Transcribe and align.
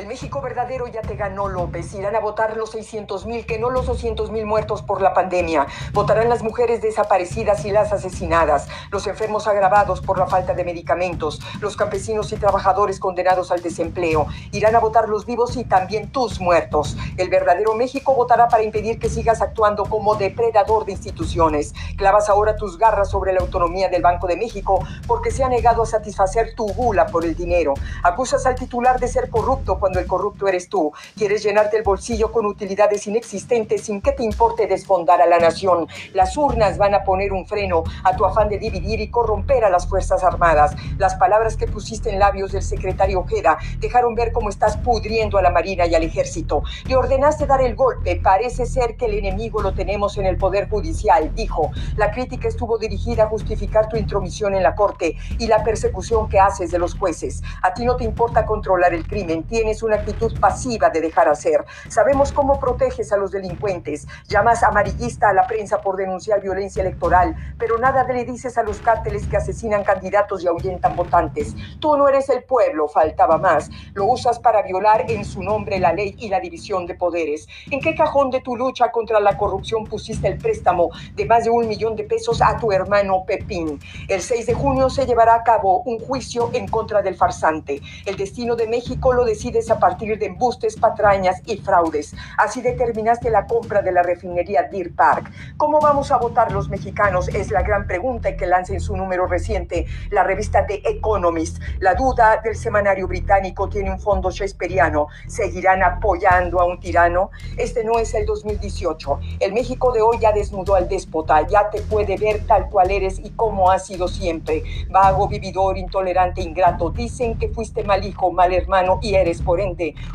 El 0.00 0.06
México 0.06 0.40
verdadero 0.40 0.86
ya 0.86 1.02
te 1.02 1.14
ganó, 1.14 1.46
López. 1.46 1.92
Irán 1.92 2.16
a 2.16 2.20
votar 2.20 2.56
los 2.56 2.70
600 2.70 3.26
mil, 3.26 3.44
que 3.44 3.58
no 3.58 3.68
los 3.68 3.84
200 3.84 4.30
mil 4.30 4.46
muertos 4.46 4.80
por 4.80 5.02
la 5.02 5.12
pandemia. 5.12 5.66
Votarán 5.92 6.30
las 6.30 6.42
mujeres 6.42 6.80
desaparecidas 6.80 7.66
y 7.66 7.70
las 7.70 7.92
asesinadas, 7.92 8.66
los 8.90 9.06
enfermos 9.06 9.46
agravados 9.46 10.00
por 10.00 10.16
la 10.16 10.26
falta 10.26 10.54
de 10.54 10.64
medicamentos, 10.64 11.38
los 11.60 11.76
campesinos 11.76 12.32
y 12.32 12.36
trabajadores 12.36 12.98
condenados 12.98 13.50
al 13.50 13.60
desempleo. 13.60 14.26
Irán 14.52 14.74
a 14.74 14.78
votar 14.78 15.06
los 15.06 15.26
vivos 15.26 15.58
y 15.58 15.64
también 15.64 16.10
tus 16.10 16.40
muertos. 16.40 16.96
El 17.18 17.28
verdadero 17.28 17.74
México 17.74 18.14
votará 18.14 18.48
para 18.48 18.62
impedir 18.62 18.98
que 18.98 19.10
sigas 19.10 19.42
actuando 19.42 19.84
como 19.84 20.14
depredador 20.14 20.86
de 20.86 20.92
instituciones. 20.92 21.74
Clavas 21.98 22.30
ahora 22.30 22.56
tus 22.56 22.78
garras 22.78 23.10
sobre 23.10 23.34
la 23.34 23.40
autonomía 23.40 23.90
del 23.90 24.00
Banco 24.00 24.26
de 24.26 24.36
México 24.36 24.82
porque 25.06 25.30
se 25.30 25.44
ha 25.44 25.50
negado 25.50 25.82
a 25.82 25.86
satisfacer 25.86 26.54
tu 26.54 26.72
gula 26.72 27.04
por 27.04 27.26
el 27.26 27.34
dinero. 27.34 27.74
Acusas 28.02 28.46
al 28.46 28.54
titular 28.54 28.98
de 28.98 29.06
ser 29.06 29.28
corrupto 29.28 29.78
cuando 29.78 29.89
el 29.98 30.06
corrupto 30.06 30.46
eres 30.46 30.68
tú. 30.68 30.92
Quieres 31.16 31.42
llenarte 31.42 31.76
el 31.76 31.82
bolsillo 31.82 32.30
con 32.30 32.46
utilidades 32.46 33.06
inexistentes 33.06 33.82
sin 33.82 34.00
que 34.00 34.12
te 34.12 34.22
importe 34.22 34.66
desfondar 34.66 35.20
a 35.20 35.26
la 35.26 35.38
nación. 35.38 35.88
Las 36.14 36.36
urnas 36.36 36.78
van 36.78 36.94
a 36.94 37.02
poner 37.02 37.32
un 37.32 37.46
freno 37.46 37.82
a 38.04 38.14
tu 38.14 38.24
afán 38.24 38.48
de 38.48 38.58
dividir 38.58 39.00
y 39.00 39.10
corromper 39.10 39.64
a 39.64 39.70
las 39.70 39.88
Fuerzas 39.88 40.22
Armadas. 40.22 40.74
Las 40.98 41.14
palabras 41.16 41.56
que 41.56 41.66
pusiste 41.66 42.10
en 42.10 42.18
labios 42.18 42.52
del 42.52 42.62
secretario 42.62 43.20
Ojeda 43.20 43.58
dejaron 43.78 44.14
ver 44.14 44.32
cómo 44.32 44.48
estás 44.48 44.76
pudriendo 44.76 45.38
a 45.38 45.42
la 45.42 45.50
Marina 45.50 45.86
y 45.86 45.94
al 45.94 46.02
Ejército. 46.02 46.62
Le 46.86 46.96
ordenaste 46.96 47.46
dar 47.46 47.60
el 47.62 47.74
golpe. 47.74 48.16
Parece 48.16 48.66
ser 48.66 48.96
que 48.96 49.06
el 49.06 49.14
enemigo 49.14 49.60
lo 49.62 49.74
tenemos 49.74 50.18
en 50.18 50.26
el 50.26 50.36
Poder 50.36 50.68
Judicial, 50.68 51.34
dijo. 51.34 51.70
La 51.96 52.10
crítica 52.10 52.48
estuvo 52.48 52.78
dirigida 52.78 53.24
a 53.24 53.28
justificar 53.28 53.88
tu 53.88 53.96
intromisión 53.96 54.54
en 54.54 54.62
la 54.62 54.74
Corte 54.74 55.16
y 55.38 55.46
la 55.46 55.62
persecución 55.62 56.28
que 56.28 56.38
haces 56.38 56.70
de 56.70 56.78
los 56.78 56.94
jueces. 56.94 57.42
A 57.62 57.74
ti 57.74 57.84
no 57.84 57.96
te 57.96 58.04
importa 58.04 58.46
controlar 58.46 58.94
el 58.94 59.06
crimen. 59.06 59.44
Tienes 59.44 59.79
es 59.80 59.82
una 59.82 59.96
actitud 59.96 60.38
pasiva 60.38 60.90
de 60.90 61.00
dejar 61.00 61.26
hacer. 61.28 61.64
Sabemos 61.88 62.32
cómo 62.32 62.60
proteges 62.60 63.12
a 63.12 63.16
los 63.16 63.30
delincuentes. 63.30 64.06
Llamas 64.28 64.62
amarillista 64.62 65.30
a 65.30 65.32
la 65.32 65.46
prensa 65.46 65.80
por 65.80 65.96
denunciar 65.96 66.42
violencia 66.42 66.82
electoral, 66.82 67.34
pero 67.58 67.78
nada 67.78 68.04
le 68.04 68.26
dices 68.26 68.58
a 68.58 68.62
los 68.62 68.78
cárteles 68.80 69.26
que 69.26 69.38
asesinan 69.38 69.82
candidatos 69.82 70.44
y 70.44 70.48
ahuyentan 70.48 70.96
votantes. 70.96 71.54
Tú 71.78 71.96
no 71.96 72.08
eres 72.08 72.28
el 72.28 72.44
pueblo, 72.44 72.88
faltaba 72.88 73.38
más. 73.38 73.70
Lo 73.94 74.04
usas 74.04 74.38
para 74.38 74.60
violar 74.62 75.10
en 75.10 75.24
su 75.24 75.42
nombre 75.42 75.78
la 75.78 75.94
ley 75.94 76.14
y 76.18 76.28
la 76.28 76.40
división 76.40 76.86
de 76.86 76.94
poderes. 76.94 77.48
¿En 77.70 77.80
qué 77.80 77.94
cajón 77.94 78.30
de 78.30 78.42
tu 78.42 78.56
lucha 78.56 78.90
contra 78.90 79.18
la 79.18 79.38
corrupción 79.38 79.84
pusiste 79.84 80.28
el 80.28 80.36
préstamo 80.36 80.90
de 81.14 81.24
más 81.24 81.44
de 81.44 81.50
un 81.50 81.66
millón 81.66 81.96
de 81.96 82.04
pesos 82.04 82.42
a 82.42 82.58
tu 82.58 82.70
hermano 82.70 83.24
Pepín? 83.26 83.80
El 84.08 84.20
6 84.20 84.44
de 84.44 84.54
junio 84.54 84.90
se 84.90 85.06
llevará 85.06 85.36
a 85.36 85.42
cabo 85.42 85.80
un 85.86 85.98
juicio 86.00 86.50
en 86.52 86.68
contra 86.68 87.00
del 87.00 87.14
farsante. 87.14 87.80
El 88.04 88.16
destino 88.16 88.56
de 88.56 88.66
México 88.66 89.14
lo 89.14 89.24
decide 89.24 89.62
a 89.70 89.78
partir 89.78 90.18
de 90.18 90.26
embustes, 90.26 90.76
patrañas 90.76 91.40
y 91.46 91.58
fraudes. 91.58 92.14
Así 92.36 92.60
determinaste 92.60 93.30
la 93.30 93.46
compra 93.46 93.82
de 93.82 93.92
la 93.92 94.02
refinería 94.02 94.64
Deer 94.64 94.94
Park. 94.94 95.30
¿Cómo 95.56 95.80
vamos 95.80 96.10
a 96.10 96.18
votar 96.18 96.52
los 96.52 96.68
mexicanos? 96.68 97.28
Es 97.28 97.50
la 97.50 97.62
gran 97.62 97.86
pregunta 97.86 98.36
que 98.36 98.46
lanza 98.46 98.72
en 98.72 98.80
su 98.80 98.96
número 98.96 99.26
reciente 99.26 99.86
la 100.10 100.24
revista 100.24 100.66
The 100.66 100.82
Economist. 100.84 101.58
La 101.78 101.94
duda 101.94 102.40
del 102.42 102.56
semanario 102.56 103.06
británico 103.06 103.68
tiene 103.68 103.90
un 103.90 104.00
fondo 104.00 104.30
shakespeariano. 104.30 105.08
¿Seguirán 105.26 105.82
apoyando 105.82 106.60
a 106.60 106.66
un 106.66 106.80
tirano? 106.80 107.30
Este 107.56 107.84
no 107.84 107.98
es 107.98 108.14
el 108.14 108.26
2018. 108.26 109.20
El 109.40 109.52
México 109.52 109.92
de 109.92 110.02
hoy 110.02 110.18
ya 110.20 110.32
desnudó 110.32 110.74
al 110.74 110.88
déspota, 110.88 111.46
ya 111.46 111.70
te 111.70 111.80
puede 111.82 112.16
ver 112.16 112.46
tal 112.46 112.68
cual 112.68 112.90
eres 112.90 113.18
y 113.18 113.30
como 113.30 113.70
has 113.70 113.86
sido 113.86 114.08
siempre. 114.08 114.62
Vago, 114.90 115.28
vividor, 115.28 115.78
intolerante, 115.78 116.42
ingrato. 116.42 116.90
Dicen 116.90 117.38
que 117.38 117.48
fuiste 117.48 117.84
mal 117.84 118.04
hijo, 118.04 118.32
mal 118.32 118.52
hermano 118.52 118.98
y 119.02 119.14
eres 119.14 119.42
por 119.42 119.59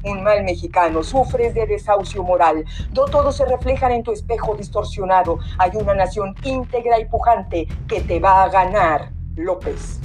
un 0.03 0.23
mal 0.23 0.43
mexicano, 0.43 1.03
sufres 1.03 1.53
de 1.53 1.65
desahucio 1.65 2.23
moral. 2.23 2.65
No 2.93 3.05
todos 3.05 3.37
se 3.37 3.45
reflejan 3.45 3.91
en 3.91 4.03
tu 4.03 4.11
espejo 4.11 4.55
distorsionado. 4.55 5.39
Hay 5.57 5.71
una 5.75 5.93
nación 5.93 6.35
íntegra 6.43 6.99
y 6.99 7.05
pujante 7.05 7.67
que 7.87 8.01
te 8.01 8.19
va 8.19 8.43
a 8.43 8.49
ganar, 8.49 9.11
López. 9.35 9.99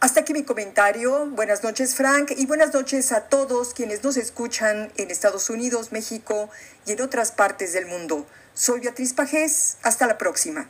Hasta 0.00 0.20
aquí 0.20 0.34
mi 0.34 0.44
comentario. 0.44 1.30
Buenas 1.30 1.64
noches, 1.64 1.94
Frank, 1.94 2.32
y 2.36 2.44
buenas 2.44 2.74
noches 2.74 3.10
a 3.10 3.22
todos 3.28 3.72
quienes 3.72 4.04
nos 4.04 4.18
escuchan 4.18 4.92
en 4.98 5.10
Estados 5.10 5.48
Unidos, 5.48 5.92
México 5.92 6.50
y 6.86 6.92
en 6.92 7.00
otras 7.00 7.32
partes 7.32 7.72
del 7.72 7.86
mundo. 7.86 8.26
Soy 8.52 8.80
Beatriz 8.80 9.14
Pajés. 9.14 9.78
Hasta 9.82 10.06
la 10.06 10.18
próxima. 10.18 10.68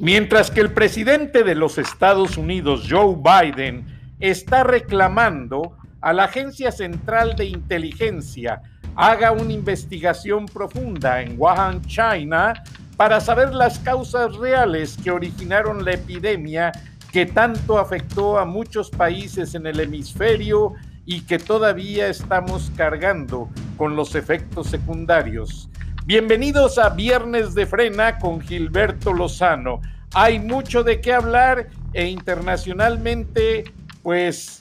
Mientras 0.00 0.50
que 0.50 0.60
el 0.60 0.72
presidente 0.72 1.42
de 1.42 1.54
los 1.54 1.78
Estados 1.78 2.36
Unidos, 2.36 2.86
Joe 2.88 3.16
Biden, 3.16 3.86
está 4.20 4.62
reclamando 4.62 5.76
a 6.02 6.12
la 6.12 6.24
Agencia 6.24 6.70
Central 6.70 7.34
de 7.34 7.46
Inteligencia 7.46 8.60
haga 8.94 9.32
una 9.32 9.52
investigación 9.52 10.46
profunda 10.46 11.22
en 11.22 11.38
Wuhan, 11.38 11.82
China, 11.82 12.62
para 12.96 13.20
saber 13.20 13.54
las 13.54 13.78
causas 13.78 14.36
reales 14.36 14.98
que 15.02 15.10
originaron 15.10 15.84
la 15.84 15.92
epidemia 15.92 16.72
que 17.10 17.24
tanto 17.26 17.78
afectó 17.78 18.38
a 18.38 18.44
muchos 18.44 18.90
países 18.90 19.54
en 19.54 19.66
el 19.66 19.80
hemisferio 19.80 20.74
y 21.06 21.22
que 21.22 21.38
todavía 21.38 22.08
estamos 22.08 22.70
cargando 22.76 23.48
con 23.78 23.96
los 23.96 24.14
efectos 24.14 24.66
secundarios. 24.66 25.70
Bienvenidos 26.06 26.78
a 26.78 26.90
Viernes 26.90 27.52
de 27.56 27.66
Frena 27.66 28.18
con 28.18 28.40
Gilberto 28.40 29.12
Lozano. 29.12 29.80
Hay 30.14 30.38
mucho 30.38 30.84
de 30.84 31.00
qué 31.00 31.12
hablar 31.12 31.66
e 31.94 32.06
internacionalmente, 32.06 33.64
pues 34.04 34.60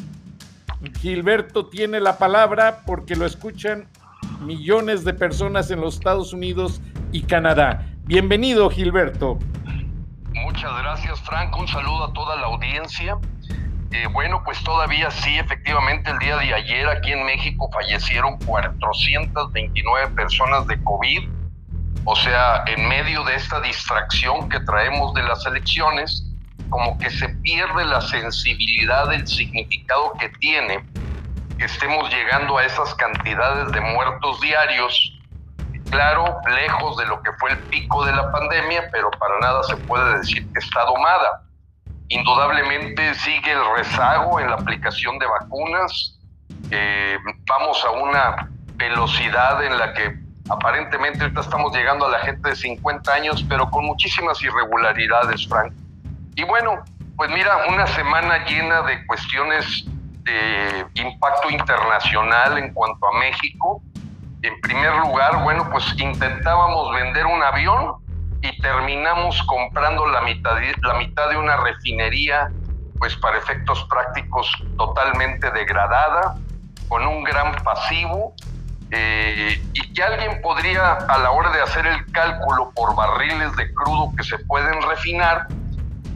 Gilberto 1.02 1.68
tiene 1.68 2.00
la 2.00 2.18
palabra 2.18 2.82
porque 2.88 3.16
lo 3.16 3.28
escuchan 3.28 3.88
millones 4.42 5.04
de 5.04 5.14
personas 5.14 5.70
en 5.70 5.82
los 5.82 5.98
Estados 5.98 6.34
Unidos 6.34 6.82
y 7.12 7.22
Canadá. 7.22 7.86
Bienvenido, 8.06 8.68
Gilberto. 8.72 9.38
Muchas 10.34 10.76
gracias, 10.80 11.22
Franco. 11.22 11.60
Un 11.60 11.68
saludo 11.68 12.06
a 12.06 12.14
toda 12.14 12.38
la 12.38 12.48
audiencia. 12.48 13.20
Eh, 13.92 14.08
bueno, 14.12 14.42
pues 14.44 14.64
todavía 14.64 15.12
sí, 15.12 15.38
efectivamente, 15.38 16.10
el 16.10 16.18
día 16.18 16.38
de 16.38 16.54
ayer 16.56 16.88
aquí 16.90 17.12
en 17.12 17.24
México 17.24 17.70
fallecieron 17.72 18.40
429 18.40 20.10
personas 20.16 20.66
de 20.66 20.84
COVID. 20.84 21.35
O 22.06 22.16
sea, 22.16 22.64
en 22.68 22.88
medio 22.88 23.24
de 23.24 23.36
esta 23.36 23.60
distracción 23.62 24.48
que 24.48 24.60
traemos 24.60 25.14
de 25.16 25.24
las 25.24 25.44
elecciones, 25.48 26.24
como 26.70 26.98
que 27.00 27.10
se 27.10 27.30
pierde 27.30 27.84
la 27.86 28.00
sensibilidad 28.02 29.10
del 29.10 29.28
significado 29.28 30.14
que 30.20 30.30
tiene 30.40 30.86
que 31.58 31.66
estemos 31.66 32.10
llegando 32.14 32.58
a 32.58 32.66
esas 32.66 32.94
cantidades 32.96 33.72
de 33.72 33.82
muertos 33.82 34.40
diarios. 34.42 35.20
Claro, 35.90 36.40
lejos 36.48 36.98
de 36.98 37.06
lo 37.06 37.22
que 37.24 37.32
fue 37.40 37.52
el 37.52 37.60
pico 37.70 38.06
de 38.06 38.14
la 38.14 38.32
pandemia, 38.32 38.90
pero 38.92 39.10
para 39.12 39.40
nada 39.40 39.64
se 39.64 39.78
puede 39.78 40.18
decir 40.18 40.46
que 40.52 40.60
está 40.60 40.84
domada. 40.86 41.44
Indudablemente 42.10 43.14
sigue 43.16 43.52
el 43.52 43.78
rezago 43.78 44.40
en 44.40 44.50
la 44.50 44.56
aplicación 44.56 45.18
de 45.18 45.26
vacunas. 45.26 46.20
Eh, 46.70 47.18
vamos 47.48 47.84
a 47.86 47.92
una 47.92 48.50
velocidad 48.76 49.64
en 49.64 49.78
la 49.78 49.94
que 49.94 50.25
aparentemente 50.50 51.22
ahorita 51.24 51.42
estamos 51.42 51.76
llegando 51.76 52.06
a 52.06 52.10
la 52.10 52.20
gente 52.20 52.50
de 52.50 52.56
50 52.56 53.14
años, 53.14 53.46
pero 53.48 53.70
con 53.70 53.86
muchísimas 53.86 54.42
irregularidades, 54.44 55.48
Frank. 55.48 55.74
Y 56.36 56.44
bueno, 56.44 56.84
pues 57.16 57.30
mira, 57.32 57.68
una 57.70 57.88
semana 57.88 58.46
llena 58.46 58.82
de 58.84 59.06
cuestiones 59.06 59.86
de 60.24 60.86
impacto 60.96 61.50
internacional 61.50 62.58
en 62.58 62.74
cuanto 62.74 63.08
a 63.08 63.20
México. 63.20 63.82
En 64.42 64.60
primer 64.62 64.94
lugar, 64.98 65.44
bueno, 65.44 65.68
pues 65.72 65.86
intentábamos 65.98 66.94
vender 66.94 67.26
un 67.26 67.42
avión 67.42 67.96
y 68.42 68.62
terminamos 68.62 69.42
comprando 69.44 70.06
la 70.08 70.22
mitad, 70.22 70.58
la 70.84 70.94
mitad 70.96 71.30
de 71.30 71.38
una 71.38 71.58
refinería, 71.58 72.52
pues 73.00 73.16
para 73.18 73.38
efectos 73.38 73.84
prácticos 73.90 74.52
totalmente 74.78 75.50
degradada, 75.52 76.38
con 76.88 77.08
un 77.08 77.24
gran 77.24 77.56
pasivo, 77.64 78.36
eh, 78.92 79.62
y 79.74 79.94
que 79.94 80.04
alguien 80.04 80.42
podría, 80.42 80.94
a 80.94 81.18
la 81.18 81.32
hora 81.32 81.52
de 81.52 81.62
hacer 81.62 81.86
el 81.88 82.12
cálculo 82.12 82.72
por 82.76 82.96
barriles 82.96 83.56
de 83.56 83.74
crudo 83.74 84.12
que 84.16 84.24
se 84.24 84.38
pueden 84.40 84.82
refinar, 84.84 85.48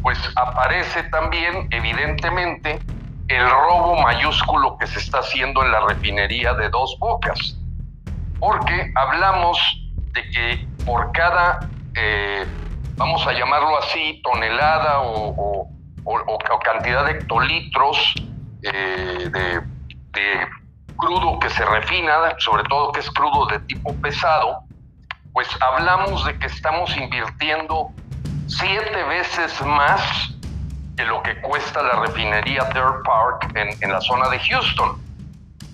pues 0.01 0.17
aparece 0.35 1.03
también, 1.03 1.67
evidentemente, 1.71 2.79
el 3.27 3.49
robo 3.49 4.01
mayúsculo 4.01 4.77
que 4.77 4.87
se 4.87 4.99
está 4.99 5.19
haciendo 5.19 5.63
en 5.63 5.71
la 5.71 5.81
refinería 5.81 6.53
de 6.53 6.69
Dos 6.69 6.95
Bocas. 6.99 7.57
Porque 8.39 8.91
hablamos 8.95 9.59
de 10.13 10.29
que 10.29 10.67
por 10.85 11.11
cada, 11.11 11.59
eh, 11.95 12.45
vamos 12.95 13.25
a 13.27 13.33
llamarlo 13.33 13.77
así, 13.77 14.21
tonelada 14.23 15.01
o, 15.01 15.67
cantidad 16.63 17.05
de 17.05 17.11
hectolitros 17.13 18.13
eh, 18.63 19.29
de, 19.31 19.61
de 20.11 20.47
crudo 20.99 21.39
que 21.39 21.49
se 21.49 21.65
refina, 21.65 22.35
sobre 22.37 22.63
todo 22.63 22.91
que 22.91 22.99
es 22.99 23.09
crudo 23.09 23.47
de 23.47 23.59
tipo 23.61 23.95
pesado, 23.95 24.59
pues 25.33 25.47
hablamos 25.61 26.25
de 26.25 26.37
que 26.37 26.47
estamos 26.47 26.95
invirtiendo 26.95 27.89
siete 28.47 29.03
veces 29.05 29.59
más 29.65 30.01
que 30.97 31.05
lo 31.05 31.23
que 31.23 31.39
cuesta 31.41 31.81
la 31.81 32.01
refinería 32.01 32.63
Deer 32.73 33.01
Park 33.05 33.55
en, 33.55 33.91
la 33.91 34.01
zona 34.01 34.29
de 34.29 34.39
Houston. 34.39 35.01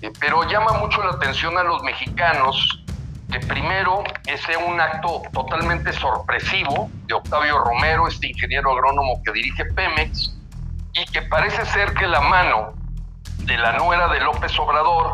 Eh, 0.02 0.12
pero 0.20 0.48
llama 0.48 0.72
mucho 0.74 1.02
la 1.02 1.12
atención 1.12 1.58
a 1.58 1.64
los 1.64 1.82
mexicanos 1.82 2.84
que 3.32 3.40
primero 3.40 4.04
ese 4.26 4.56
un 4.56 4.80
acto 4.80 5.22
totalmente 5.32 5.92
sorpresivo 5.92 6.88
de 7.06 7.14
Octavio 7.14 7.58
Romero, 7.58 8.06
este 8.06 8.28
ingeniero 8.28 8.70
agrónomo 8.70 9.20
que 9.24 9.32
dirige 9.32 9.64
Pemex, 9.64 10.32
y 10.94 11.04
que 11.06 11.22
parece 11.22 11.64
ser 11.66 11.92
que 11.94 12.06
la 12.06 12.20
mano 12.20 12.74
de 13.44 13.56
la 13.56 13.72
nuera 13.72 14.08
de 14.08 14.20
López 14.20 14.58
Obrador, 14.58 15.12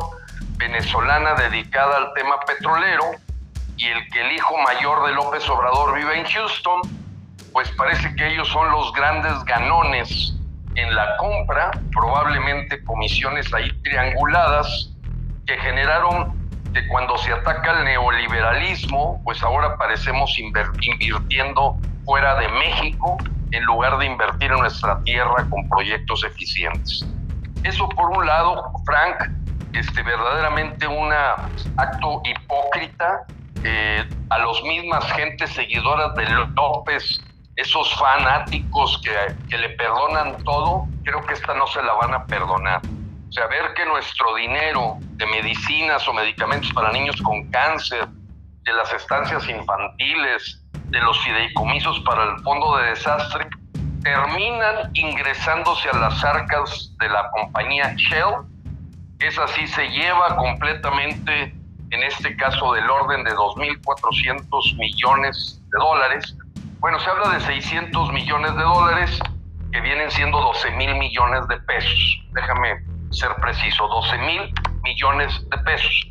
venezolana 0.57 1.35
dedicada 1.35 1.97
al 1.97 2.13
tema 2.15 2.41
petrolero, 2.47 3.05
y 3.77 3.87
el 3.87 4.09
que 4.11 4.21
el 4.21 4.33
hijo 4.33 4.57
mayor 4.59 5.07
de 5.07 5.13
López 5.13 5.49
Obrador 5.49 5.95
vive 5.95 6.19
en 6.19 6.25
Houston, 6.25 6.81
pues 7.53 7.71
parece 7.73 8.15
que 8.15 8.33
ellos 8.33 8.49
son 8.49 8.71
los 8.71 8.93
grandes 8.93 9.45
ganones 9.45 10.35
en 10.75 10.95
la 10.95 11.17
compra, 11.17 11.71
probablemente 11.93 12.83
comisiones 12.85 13.53
ahí 13.53 13.71
trianguladas 13.83 14.91
que 15.47 15.59
generaron 15.59 16.41
que 16.73 16.87
cuando 16.89 17.19
se 17.19 17.33
ataca 17.33 17.79
el 17.79 17.85
neoliberalismo, 17.85 19.21
pues 19.25 19.43
ahora 19.43 19.77
parecemos 19.77 20.35
invirtiendo 20.39 21.77
fuera 22.05 22.37
de 22.37 22.49
México 22.49 23.19
en 23.51 23.65
lugar 23.65 23.99
de 23.99 24.07
invertir 24.07 24.51
en 24.51 24.59
nuestra 24.59 25.03
tierra 25.03 25.47
con 25.51 25.69
proyectos 25.69 26.25
eficientes. 26.25 27.07
Eso 27.65 27.89
por 27.91 28.11
un 28.11 28.27
lado, 28.27 28.73
Frank, 28.85 29.31
este, 29.73 30.03
verdaderamente 30.03 30.87
un 30.87 31.13
acto 31.13 32.23
hipócrita 32.25 33.25
eh, 33.65 34.09
a 34.31 34.39
los 34.39 34.63
mismas 34.65 35.05
gentes 35.13 35.51
seguidoras 35.51 36.15
de 36.15 36.29
López 36.29 37.23
esos 37.57 37.95
fanáticos 37.97 39.01
que, 39.03 39.57
le 39.57 39.69
perdonan 39.71 40.43
todo, 40.45 40.87
creo 41.05 41.25
que 41.27 41.35
esta 41.35 41.55
no 41.55 41.67
se 41.67 41.83
la 41.83 41.93
van 41.95 42.15
a 42.15 42.25
perdonar. 42.27 42.81
O 43.29 43.33
sea, 43.33 43.47
ver 43.47 43.75
que 43.75 43.85
nuestro 43.85 44.35
dinero 44.35 44.97
de 45.01 45.27
medicinas 45.27 46.07
o 46.09 46.13
medicamentos 46.13 46.73
para 46.73 46.91
niños 46.93 47.21
con 47.23 47.51
cáncer, 47.51 48.07
de 48.65 48.73
las 48.73 48.93
estancias 48.93 49.49
infantiles, 49.49 50.63
de 50.85 51.01
los 51.01 51.19
fideicomisos 51.21 52.01
para 52.01 52.25
el 52.25 52.43
fondo 52.43 52.77
de 52.77 52.91
desastre, 52.91 53.49
terminan 54.03 54.91
ingresándose 54.95 55.89
a 55.91 55.97
las 55.99 56.25
arcas 56.25 56.95
de 56.99 57.09
la 57.09 57.31
compañía 57.31 57.95
Shell. 57.97 58.47
Es 59.19 59.39
así, 59.39 59.67
se 59.69 59.89
lleva 59.89 60.37
completamente, 60.37 61.55
en 61.91 62.03
este 62.03 62.37
caso 62.37 62.73
del 62.73 62.89
orden 62.91 63.25
de 63.25 63.31
2.400 63.33 64.77
millones 64.79 65.63
de 65.71 65.79
dólares, 65.79 66.37
bueno, 66.83 66.99
se 66.99 67.09
habla 67.11 67.29
de 67.29 67.41
600 67.41 68.13
millones 68.13 68.57
de 68.57 68.63
dólares 68.63 69.21
que 69.71 69.81
vienen 69.81 70.11
siendo 70.11 70.41
12 70.41 70.73
mil 70.73 70.97
millones 70.97 71.47
de 71.47 71.57
pesos. 71.61 72.25
Déjame 72.33 72.85
ser 73.11 73.33
preciso, 73.37 73.87
12 73.87 74.19
mil 74.19 74.53
millones 74.83 75.49
de 75.49 75.59
pesos. 75.59 76.11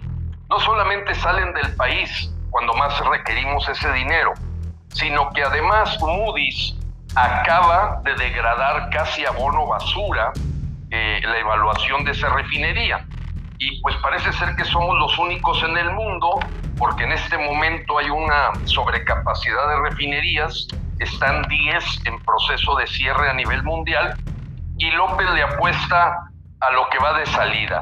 No 0.50 0.60
solamente 0.62 1.14
salen 1.16 1.54
del 1.54 1.76
país 1.76 2.34
cuando 2.52 2.74
más 2.76 2.98
requerimos 3.06 3.68
ese 3.68 3.92
dinero, 3.92 4.34
sino 4.94 5.30
que 5.32 5.44
además 5.44 5.98
Moody's 6.00 6.74
acaba 7.16 8.02
de 8.04 8.16
degradar 8.16 8.90
casi 8.90 9.26
a 9.26 9.32
bono 9.32 9.68
basura 9.68 10.32
eh, 10.90 11.20
la 11.24 11.40
evaluación 11.40 12.04
de 12.04 12.12
esa 12.12 12.30
refinería. 12.30 13.06
Y 13.58 13.80
pues 13.82 13.96
parece 13.98 14.34
ser 14.34 14.56
que 14.56 14.66
somos 14.66 14.98
los 14.98 15.18
únicos 15.20 15.62
en 15.64 15.78
el 15.78 15.92
mundo 15.92 16.40
porque 16.78 17.04
en 17.04 17.12
este 17.12 17.38
momento 17.38 18.00
hay 18.00 18.10
una 18.10 18.52
sobrecapacidad 18.66 19.68
de 19.70 19.90
refinerías, 19.90 20.68
están 21.00 21.44
10 21.44 22.06
en 22.06 22.20
proceso 22.24 22.76
de 22.76 22.88
cierre 22.88 23.30
a 23.30 23.34
nivel 23.34 23.62
mundial 23.62 24.16
y 24.78 24.90
López 24.90 25.30
le 25.32 25.44
apuesta 25.44 26.32
a 26.60 26.72
lo 26.72 26.90
que 26.90 26.98
va 26.98 27.20
de 27.20 27.26
salida, 27.28 27.82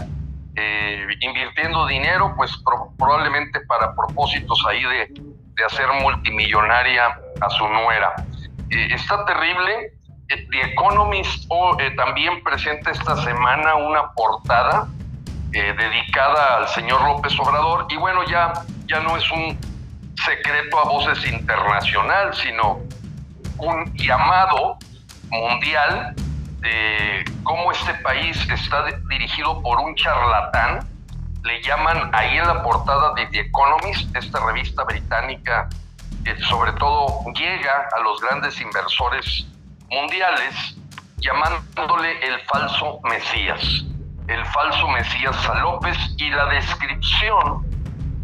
eh, 0.55 1.07
invirtiendo 1.21 1.87
dinero, 1.87 2.33
pues 2.35 2.51
probablemente 2.97 3.61
para 3.61 3.95
propósitos 3.95 4.65
ahí 4.67 4.83
de, 4.83 5.29
hacer 5.65 5.87
multimillonaria 6.01 7.07
a 7.41 7.49
su 7.49 7.67
nuera. 7.67 8.13
Eh, 8.71 8.93
está 8.93 9.25
terrible. 9.25 9.93
Eh, 10.29 10.47
The 10.51 10.61
Economist 10.73 11.45
oh, 11.49 11.75
también 11.95 12.43
presenta 12.43 12.91
esta 12.91 13.15
semana 13.23 13.75
una 13.75 14.11
portada 14.13 14.87
dedicada 15.51 16.57
al 16.57 16.67
señor 16.67 17.01
López 17.01 17.33
Obrador 17.39 17.87
y 17.89 17.97
bueno, 17.97 18.23
ya 18.25 18.53
ya 18.89 18.99
no 19.01 19.15
es 19.15 19.31
un 19.31 19.57
secreto 20.25 20.79
a 20.79 20.83
voces 20.83 21.25
internacional, 21.31 22.33
sino 22.33 22.79
un 23.57 23.93
llamado 23.95 24.77
mundial 25.29 26.15
de 26.59 27.23
cómo 27.43 27.71
este 27.71 27.93
país 27.95 28.37
está 28.49 28.85
dirigido 29.09 29.61
por 29.61 29.79
un 29.79 29.95
charlatán. 29.95 30.87
Le 31.43 31.61
llaman 31.61 32.09
ahí 32.13 32.37
en 32.37 32.47
la 32.47 32.63
portada 32.63 33.13
de 33.13 33.27
The 33.27 33.39
Economist, 33.41 34.13
esta 34.15 34.45
revista 34.45 34.83
británica 34.83 35.69
sobre 36.47 36.73
todo 36.73 37.23
llega 37.33 37.87
a 37.95 37.99
los 38.01 38.21
grandes 38.21 38.59
inversores 38.61 39.47
mundiales, 39.89 40.77
llamándole 41.17 42.19
el 42.25 42.39
falso 42.41 42.99
Mesías. 43.03 43.85
El 44.27 44.45
falso 44.45 44.87
Mesías 44.89 45.49
a 45.49 45.55
López 45.55 45.97
y 46.17 46.29
la 46.29 46.45
descripción 46.45 47.65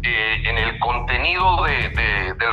en 0.02 0.58
el 0.58 0.78
contenido 0.78 1.64
de, 1.64 2.34
del 2.38 2.52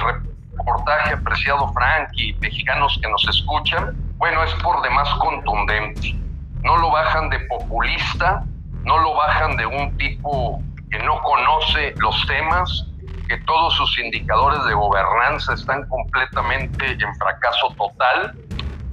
reportaje, 0.55 1.13
apreciado 1.13 1.71
Frank 1.73 2.09
y 2.13 2.33
mexicanos 2.33 2.99
que 3.01 3.09
nos 3.09 3.27
escuchan, 3.27 3.95
bueno, 4.17 4.43
es 4.43 4.53
por 4.55 4.81
demás 4.81 5.09
contundente. 5.19 6.15
No 6.63 6.77
lo 6.77 6.91
bajan 6.91 7.29
de 7.29 7.39
populista, 7.41 8.43
no 8.83 8.97
lo 8.99 9.13
bajan 9.15 9.55
de 9.57 9.65
un 9.65 9.95
tipo 9.97 10.61
que 10.89 10.99
no 10.99 11.21
conoce 11.21 11.93
los 11.97 12.25
temas, 12.27 12.87
que 13.33 13.43
todos 13.45 13.73
sus 13.73 13.97
indicadores 13.97 14.63
de 14.65 14.75
gobernanza 14.75 15.55
están 15.55 15.87
completamente 15.89 16.91
en 16.91 17.15
fracaso 17.15 17.73
total 17.75 18.37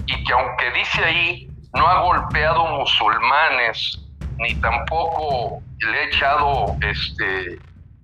y 0.06 0.24
que 0.24 0.32
aunque 0.32 0.70
dice 0.70 1.04
ahí 1.04 1.50
no 1.74 1.86
ha 1.86 2.00
golpeado 2.00 2.64
musulmanes, 2.68 4.00
ni 4.38 4.54
tampoco 4.54 5.62
le 5.80 5.98
ha 5.98 6.04
echado 6.04 6.74
este, 6.80 7.58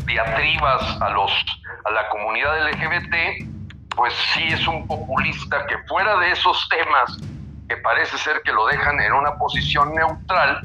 diatribas 0.04 1.00
a, 1.00 1.08
los, 1.08 1.32
a 1.86 1.90
la 1.92 2.06
comunidad 2.10 2.70
LGBT, 2.70 3.96
pues 3.96 4.12
sí 4.34 4.44
es 4.48 4.68
un 4.68 4.86
populista 4.86 5.66
que 5.66 5.78
fuera 5.88 6.18
de 6.18 6.32
esos 6.32 6.68
temas 6.68 7.16
que 7.66 7.78
parece 7.78 8.18
ser 8.18 8.42
que 8.44 8.52
lo 8.52 8.66
dejan 8.66 9.00
en 9.00 9.14
una 9.14 9.36
posición 9.36 9.94
neutral, 9.94 10.60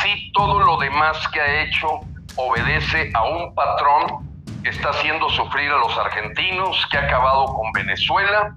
sí 0.00 0.30
todo 0.32 0.60
lo 0.60 0.76
demás 0.76 1.26
que 1.32 1.40
ha 1.40 1.62
hecho 1.64 1.88
obedece 2.36 3.10
a 3.14 3.24
un 3.24 3.52
patrón 3.56 4.31
que 4.62 4.70
está 4.70 4.90
haciendo 4.90 5.28
sufrir 5.30 5.70
a 5.70 5.78
los 5.78 5.96
argentinos, 5.98 6.86
que 6.90 6.98
ha 6.98 7.04
acabado 7.04 7.46
con 7.46 7.72
Venezuela, 7.72 8.54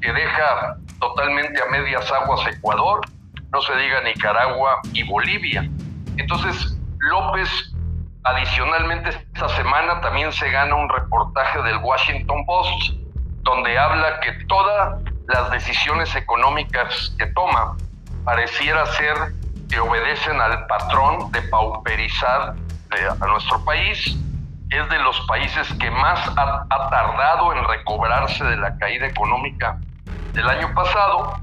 que 0.00 0.12
deja 0.12 0.76
totalmente 1.00 1.60
a 1.62 1.66
medias 1.66 2.10
aguas 2.12 2.46
Ecuador, 2.46 3.00
no 3.52 3.60
se 3.62 3.76
diga 3.76 4.02
Nicaragua 4.02 4.80
y 4.92 5.02
Bolivia. 5.04 5.68
Entonces, 6.16 6.78
López, 6.98 7.72
adicionalmente 8.24 9.10
esta 9.10 9.48
semana 9.50 10.00
también 10.00 10.32
se 10.32 10.50
gana 10.50 10.74
un 10.74 10.88
reportaje 10.88 11.62
del 11.62 11.78
Washington 11.78 12.44
Post, 12.46 12.94
donde 13.42 13.78
habla 13.78 14.20
que 14.20 14.32
todas 14.46 15.00
las 15.28 15.50
decisiones 15.50 16.14
económicas 16.14 17.14
que 17.18 17.26
toma 17.28 17.76
pareciera 18.24 18.84
ser 18.86 19.16
que 19.70 19.80
obedecen 19.80 20.40
al 20.40 20.66
patrón 20.66 21.30
de 21.32 21.42
pauperizar 21.42 22.54
a 23.20 23.26
nuestro 23.26 23.64
país. 23.64 24.16
Es 24.70 24.88
de 24.88 24.98
los 24.98 25.20
países 25.22 25.72
que 25.74 25.90
más 25.90 26.28
ha, 26.36 26.66
tardado 26.90 27.52
en 27.54 27.64
recobrarse 27.64 28.44
de 28.44 28.56
la 28.56 28.76
caída 28.78 29.06
económica 29.06 29.78
del 30.32 30.48
año 30.48 30.74
pasado 30.74 31.40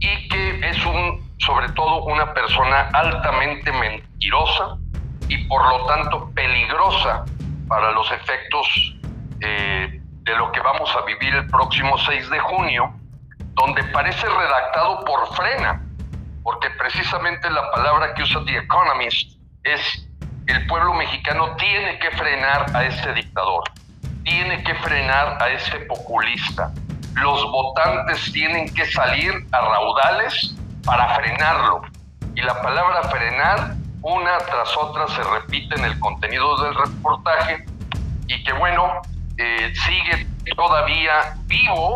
y 0.00 0.28
que 0.28 0.68
es 0.68 0.84
un, 0.84 1.34
sobre 1.38 1.68
todo 1.70 2.04
una 2.04 2.34
persona 2.34 2.90
altamente 2.92 3.70
mentirosa 3.72 4.76
y 5.28 5.46
por 5.46 5.66
lo 5.68 5.86
tanto 5.86 6.30
peligrosa 6.34 7.24
para 7.68 7.92
los 7.92 8.10
efectos 8.12 8.96
eh, 9.40 10.00
de 10.24 10.36
lo 10.36 10.50
que 10.52 10.60
vamos 10.60 10.94
a 10.96 11.04
vivir 11.04 11.34
el 11.34 11.46
próximo 11.48 11.98
6 11.98 12.30
de 12.30 12.38
junio, 12.40 12.92
donde 13.54 13.84
parece 13.84 14.26
redactado 14.26 15.04
por 15.04 15.34
frena, 15.34 15.82
porque 16.42 16.70
precisamente 16.70 17.50
la 17.50 17.70
palabra 17.70 18.14
que 18.14 18.22
usa 18.22 18.42
The 18.44 18.58
Economist 18.58 19.38
es 19.62 20.08
el 20.46 20.66
pueblo 20.66 20.94
mexicano 20.94 21.56
tiene 21.56 21.98
que 21.98 22.10
frenar 22.12 22.66
a 22.74 22.84
ese 22.84 23.12
dictador, 23.14 23.64
tiene 24.24 24.62
que 24.64 24.74
frenar 24.76 25.42
a 25.42 25.48
ese 25.50 25.78
populista. 25.80 26.72
Los 27.14 27.42
votantes 27.50 28.32
tienen 28.32 28.72
que 28.74 28.84
salir 28.86 29.32
a 29.52 29.60
raudales 29.60 30.54
para 30.84 31.14
frenarlo. 31.14 31.82
Y 32.34 32.42
la 32.42 32.60
palabra 32.60 33.02
frenar, 33.04 33.74
una 34.02 34.38
tras 34.38 34.76
otra, 34.76 35.06
se 35.08 35.22
repite 35.22 35.76
en 35.76 35.84
el 35.84 35.98
contenido 36.00 36.62
del 36.62 36.74
reportaje 36.74 37.64
y 38.26 38.42
que 38.42 38.52
bueno, 38.52 39.00
eh, 39.38 39.72
sigue 39.86 40.26
todavía 40.56 41.34
vivo, 41.46 41.94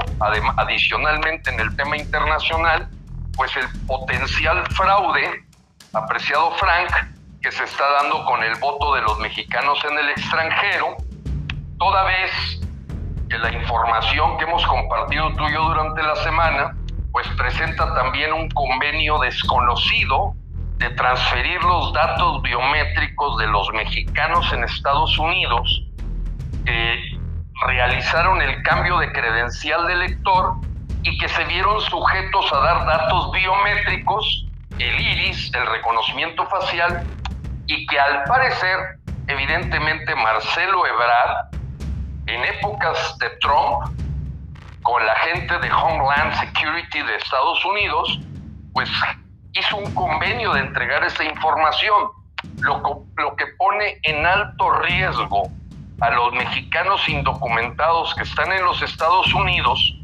adicionalmente 0.56 1.50
en 1.50 1.60
el 1.60 1.76
tema 1.76 1.96
internacional, 1.96 2.88
pues 3.36 3.54
el 3.56 3.68
potencial 3.86 4.64
fraude, 4.74 5.44
apreciado 5.92 6.52
Frank, 6.52 6.90
que 7.48 7.56
se 7.56 7.64
está 7.64 7.84
dando 8.02 8.26
con 8.26 8.42
el 8.42 8.54
voto 8.56 8.94
de 8.94 9.00
los 9.00 9.18
mexicanos 9.20 9.82
en 9.90 9.98
el 9.98 10.10
extranjero, 10.10 10.98
toda 11.78 12.04
vez 12.04 12.60
que 13.30 13.38
la 13.38 13.50
información 13.50 14.36
que 14.36 14.44
hemos 14.44 14.66
compartido 14.66 15.32
tú 15.32 15.48
y 15.48 15.54
yo 15.54 15.62
durante 15.62 16.02
la 16.02 16.14
semana, 16.16 16.76
pues 17.10 17.26
presenta 17.38 17.94
también 17.94 18.34
un 18.34 18.50
convenio 18.50 19.18
desconocido 19.20 20.34
de 20.76 20.90
transferir 20.90 21.62
los 21.64 21.94
datos 21.94 22.42
biométricos 22.42 23.38
de 23.38 23.46
los 23.46 23.72
mexicanos 23.72 24.52
en 24.52 24.64
Estados 24.64 25.18
Unidos 25.18 25.84
que 26.66 27.18
realizaron 27.66 28.42
el 28.42 28.62
cambio 28.62 28.98
de 28.98 29.10
credencial 29.10 29.86
de 29.86 29.96
lector 29.96 30.56
y 31.02 31.16
que 31.16 31.28
se 31.30 31.44
vieron 31.44 31.80
sujetos 31.80 32.52
a 32.52 32.58
dar 32.58 32.84
datos 32.84 33.32
biométricos, 33.32 34.44
el 34.78 35.00
iris, 35.00 35.50
el 35.54 35.66
reconocimiento 35.66 36.46
facial, 36.48 37.06
y 37.68 37.87
que 37.87 38.00
al 38.00 38.25
parecer, 38.25 38.98
evidentemente, 39.26 40.14
Marcelo 40.16 40.87
Ebrard, 40.87 41.54
en 42.26 42.44
épocas 42.44 43.16
de 43.18 43.28
Trump, 43.40 43.94
con 44.82 45.04
la 45.04 45.14
gente 45.16 45.58
de 45.58 45.70
Homeland 45.70 46.34
Security 46.40 47.02
de 47.02 47.16
Estados 47.16 47.62
Unidos, 47.66 48.20
pues 48.72 48.90
hizo 49.52 49.76
un 49.76 49.94
convenio 49.94 50.54
de 50.54 50.60
entregar 50.60 51.04
esa 51.04 51.25
información, 51.25 52.08
lo, 52.60 53.04
lo 53.16 53.37
que 53.37 53.46
pone 53.58 53.98
en 54.02 54.25
alto 54.25 54.70
riesgo 54.80 55.50
a 56.00 56.10
los 56.10 56.32
mexicanos 56.32 57.06
indocumentados 57.06 58.14
que 58.14 58.22
están 58.22 58.50
en 58.50 58.64
los 58.64 58.80
Estados 58.80 59.32
Unidos, 59.34 59.94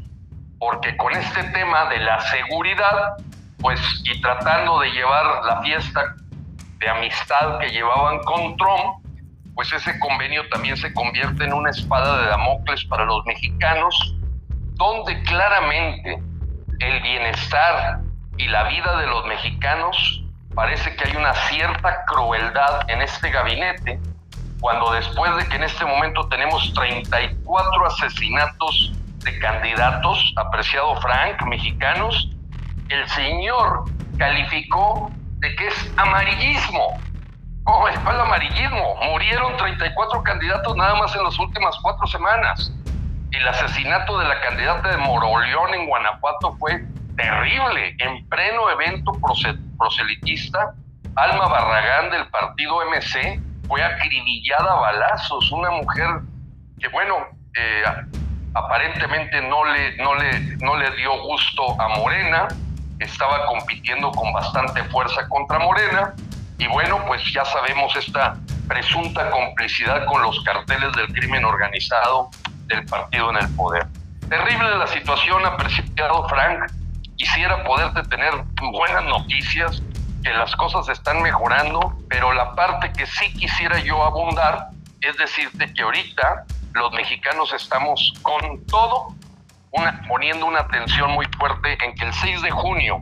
porque 0.59 0.95
con 0.97 1.13
este 1.13 1.43
tema 1.45 1.85
de 1.85 1.99
la 1.99 2.19
seguridad, 2.21 3.15
pues 3.59 3.79
y 4.03 4.21
tratando 4.21 4.81
de 4.81 4.91
llevar 4.91 5.43
la 5.45 5.61
fiesta 5.61 6.15
de 6.79 6.89
amistad 6.89 7.59
que 7.59 7.69
llevaban 7.69 8.19
con 8.19 8.57
Trump, 8.57 9.05
pues 9.53 9.71
ese 9.71 9.97
convenio 9.99 10.47
también 10.49 10.75
se 10.75 10.93
convierte 10.93 11.45
en 11.45 11.53
una 11.53 11.69
espada 11.69 12.21
de 12.21 12.27
Damocles 12.27 12.83
para 12.85 13.05
los 13.05 13.25
mexicanos, 13.25 14.15
donde 14.73 15.21
claramente 15.23 16.21
el 16.79 17.01
bienestar 17.01 18.01
y 18.37 18.47
la 18.47 18.63
vida 18.67 18.97
de 18.97 19.07
los 19.07 19.25
mexicanos 19.25 20.23
parece 20.53 20.95
que 20.95 21.09
hay 21.09 21.15
una 21.15 21.33
cierta 21.33 22.03
crueldad 22.05 22.89
en 22.89 23.01
este 23.01 23.29
gabinete, 23.29 23.99
cuando 24.59 24.91
después 24.91 25.35
de 25.37 25.47
que 25.47 25.55
en 25.55 25.63
este 25.63 25.85
momento 25.85 26.27
tenemos 26.27 26.73
34 26.73 27.85
asesinatos 27.85 28.93
de 29.19 29.39
candidatos, 29.39 30.33
apreciado 30.37 30.99
Frank, 31.01 31.41
mexicanos, 31.45 32.29
el 32.89 33.07
señor 33.09 33.85
calificó 34.17 35.11
que 35.55 35.67
es 35.67 35.93
amarillismo. 35.97 36.99
¿Cómo 37.63 37.87
el 37.87 37.97
amarillismo? 37.97 38.95
Murieron 39.11 39.57
34 39.57 40.23
candidatos 40.23 40.75
nada 40.77 40.95
más 40.95 41.15
en 41.15 41.23
las 41.23 41.37
últimas 41.39 41.75
cuatro 41.81 42.07
semanas. 42.07 42.71
El 43.31 43.47
asesinato 43.47 44.17
de 44.19 44.25
la 44.25 44.39
candidata 44.41 44.89
de 44.89 44.97
Moroleón 44.97 45.73
en 45.73 45.87
Guanajuato 45.87 46.55
fue 46.57 46.85
terrible. 47.17 47.95
En 47.99 48.27
pleno 48.29 48.69
evento 48.69 49.11
proselitista, 49.77 50.73
Alma 51.15 51.47
Barragán 51.47 52.11
del 52.11 52.27
partido 52.27 52.81
MC 52.85 53.39
fue 53.67 53.83
acribillada 53.83 54.71
a 54.71 54.81
balazos. 54.81 55.51
Una 55.51 55.71
mujer 55.71 56.07
que, 56.79 56.87
bueno, 56.89 57.15
eh, 57.55 57.83
aparentemente 58.53 59.41
no 59.41 59.65
le, 59.65 59.97
no, 59.97 60.15
le, 60.15 60.39
no 60.57 60.77
le 60.77 60.91
dio 60.91 61.21
gusto 61.23 61.79
a 61.81 61.89
Morena, 61.89 62.47
estaba 62.99 63.45
compitiendo 63.47 64.11
con 64.11 64.31
bastante 64.33 64.83
fuerza 64.85 65.27
contra 65.27 65.59
Morena 65.59 66.13
y 66.57 66.67
bueno, 66.67 67.03
pues 67.05 67.21
ya 67.33 67.43
sabemos 67.45 67.95
esta 67.95 68.37
presunta 68.67 69.29
complicidad 69.29 70.05
con 70.05 70.21
los 70.21 70.41
carteles 70.43 70.91
del 70.93 71.07
crimen 71.13 71.43
organizado 71.45 72.29
del 72.67 72.85
partido 72.85 73.29
en 73.31 73.37
el 73.37 73.55
poder. 73.55 73.85
Terrible 74.29 74.77
la 74.77 74.87
situación, 74.87 75.45
apreciado 75.45 76.27
Frank. 76.29 76.71
Quisiera 77.17 77.63
poderte 77.63 78.03
tener 78.03 78.33
buenas 78.71 79.03
noticias, 79.05 79.81
que 80.23 80.33
las 80.33 80.55
cosas 80.55 80.89
están 80.89 81.21
mejorando, 81.21 81.95
pero 82.09 82.33
la 82.33 82.55
parte 82.55 82.91
que 82.93 83.05
sí 83.05 83.31
quisiera 83.33 83.77
yo 83.79 84.03
abundar 84.03 84.69
es 85.01 85.15
decirte 85.17 85.71
que 85.71 85.83
ahorita 85.83 86.45
los 86.73 86.91
mexicanos 86.93 87.53
estamos 87.53 88.13
con 88.23 88.65
todo 88.65 89.13
una, 89.77 90.01
poniendo 90.07 90.45
una 90.45 90.59
atención 90.59 91.11
muy 91.11 91.25
fuerte 91.37 91.77
en 91.83 91.95
que 91.95 92.05
el 92.05 92.13
6 92.13 92.41
de 92.41 92.51
junio 92.51 93.01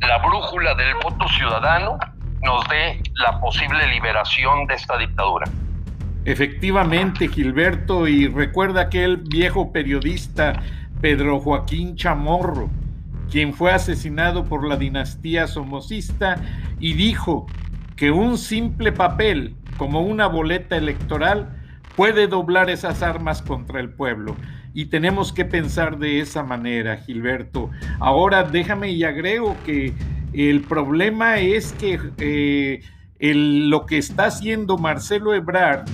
la 0.00 0.18
brújula 0.18 0.74
del 0.74 0.94
voto 1.02 1.26
ciudadano 1.28 1.98
nos 2.42 2.68
dé 2.68 3.02
la 3.14 3.40
posible 3.40 3.86
liberación 3.88 4.66
de 4.66 4.74
esta 4.74 4.98
dictadura. 4.98 5.46
Efectivamente, 6.24 7.28
Gilberto, 7.28 8.08
y 8.08 8.28
recuerda 8.28 8.82
aquel 8.82 9.18
viejo 9.18 9.72
periodista 9.72 10.54
Pedro 11.00 11.40
Joaquín 11.40 11.96
Chamorro, 11.96 12.68
quien 13.30 13.54
fue 13.54 13.72
asesinado 13.72 14.44
por 14.44 14.66
la 14.66 14.76
dinastía 14.76 15.46
somocista 15.46 16.36
y 16.78 16.94
dijo 16.94 17.46
que 17.96 18.10
un 18.10 18.38
simple 18.38 18.92
papel 18.92 19.56
como 19.76 20.00
una 20.00 20.26
boleta 20.26 20.76
electoral 20.76 21.56
puede 21.96 22.26
doblar 22.26 22.70
esas 22.70 23.02
armas 23.02 23.42
contra 23.42 23.80
el 23.80 23.90
pueblo. 23.90 24.36
Y 24.76 24.84
tenemos 24.84 25.32
que 25.32 25.46
pensar 25.46 25.98
de 25.98 26.20
esa 26.20 26.42
manera, 26.42 26.98
Gilberto. 26.98 27.70
Ahora 27.98 28.42
déjame 28.42 28.90
y 28.90 29.04
agrego 29.04 29.56
que 29.64 29.94
el 30.34 30.60
problema 30.60 31.38
es 31.38 31.72
que 31.72 31.98
eh, 32.18 32.82
lo 33.18 33.86
que 33.86 33.96
está 33.96 34.26
haciendo 34.26 34.76
Marcelo 34.76 35.32
Ebrard 35.32 35.86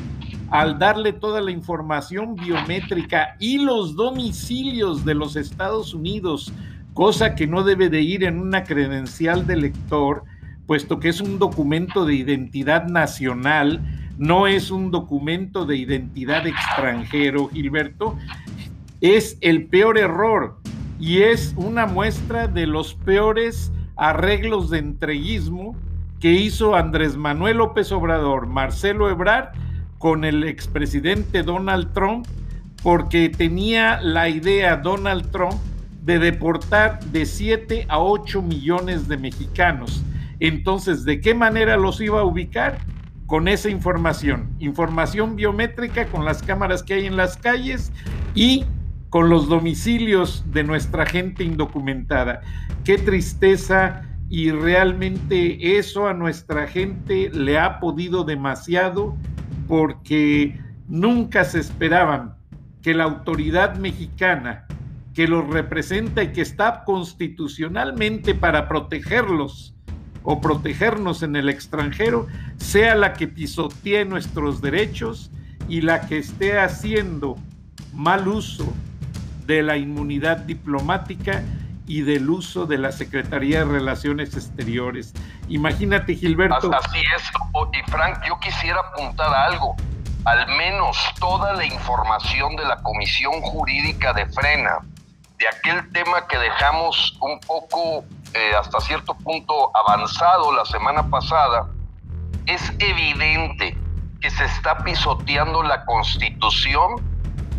al 0.50 0.80
darle 0.80 1.12
toda 1.12 1.40
la 1.40 1.52
información 1.52 2.34
biométrica 2.34 3.36
y 3.38 3.58
los 3.58 3.94
domicilios 3.94 5.04
de 5.04 5.14
los 5.14 5.36
Estados 5.36 5.94
Unidos 5.94 6.52
cosa 6.92 7.36
que 7.36 7.46
no 7.46 7.62
debe 7.62 7.88
de 7.88 8.00
ir 8.00 8.24
en 8.24 8.40
una 8.40 8.64
credencial 8.64 9.46
de 9.46 9.58
lector, 9.58 10.24
puesto 10.66 10.98
que 10.98 11.08
es 11.08 11.20
un 11.20 11.38
documento 11.38 12.04
de 12.04 12.16
identidad 12.16 12.88
nacional, 12.88 13.80
no 14.18 14.46
es 14.46 14.72
un 14.72 14.90
documento 14.90 15.66
de 15.66 15.76
identidad 15.76 16.46
extranjero, 16.46 17.48
Gilberto, 17.48 18.18
es 19.02 19.36
el 19.40 19.66
peor 19.66 19.98
error 19.98 20.58
y 21.00 21.22
es 21.22 21.54
una 21.56 21.86
muestra 21.86 22.46
de 22.46 22.66
los 22.68 22.94
peores 22.94 23.72
arreglos 23.96 24.70
de 24.70 24.78
entreguismo 24.78 25.76
que 26.20 26.30
hizo 26.30 26.76
Andrés 26.76 27.16
Manuel 27.16 27.56
López 27.58 27.90
Obrador, 27.90 28.46
Marcelo 28.46 29.10
Ebrard, 29.10 29.48
con 29.98 30.24
el 30.24 30.44
expresidente 30.44 31.42
Donald 31.42 31.92
Trump, 31.92 32.26
porque 32.84 33.28
tenía 33.28 34.00
la 34.00 34.28
idea 34.28 34.76
Donald 34.76 35.32
Trump 35.32 35.60
de 36.02 36.20
deportar 36.20 37.00
de 37.06 37.26
7 37.26 37.86
a 37.88 37.98
8 37.98 38.40
millones 38.40 39.08
de 39.08 39.16
mexicanos. 39.16 40.04
Entonces, 40.38 41.04
¿de 41.04 41.20
qué 41.20 41.34
manera 41.34 41.76
los 41.76 42.00
iba 42.00 42.20
a 42.20 42.24
ubicar? 42.24 42.78
Con 43.26 43.48
esa 43.48 43.68
información, 43.68 44.50
información 44.60 45.34
biométrica 45.34 46.06
con 46.06 46.24
las 46.24 46.42
cámaras 46.42 46.84
que 46.84 46.94
hay 46.94 47.06
en 47.06 47.16
las 47.16 47.36
calles 47.36 47.92
y 48.34 48.64
con 49.12 49.28
los 49.28 49.46
domicilios 49.46 50.42
de 50.46 50.64
nuestra 50.64 51.04
gente 51.04 51.44
indocumentada. 51.44 52.40
Qué 52.82 52.96
tristeza 52.96 54.04
y 54.30 54.50
realmente 54.52 55.76
eso 55.76 56.08
a 56.08 56.14
nuestra 56.14 56.66
gente 56.66 57.28
le 57.28 57.58
ha 57.58 57.78
podido 57.78 58.24
demasiado 58.24 59.14
porque 59.68 60.58
nunca 60.88 61.44
se 61.44 61.60
esperaban 61.60 62.36
que 62.80 62.94
la 62.94 63.04
autoridad 63.04 63.76
mexicana 63.76 64.64
que 65.12 65.28
los 65.28 65.46
representa 65.46 66.22
y 66.22 66.32
que 66.32 66.40
está 66.40 66.82
constitucionalmente 66.84 68.34
para 68.34 68.66
protegerlos 68.66 69.74
o 70.22 70.40
protegernos 70.40 71.22
en 71.22 71.36
el 71.36 71.50
extranjero, 71.50 72.28
sea 72.56 72.94
la 72.94 73.12
que 73.12 73.28
pisotee 73.28 74.06
nuestros 74.06 74.62
derechos 74.62 75.30
y 75.68 75.82
la 75.82 76.00
que 76.06 76.16
esté 76.16 76.58
haciendo 76.58 77.36
mal 77.92 78.26
uso 78.26 78.72
de 79.54 79.62
la 79.62 79.76
inmunidad 79.76 80.38
diplomática 80.38 81.42
y 81.86 82.02
del 82.02 82.30
uso 82.30 82.66
de 82.66 82.78
la 82.78 82.92
Secretaría 82.92 83.60
de 83.60 83.64
Relaciones 83.64 84.34
Exteriores. 84.34 85.12
Imagínate, 85.48 86.14
Gilberto. 86.14 86.70
Así 86.74 87.00
es, 87.16 87.22
y 87.72 87.90
Frank, 87.90 88.22
yo 88.26 88.38
quisiera 88.40 88.80
apuntar 88.80 89.34
algo. 89.34 89.76
Al 90.24 90.46
menos 90.56 90.96
toda 91.18 91.52
la 91.54 91.64
información 91.64 92.54
de 92.56 92.64
la 92.64 92.76
Comisión 92.82 93.40
Jurídica 93.42 94.12
de 94.12 94.26
Frena, 94.26 94.78
de 95.38 95.48
aquel 95.48 95.90
tema 95.92 96.26
que 96.28 96.38
dejamos 96.38 97.18
un 97.20 97.40
poco 97.40 98.04
eh, 98.32 98.52
hasta 98.58 98.80
cierto 98.80 99.14
punto 99.14 99.76
avanzado 99.76 100.52
la 100.52 100.64
semana 100.64 101.10
pasada, 101.10 101.68
es 102.46 102.72
evidente 102.78 103.76
que 104.20 104.30
se 104.30 104.44
está 104.44 104.78
pisoteando 104.84 105.64
la 105.64 105.84
Constitución 105.84 107.11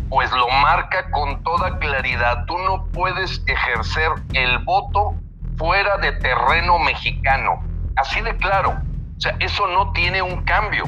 pues 0.08 0.30
lo 0.32 0.48
marca 0.48 1.10
con 1.10 1.42
toda 1.42 1.78
claridad. 1.78 2.44
Tú 2.46 2.56
no 2.58 2.86
puedes 2.86 3.42
ejercer 3.46 4.10
el 4.32 4.58
voto 4.58 5.14
fuera 5.56 5.96
de 5.98 6.12
terreno 6.12 6.78
mexicano. 6.78 7.62
Así 7.96 8.20
de 8.20 8.36
claro. 8.36 8.70
O 9.16 9.20
sea, 9.20 9.36
eso 9.40 9.66
no 9.68 9.92
tiene 9.92 10.22
un 10.22 10.42
cambio. 10.44 10.84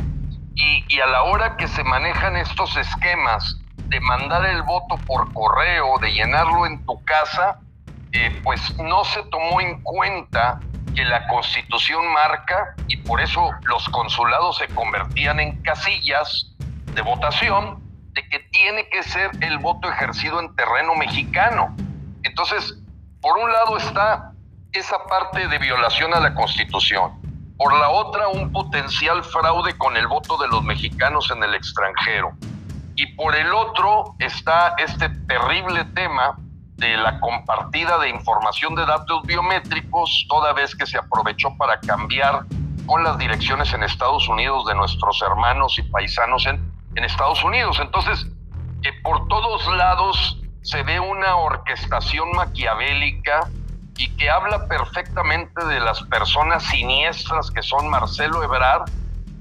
Y, 0.55 1.01
a 1.01 1.07
la 1.07 1.23
hora 1.25 1.57
que 1.57 1.69
se 1.69 1.85
manejan 1.85 2.37
estos 2.37 2.77
esquemas 2.77 3.61
de 3.89 4.01
mandar 4.01 4.45
el 4.47 4.63
voto 4.63 4.97
por 5.07 5.33
correo, 5.35 5.99
de 6.01 6.13
llenarlo 6.13 6.67
en 6.67 6.85
tu 6.87 7.05
casa, 7.05 7.61
eh, 8.13 8.41
pues 8.43 8.77
no 8.79 9.05
se 9.05 9.23
tomó 9.25 9.61
en 9.61 9.83
cuenta 9.83 10.59
que 10.95 11.05
la 11.05 11.27
constitución 11.29 12.11
marca 12.13 12.75
y 12.89 12.97
por 12.97 13.21
eso 13.21 13.51
los 13.65 13.87
consulados 13.91 14.57
se 14.57 14.67
convertían 14.69 15.39
en 15.41 15.61
casillas 15.63 16.55
de 16.95 17.03
votación 17.03 17.86
de 18.17 18.29
que 18.31 18.39
tiene 18.51 18.89
que 18.89 19.03
ser 19.03 19.31
el 19.43 19.59
voto 19.59 19.89
ejercido 19.91 20.41
en 20.41 20.57
terreno 20.57 20.95
mexicano. 20.97 21.77
Entonces, 22.23 22.79
por 23.21 23.37
un 23.37 23.53
lado 23.53 23.77
está 23.77 24.33
esa 24.73 25.05
parte 25.05 25.47
de 25.47 25.59
violación 25.59 26.15
a 26.15 26.21
la 26.21 26.35
Constitución, 26.35 27.13
por 27.59 27.79
la 27.79 27.91
otra 27.91 28.29
un 28.29 28.51
potencial 28.53 29.23
fraude 29.23 29.77
con 29.77 29.97
el 29.99 30.07
voto 30.07 30.39
de 30.39 30.49
los 30.49 30.65
mexicanos 30.65 31.31
en 31.31 31.45
el 31.45 31.55
extranjero, 31.55 32.33
y 32.95 33.07
por 33.15 33.37
el 33.37 33.53
otro 33.53 34.15
está 34.19 34.75
este 34.79 35.11
terrible 35.29 35.85
tema 35.95 36.39
de 36.77 36.97
la 36.97 37.21
compartida 37.21 37.99
de 37.99 38.09
información 38.09 38.75
de 38.75 38.87
datos 38.87 39.23
biométricos, 39.25 40.27
toda 40.29 40.55
vez 40.55 40.75
que 40.75 40.87
se 40.87 40.97
aprovechó 40.97 41.55
para 41.59 41.79
cambiar 41.81 42.47
con 42.87 43.05
las 43.05 43.19
direcciones 43.19 43.73
en 43.75 43.83
Estados 43.83 44.27
Unidos 44.29 44.65
de 44.67 44.75
nuestros 44.75 45.21
hermanos 45.23 45.79
y 45.79 45.83
paisanos 45.83 46.47
en 46.47 46.76
en 46.97 47.05
Estados 47.05 47.43
Unidos. 47.45 47.79
Entonces, 47.81 48.27
que 48.83 48.93
por 49.03 49.29
todos 49.29 49.67
lados 49.77 50.43
se 50.63 50.83
ve 50.83 50.99
una 50.99 51.37
orquestación 51.37 52.33
maquiavélica 52.33 53.49
y 53.97 54.09
que 54.17 54.29
habla 54.29 54.67
perfectamente 54.67 55.65
de 55.65 55.81
las 55.81 56.03
personas 56.05 56.65
siniestras 56.65 57.51
que 57.51 57.63
son 57.63 57.89
Marcelo 57.89 58.43
Ebrard, 58.43 58.91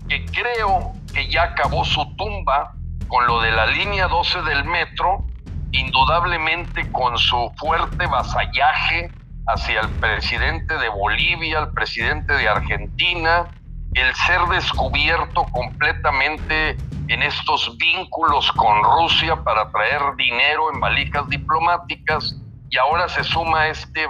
que 0.08 0.26
creo 0.26 0.94
que 1.14 1.28
ya 1.30 1.44
acabó 1.44 1.84
su 1.84 2.16
tumba 2.16 2.74
con 3.08 3.26
lo 3.28 3.42
de 3.42 3.52
la 3.52 3.66
línea 3.68 4.08
12 4.08 4.44
del 4.44 4.66
metro, 4.66 5.26
indudablemente 5.72 6.92
con 6.92 7.18
su 7.18 7.52
fuerte 7.58 8.06
vasallaje 8.08 9.12
hacia 9.48 9.82
el 9.82 9.90
presidente 9.90 10.78
de 10.78 10.90
Bolivia, 10.90 11.60
el 11.60 11.70
presidente 11.70 12.34
de 12.34 12.48
Argentina, 12.48 13.48
el 13.96 14.14
ser 14.16 14.42
descubierto 14.50 15.46
completamente 15.46 16.78
en 17.08 17.24
estos 17.24 17.78
vínculos 17.78 18.52
con 18.52 18.84
Rusia 18.84 19.38
para 19.38 19.70
traer 19.72 20.02
dinero 20.18 20.72
en 20.74 20.80
valijas 20.80 21.28
diplomáticas 21.30 22.36
y 22.70 22.78
ahora 22.78 23.08
se 23.08 23.24
suma 23.24 23.68
este, 23.68 24.08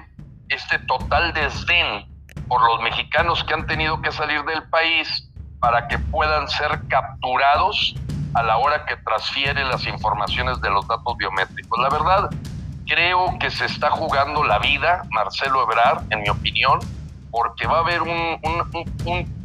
este 0.49 0.79
total 0.79 1.33
desdén 1.33 2.07
por 2.47 2.61
los 2.61 2.81
mexicanos 2.81 3.43
que 3.43 3.53
han 3.53 3.67
tenido 3.67 4.01
que 4.01 4.11
salir 4.11 4.43
del 4.43 4.63
país 4.69 5.29
para 5.59 5.87
que 5.87 5.99
puedan 5.99 6.47
ser 6.47 6.81
capturados 6.87 7.95
a 8.33 8.43
la 8.43 8.57
hora 8.57 8.85
que 8.85 8.97
transfiere 8.97 9.63
las 9.65 9.85
informaciones 9.85 10.59
de 10.61 10.69
los 10.69 10.87
datos 10.87 11.15
biométricos. 11.17 11.79
La 11.79 11.89
verdad, 11.89 12.29
creo 12.87 13.37
que 13.39 13.49
se 13.49 13.65
está 13.65 13.89
jugando 13.91 14.43
la 14.43 14.59
vida 14.59 15.03
Marcelo 15.11 15.63
Ebrard, 15.63 16.03
en 16.11 16.21
mi 16.21 16.29
opinión, 16.29 16.79
porque 17.35 17.67
va 17.67 17.79
a 17.79 17.81
haber 17.81 18.01
un, 18.01 18.39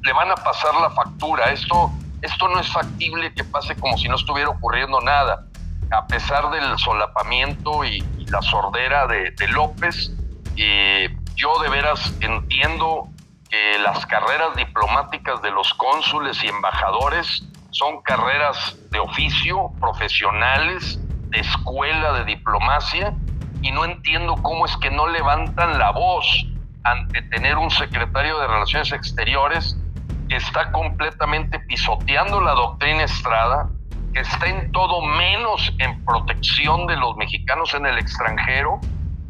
le 0.04 0.12
van 0.12 0.30
a 0.30 0.36
pasar 0.36 0.72
la 0.80 0.90
factura. 0.90 1.50
Esto, 1.50 1.90
esto 2.22 2.48
no 2.48 2.60
es 2.60 2.68
factible 2.68 3.34
que 3.34 3.42
pase 3.42 3.74
como 3.74 3.98
si 3.98 4.08
no 4.08 4.14
estuviera 4.14 4.48
ocurriendo 4.48 5.00
nada. 5.00 5.46
A 5.90 6.06
pesar 6.06 6.50
del 6.52 6.78
solapamiento 6.78 7.84
y, 7.84 8.00
la 8.28 8.40
sordera 8.42 9.08
de, 9.08 9.48
López, 9.48 10.12
eh, 10.56 11.12
yo 11.34 11.58
de 11.58 11.68
veras 11.68 12.14
entiendo 12.20 13.08
que 13.50 13.76
las 13.80 14.06
carreras 14.06 14.54
diplomáticas 14.54 15.42
de 15.42 15.50
los 15.50 15.74
cónsules 15.74 16.44
y 16.44 16.46
embajadores 16.46 17.42
son 17.70 18.02
carreras 18.02 18.76
de 18.92 19.00
oficio, 19.00 19.72
profesionales, 19.80 21.00
de 21.30 21.40
escuela 21.40 22.12
de 22.12 22.24
diplomacia, 22.24 23.12
y 23.62 23.72
no 23.72 23.84
entiendo 23.84 24.36
cómo 24.36 24.64
es 24.64 24.76
que 24.76 24.92
no 24.92 25.08
levantan 25.08 25.76
la 25.76 25.90
voz 25.90 26.24
ante 26.84 27.22
tener 27.22 27.56
un 27.58 27.70
secretario 27.70 28.38
de 28.38 28.46
Relaciones 28.46 28.92
Exteriores 28.92 29.76
que 30.28 30.36
está 30.36 30.70
completamente 30.72 31.58
pisoteando 31.60 32.40
la 32.40 32.52
doctrina 32.52 33.04
Estrada, 33.04 33.68
que 34.14 34.20
está 34.20 34.46
en 34.46 34.70
todo 34.72 35.02
menos 35.02 35.72
en 35.78 36.04
protección 36.04 36.86
de 36.86 36.96
los 36.96 37.16
mexicanos 37.16 37.74
en 37.74 37.86
el 37.86 37.98
extranjero 37.98 38.80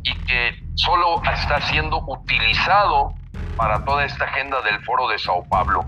y 0.03 0.15
que 0.27 0.63
solo 0.75 1.23
está 1.25 1.61
siendo 1.63 2.03
utilizado 2.07 3.15
para 3.57 3.85
toda 3.85 4.05
esta 4.05 4.25
agenda 4.25 4.61
del 4.63 4.83
foro 4.85 5.09
de 5.09 5.19
Sao 5.19 5.45
Paulo. 5.49 5.85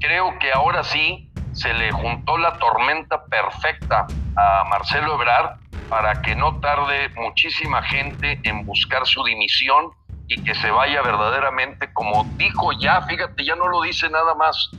Creo 0.00 0.38
que 0.38 0.52
ahora 0.52 0.84
sí 0.84 1.30
se 1.52 1.72
le 1.72 1.90
juntó 1.90 2.36
la 2.36 2.58
tormenta 2.58 3.24
perfecta 3.24 4.06
a 4.36 4.64
Marcelo 4.68 5.14
Ebrard 5.14 5.58
para 5.88 6.20
que 6.22 6.36
no 6.36 6.60
tarde 6.60 7.08
muchísima 7.16 7.82
gente 7.82 8.38
en 8.42 8.66
buscar 8.66 9.06
su 9.06 9.24
dimisión 9.24 9.90
y 10.28 10.42
que 10.42 10.54
se 10.54 10.70
vaya 10.70 11.02
verdaderamente 11.02 11.92
como 11.92 12.24
dijo 12.36 12.72
ya, 12.72 13.02
fíjate, 13.02 13.44
ya 13.44 13.54
no 13.54 13.68
lo 13.68 13.82
dice 13.82 14.08
nada 14.10 14.34
más 14.34 14.70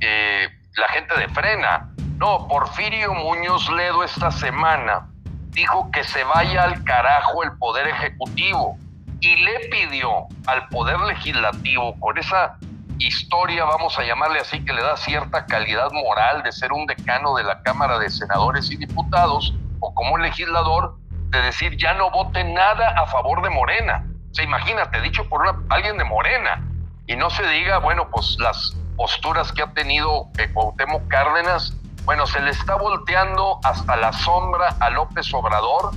eh, 0.00 0.48
la 0.76 0.88
gente 0.88 1.18
de 1.18 1.28
frena. 1.28 1.90
No, 2.18 2.48
Porfirio 2.48 3.14
Muñoz 3.14 3.68
Ledo 3.70 4.02
esta 4.02 4.30
semana 4.30 5.08
dijo 5.50 5.90
que 5.90 6.02
se 6.04 6.24
vaya 6.24 6.64
al 6.64 6.82
carajo 6.84 7.42
el 7.44 7.52
poder 7.58 7.88
ejecutivo 7.88 8.78
y 9.20 9.36
le 9.36 9.68
pidió 9.70 10.26
al 10.46 10.68
poder 10.68 10.98
legislativo 11.00 11.98
con 12.00 12.18
esa 12.18 12.58
historia, 12.98 13.64
vamos 13.64 13.98
a 13.98 14.04
llamarle 14.04 14.40
así, 14.40 14.64
que 14.64 14.72
le 14.72 14.82
da 14.82 14.96
cierta 14.96 15.46
calidad 15.46 15.90
moral 15.92 16.42
de 16.42 16.52
ser 16.52 16.72
un 16.72 16.86
decano 16.86 17.34
de 17.34 17.44
la 17.44 17.62
Cámara 17.62 17.98
de 17.98 18.10
Senadores 18.10 18.70
y 18.70 18.76
Diputados 18.76 19.54
o 19.80 19.94
como 19.94 20.18
legislador, 20.18 20.96
de 21.30 21.42
decir 21.42 21.76
ya 21.76 21.94
no 21.94 22.10
vote 22.10 22.44
nada 22.44 22.90
a 22.90 23.06
favor 23.06 23.42
de 23.42 23.50
Morena 23.50 24.04
O 24.38 24.42
imagínate, 24.42 25.00
dicho 25.00 25.28
por 25.28 25.42
alguien 25.68 25.96
de 25.98 26.04
Morena. 26.04 26.62
Y 27.06 27.16
no 27.16 27.30
se 27.30 27.46
diga, 27.48 27.78
bueno, 27.78 28.08
pues 28.10 28.36
las 28.38 28.76
posturas 28.96 29.52
que 29.52 29.62
ha 29.62 29.72
tenido 29.72 30.28
eh, 30.38 30.50
Cuauhtémoc 30.52 31.06
Cárdenas, 31.08 31.74
bueno, 32.04 32.26
se 32.26 32.40
le 32.40 32.50
está 32.50 32.74
volteando 32.76 33.60
hasta 33.64 33.96
la 33.96 34.12
sombra 34.12 34.76
a 34.80 34.90
López 34.90 35.32
Obrador. 35.32 35.92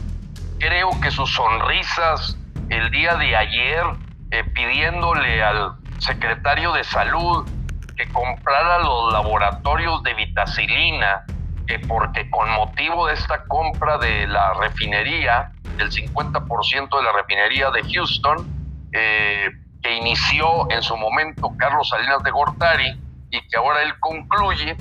Creo 0.60 0.89
que 1.02 1.12
sus 1.12 1.34
sonrisas 1.34 2.38
el 2.69 2.91
día 2.91 3.15
de 3.15 3.36
ayer 3.36 3.84
eh, 4.32 4.43
pidiéndole 4.43 5.43
al 5.43 5.73
secretario 5.97 6.71
de 6.73 6.84
salud 6.84 7.47
que 7.97 8.08
comprara 8.10 8.80
los 8.80 9.12
laboratorios 9.12 10.04
de 10.04 10.13
vitacilina, 10.13 11.25
porque 11.77 12.29
con 12.32 12.49
motivo 12.49 13.05
de 13.08 13.13
esta 13.13 13.43
compra 13.43 13.97
de 13.99 14.25
la 14.27 14.53
refinería, 14.53 15.51
del 15.77 15.91
50% 15.91 16.97
de 16.97 17.03
la 17.03 17.12
refinería 17.12 17.69
de 17.69 17.84
Houston, 17.93 18.47
eh, 18.91 19.49
que 19.84 19.95
inició 19.95 20.69
en 20.71 20.82
su 20.82 20.97
momento 20.97 21.51
Carlos 21.58 21.89
Salinas 21.89 22.23
de 22.23 22.32
Gortari 22.32 22.99
y 23.29 23.41
que 23.47 23.58
ahora 23.58 23.84
él 23.84 23.93
concluye, 23.99 24.75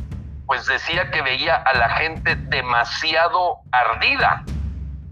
pues 0.47 0.67
decía 0.67 1.11
que 1.11 1.21
veía 1.21 1.57
a 1.57 1.77
la 1.77 1.91
gente 1.91 2.35
demasiado 2.37 3.59
ardida 3.71 4.45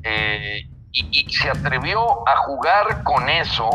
eh, 0.03 0.67
y, 0.93 1.31
se 1.31 1.51
atrevió 1.51 2.27
a 2.27 2.37
jugar 2.39 3.03
con 3.03 3.29
eso 3.29 3.69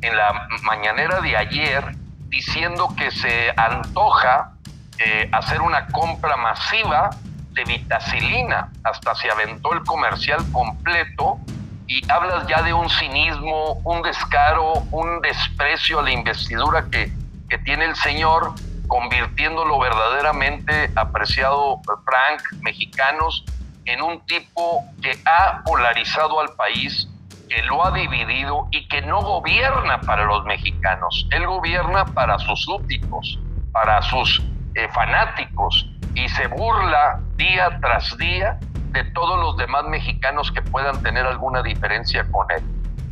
en 0.00 0.16
la 0.16 0.48
mañanera 0.62 1.20
de 1.20 1.36
ayer, 1.36 1.84
diciendo 2.28 2.88
que 2.96 3.10
se 3.10 3.52
antoja 3.56 4.52
eh, 4.98 5.28
hacer 5.32 5.60
una 5.60 5.86
compra 5.88 6.36
masiva 6.38 7.10
de 7.52 7.64
vitacilina. 7.64 8.70
Hasta 8.84 9.14
se 9.14 9.30
aventó 9.30 9.72
el 9.72 9.82
comercial 9.84 10.40
completo 10.52 11.38
y 11.86 12.10
hablas 12.10 12.46
ya 12.46 12.62
de 12.62 12.72
un 12.72 12.88
cinismo, 12.88 13.74
un 13.84 14.02
descaro, 14.02 14.72
un 14.90 15.20
desprecio 15.20 16.00
a 16.00 16.02
la 16.02 16.12
investidura 16.12 16.86
que, 16.90 17.12
que 17.48 17.58
tiene 17.58 17.84
el 17.84 17.96
señor, 17.96 18.54
convirtiéndolo 18.86 19.78
verdaderamente 19.78 20.90
apreciado 20.96 21.80
Frank, 21.84 22.62
mexicanos, 22.62 23.44
en 23.84 24.00
un 24.00 24.24
tipo 24.26 24.84
que 25.02 25.18
ha 25.26 25.62
polarizado 25.64 26.40
al 26.40 26.50
país, 26.54 27.08
que 27.48 27.62
lo 27.64 27.84
ha 27.84 27.90
dividido 27.90 28.68
y 28.70 28.86
que 28.88 29.02
no 29.02 29.20
gobierna 29.20 30.00
para 30.00 30.24
los 30.24 30.44
mexicanos, 30.44 31.26
él 31.30 31.46
gobierna 31.46 32.04
para 32.06 32.38
sus 32.38 32.62
súbditos, 32.62 33.38
para 33.72 34.00
sus 34.02 34.42
eh, 34.74 34.88
fanáticos 34.94 35.86
y 36.14 36.28
se 36.28 36.46
burla 36.46 37.20
día 37.42 37.78
tras 37.80 38.16
día 38.18 38.58
de 38.92 39.04
todos 39.12 39.38
los 39.40 39.56
demás 39.56 39.84
mexicanos 39.88 40.52
que 40.52 40.62
puedan 40.62 41.02
tener 41.02 41.26
alguna 41.26 41.62
diferencia 41.62 42.24
con 42.30 42.46
él. 42.50 42.62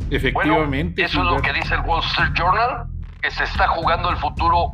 Efectivamente. 0.09 1.03
eso 1.03 1.19
es 1.19 1.25
lo 1.25 1.41
que 1.41 1.53
dice 1.53 1.73
el 1.75 1.81
Wall 1.81 2.03
Street 2.03 2.33
Journal, 2.33 2.87
que 3.21 3.31
se 3.31 3.43
está 3.43 3.67
jugando 3.69 4.09
el 4.09 4.17
futuro 4.17 4.73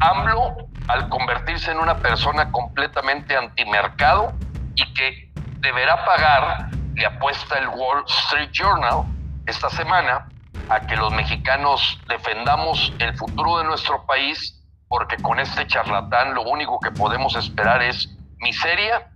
AMLO 0.00 0.68
al 0.88 1.08
convertirse 1.08 1.70
en 1.72 1.78
una 1.78 1.96
persona 1.96 2.50
completamente 2.52 3.36
antimercado 3.36 4.32
y 4.74 4.92
que 4.94 5.32
deberá 5.60 6.04
pagar, 6.04 6.70
le 6.94 7.06
apuesta 7.06 7.58
el 7.58 7.68
Wall 7.68 8.04
Street 8.06 8.50
Journal 8.52 9.04
esta 9.46 9.70
semana, 9.70 10.26
a 10.68 10.80
que 10.80 10.96
los 10.96 11.12
mexicanos 11.12 12.00
defendamos 12.08 12.92
el 12.98 13.16
futuro 13.16 13.58
de 13.58 13.64
nuestro 13.64 14.04
país, 14.06 14.62
porque 14.94 15.16
con 15.16 15.40
este 15.40 15.66
charlatán 15.66 16.34
lo 16.34 16.42
único 16.42 16.78
que 16.78 16.92
podemos 16.92 17.34
esperar 17.34 17.82
es 17.82 18.16
miseria 18.38 19.10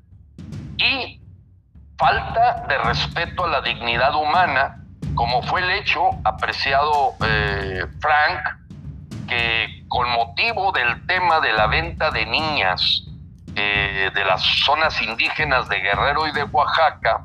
y 0.77 1.21
falta 1.97 2.64
de 2.69 2.79
respeto 2.79 3.45
a 3.45 3.49
la 3.49 3.61
dignidad 3.61 4.12
humana, 4.17 4.83
como 5.14 5.41
fue 5.45 5.61
el 5.61 5.71
hecho 5.71 6.01
apreciado 6.25 7.14
eh, 7.25 7.87
Frank, 8.01 9.29
que 9.29 9.85
con 9.87 10.11
motivo 10.11 10.73
del 10.73 11.07
tema 11.07 11.38
de 11.38 11.53
la 11.53 11.69
venta 11.69 12.11
de 12.11 12.27
niñas 12.27 13.05
eh, 13.55 14.11
de 14.12 14.25
las 14.25 14.43
zonas 14.64 15.01
indígenas 15.01 15.69
de 15.69 15.79
Guerrero 15.79 16.27
y 16.27 16.33
de 16.33 16.43
Oaxaca, 16.43 17.25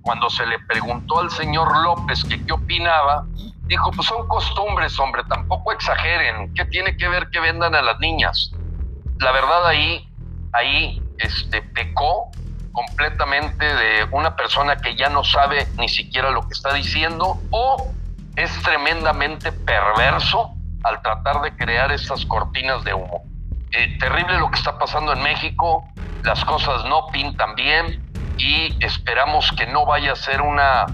cuando 0.00 0.30
se 0.30 0.46
le 0.46 0.58
preguntó 0.60 1.18
al 1.18 1.30
señor 1.30 1.76
López 1.82 2.24
que 2.24 2.46
qué 2.46 2.52
opinaba, 2.54 3.26
dijo, 3.70 3.92
pues 3.92 4.08
son 4.08 4.26
costumbres, 4.26 4.98
hombre, 4.98 5.22
tampoco 5.28 5.70
exageren, 5.70 6.52
¿qué 6.54 6.64
tiene 6.64 6.96
que 6.96 7.08
ver 7.08 7.30
que 7.30 7.38
vendan 7.38 7.76
a 7.76 7.82
las 7.82 8.00
niñas? 8.00 8.50
La 9.20 9.30
verdad 9.30 9.64
ahí, 9.64 10.08
ahí 10.52 11.00
este, 11.18 11.62
pecó 11.62 12.32
completamente 12.72 13.64
de 13.64 14.08
una 14.10 14.34
persona 14.34 14.76
que 14.76 14.96
ya 14.96 15.08
no 15.08 15.22
sabe 15.22 15.68
ni 15.78 15.88
siquiera 15.88 16.30
lo 16.30 16.42
que 16.48 16.52
está 16.52 16.74
diciendo 16.74 17.40
o 17.50 17.94
es 18.34 18.50
tremendamente 18.62 19.52
perverso 19.52 20.52
al 20.82 21.00
tratar 21.02 21.40
de 21.42 21.54
crear 21.56 21.92
estas 21.92 22.26
cortinas 22.26 22.82
de 22.82 22.94
humo. 22.94 23.22
Eh, 23.70 23.96
terrible 24.00 24.36
lo 24.38 24.50
que 24.50 24.58
está 24.58 24.78
pasando 24.78 25.12
en 25.12 25.22
México, 25.22 25.84
las 26.24 26.44
cosas 26.44 26.84
no 26.86 27.06
pintan 27.12 27.54
bien 27.54 28.02
y 28.36 28.84
esperamos 28.84 29.52
que 29.56 29.66
no 29.68 29.86
vaya 29.86 30.12
a 30.12 30.16
ser 30.16 30.42
una 30.42 30.86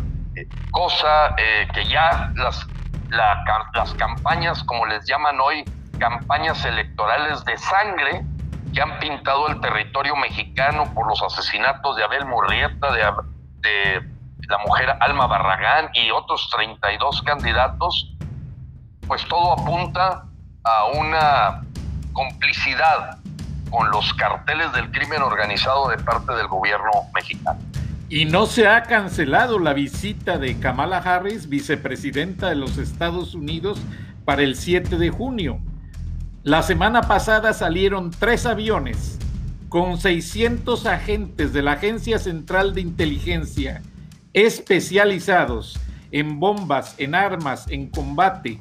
cosa 0.70 1.34
eh, 1.38 1.66
que 1.72 1.86
ya 1.86 2.32
las, 2.36 2.66
las 3.10 3.94
campañas, 3.94 4.62
como 4.64 4.86
les 4.86 5.06
llaman 5.06 5.40
hoy, 5.40 5.64
campañas 5.98 6.64
electorales 6.64 7.44
de 7.44 7.56
sangre, 7.58 8.24
que 8.72 8.82
han 8.82 8.98
pintado 8.98 9.48
el 9.48 9.60
territorio 9.60 10.14
mexicano 10.16 10.92
por 10.92 11.08
los 11.08 11.22
asesinatos 11.22 11.96
de 11.96 12.04
Abel 12.04 12.26
Murrieta, 12.26 12.92
de, 12.92 14.02
la 14.48 14.58
mujer 14.58 14.96
Alma 15.00 15.26
Barragán 15.26 15.88
y 15.94 16.10
otros 16.10 16.48
32 16.54 17.22
candidatos, 17.22 18.14
pues 19.08 19.26
todo 19.28 19.54
apunta 19.54 20.24
a 20.62 20.84
una 20.94 21.62
complicidad 22.12 23.18
con 23.70 23.90
los 23.90 24.12
carteles 24.14 24.72
del 24.72 24.90
crimen 24.92 25.22
organizado 25.22 25.88
de 25.88 25.98
parte 25.98 26.32
del 26.34 26.46
gobierno 26.46 26.90
mexicano. 27.12 27.58
Y 28.08 28.24
no 28.24 28.46
se 28.46 28.68
ha 28.68 28.84
cancelado 28.84 29.58
la 29.58 29.74
visita 29.74 30.38
de 30.38 30.56
Kamala 30.58 30.98
Harris, 30.98 31.48
vicepresidenta 31.48 32.48
de 32.48 32.54
los 32.54 32.78
Estados 32.78 33.34
Unidos, 33.34 33.80
para 34.24 34.42
el 34.42 34.54
7 34.54 34.96
de 34.96 35.10
junio. 35.10 35.58
La 36.44 36.62
semana 36.62 37.02
pasada 37.02 37.52
salieron 37.52 38.12
tres 38.12 38.46
aviones 38.46 39.18
con 39.68 39.98
600 39.98 40.86
agentes 40.86 41.52
de 41.52 41.62
la 41.62 41.72
Agencia 41.72 42.20
Central 42.20 42.74
de 42.74 42.82
Inteligencia 42.82 43.82
especializados 44.32 45.80
en 46.12 46.38
bombas, 46.38 46.94
en 46.98 47.14
armas, 47.14 47.66
en 47.70 47.88
combate. 47.88 48.60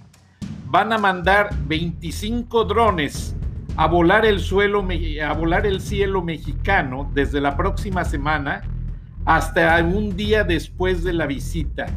Van 0.67 0.91
a 0.91 0.97
mandar 0.97 1.49
25 1.67 2.63
drones 2.63 3.35
a 3.75 3.85
volar 3.85 4.25
el 4.25 4.39
suelo, 4.39 4.87
a 5.23 5.33
volar 5.33 5.67
el 5.67 5.81
cielo 5.81 6.23
mexicano 6.23 7.11
desde 7.13 7.41
la 7.41 7.57
próxima 7.57 8.05
semana 8.05 8.63
hasta 9.25 9.83
un 9.83 10.15
día 10.15 10.43
después 10.43 11.03
de 11.03 11.13
la 11.13 11.25
visita. 11.25 11.87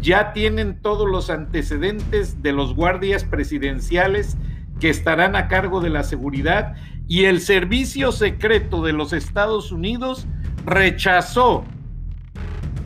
Ya 0.00 0.32
tienen 0.32 0.80
todos 0.80 1.08
los 1.08 1.30
antecedentes 1.30 2.42
de 2.42 2.52
los 2.52 2.74
guardias 2.74 3.24
presidenciales 3.24 4.36
que 4.80 4.90
estarán 4.90 5.36
a 5.36 5.48
cargo 5.48 5.80
de 5.80 5.90
la 5.90 6.02
seguridad 6.02 6.74
y 7.06 7.24
el 7.24 7.40
Servicio 7.40 8.12
Secreto 8.12 8.82
de 8.82 8.92
los 8.92 9.12
Estados 9.12 9.72
Unidos 9.72 10.26
rechazó 10.64 11.64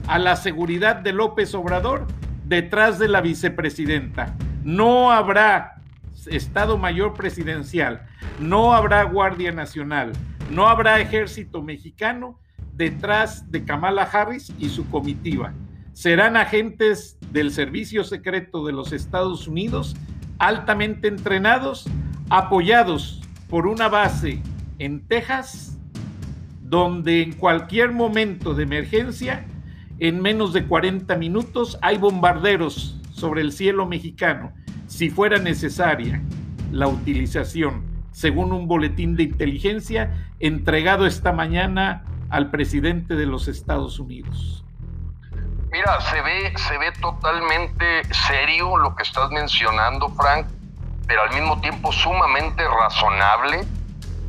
a 0.07 0.19
la 0.19 0.37
seguridad 0.37 0.97
de 0.97 1.13
López 1.13 1.55
Obrador 1.55 2.07
detrás 2.45 2.99
de 2.99 3.09
la 3.09 3.21
vicepresidenta. 3.21 4.37
No 4.65 5.13
habrá 5.13 5.83
Estado 6.27 6.79
Mayor 6.79 7.15
Presidencial, 7.15 8.07
no 8.41 8.75
habrá 8.75 9.03
Guardia 9.05 9.53
Nacional, 9.53 10.13
no 10.51 10.69
habrá 10.69 11.01
Ejército 11.01 11.63
Mexicano 11.63 12.39
detrás 12.79 13.51
de 13.51 13.65
Kamala 13.65 14.05
Harris 14.05 14.53
y 14.59 14.69
su 14.69 14.89
comitiva. 14.89 15.53
Serán 15.93 16.37
agentes 16.37 17.19
del 17.33 17.51
Servicio 17.51 18.05
Secreto 18.05 18.65
de 18.65 18.73
los 18.73 18.93
Estados 18.93 19.49
Unidos 19.49 19.97
altamente 20.39 21.09
entrenados, 21.09 21.87
apoyados 22.31 23.21
por 23.51 23.67
una 23.67 23.89
base 23.89 24.41
en 24.79 25.07
Texas, 25.09 25.77
donde 26.63 27.23
en 27.23 27.33
cualquier 27.33 27.91
momento 27.91 28.55
de 28.55 28.63
emergencia, 28.63 29.45
en 29.99 30.23
menos 30.23 30.53
de 30.53 30.65
40 30.65 31.17
minutos, 31.17 31.79
hay 31.83 31.99
bombarderos 31.99 33.01
sobre 33.11 33.41
el 33.41 33.51
cielo 33.51 33.87
mexicano, 33.87 34.53
si 34.87 35.11
fuera 35.11 35.39
necesaria 35.39 36.23
la 36.71 36.87
utilización, 36.87 37.83
según 38.13 38.53
un 38.53 38.69
boletín 38.69 39.17
de 39.17 39.25
inteligencia 39.25 40.29
entregado 40.39 41.07
esta 41.07 41.33
mañana 41.33 42.05
al 42.31 42.51
presidente 42.51 43.15
de 43.15 43.27
los 43.27 43.49
Estados 43.49 43.99
Unidos. 43.99 44.65
Mira, 45.71 46.01
se 46.01 46.21
ve, 46.23 46.53
se 46.57 46.79
ve 46.79 46.93
totalmente 47.01 48.03
serio 48.27 48.77
lo 48.77 48.95
que 48.95 49.03
estás 49.03 49.31
mencionando, 49.31 50.09
Frank, 50.11 50.47
pero 51.07 51.23
al 51.23 51.35
mismo 51.35 51.61
tiempo 51.61 51.93
sumamente 51.93 52.63
razonable. 52.67 53.65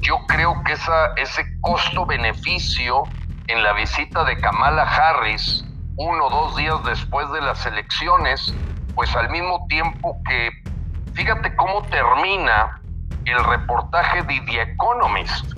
Yo 0.01 0.17
creo 0.27 0.61
que 0.63 0.73
esa, 0.73 1.13
ese 1.15 1.43
costo-beneficio 1.61 3.03
en 3.47 3.63
la 3.63 3.73
visita 3.73 4.23
de 4.23 4.37
Kamala 4.37 4.83
Harris 4.83 5.65
uno 5.99 6.27
o 6.27 6.29
dos 6.29 6.55
días 6.55 6.81
después 6.85 7.29
de 7.31 7.41
las 7.41 7.65
elecciones, 7.65 8.53
pues 8.95 9.13
al 9.17 9.29
mismo 9.29 9.65
tiempo 9.67 10.17
que, 10.25 10.49
fíjate 11.13 11.53
cómo 11.57 11.81
termina 11.83 12.79
el 13.25 13.43
reportaje 13.43 14.23
de 14.23 14.39
The 14.47 14.61
Economist. 14.61 15.57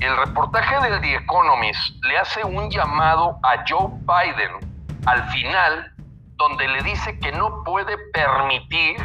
El 0.00 0.16
reportaje 0.16 0.80
del 0.80 1.00
The 1.00 1.16
Economist 1.16 2.04
le 2.04 2.18
hace 2.18 2.44
un 2.44 2.70
llamado 2.70 3.38
a 3.42 3.64
Joe 3.66 3.88
Biden 4.00 4.74
al 5.06 5.28
final, 5.30 5.92
donde 6.36 6.68
le 6.68 6.82
dice 6.82 7.18
que 7.20 7.32
no 7.32 7.62
puede 7.64 7.96
permitir 8.12 8.96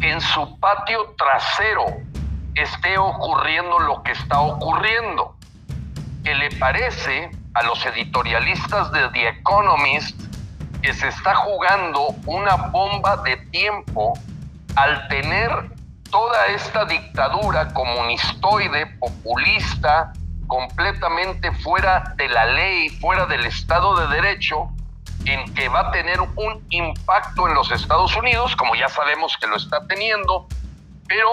que 0.00 0.10
en 0.10 0.20
su 0.20 0.58
patio 0.60 1.14
trasero 1.18 1.84
esté 2.54 2.96
ocurriendo 2.98 3.78
lo 3.80 4.02
que 4.02 4.12
está 4.12 4.40
ocurriendo, 4.40 5.36
que 6.24 6.34
le 6.34 6.50
parece 6.56 7.30
a 7.54 7.62
los 7.64 7.84
editorialistas 7.84 8.92
de 8.92 9.08
The 9.10 9.28
Economist 9.28 10.20
que 10.82 10.94
se 10.94 11.08
está 11.08 11.34
jugando 11.34 12.14
una 12.26 12.54
bomba 12.56 13.16
de 13.18 13.36
tiempo 13.50 14.14
al 14.76 15.08
tener 15.08 15.50
toda 16.10 16.46
esta 16.46 16.84
dictadura 16.84 17.72
comunistoide, 17.74 18.86
populista, 18.98 20.12
completamente 20.48 21.52
fuera 21.52 22.14
de 22.16 22.28
la 22.28 22.46
ley, 22.46 22.88
fuera 22.88 23.26
del 23.26 23.44
Estado 23.44 23.94
de 23.96 24.16
Derecho, 24.16 24.68
en 25.24 25.54
que 25.54 25.68
va 25.68 25.80
a 25.80 25.90
tener 25.92 26.20
un 26.20 26.64
impacto 26.70 27.46
en 27.46 27.54
los 27.54 27.70
Estados 27.70 28.16
Unidos, 28.16 28.56
como 28.56 28.74
ya 28.74 28.88
sabemos 28.88 29.36
que 29.40 29.46
lo 29.46 29.56
está 29.56 29.86
teniendo, 29.86 30.48
pero 31.06 31.30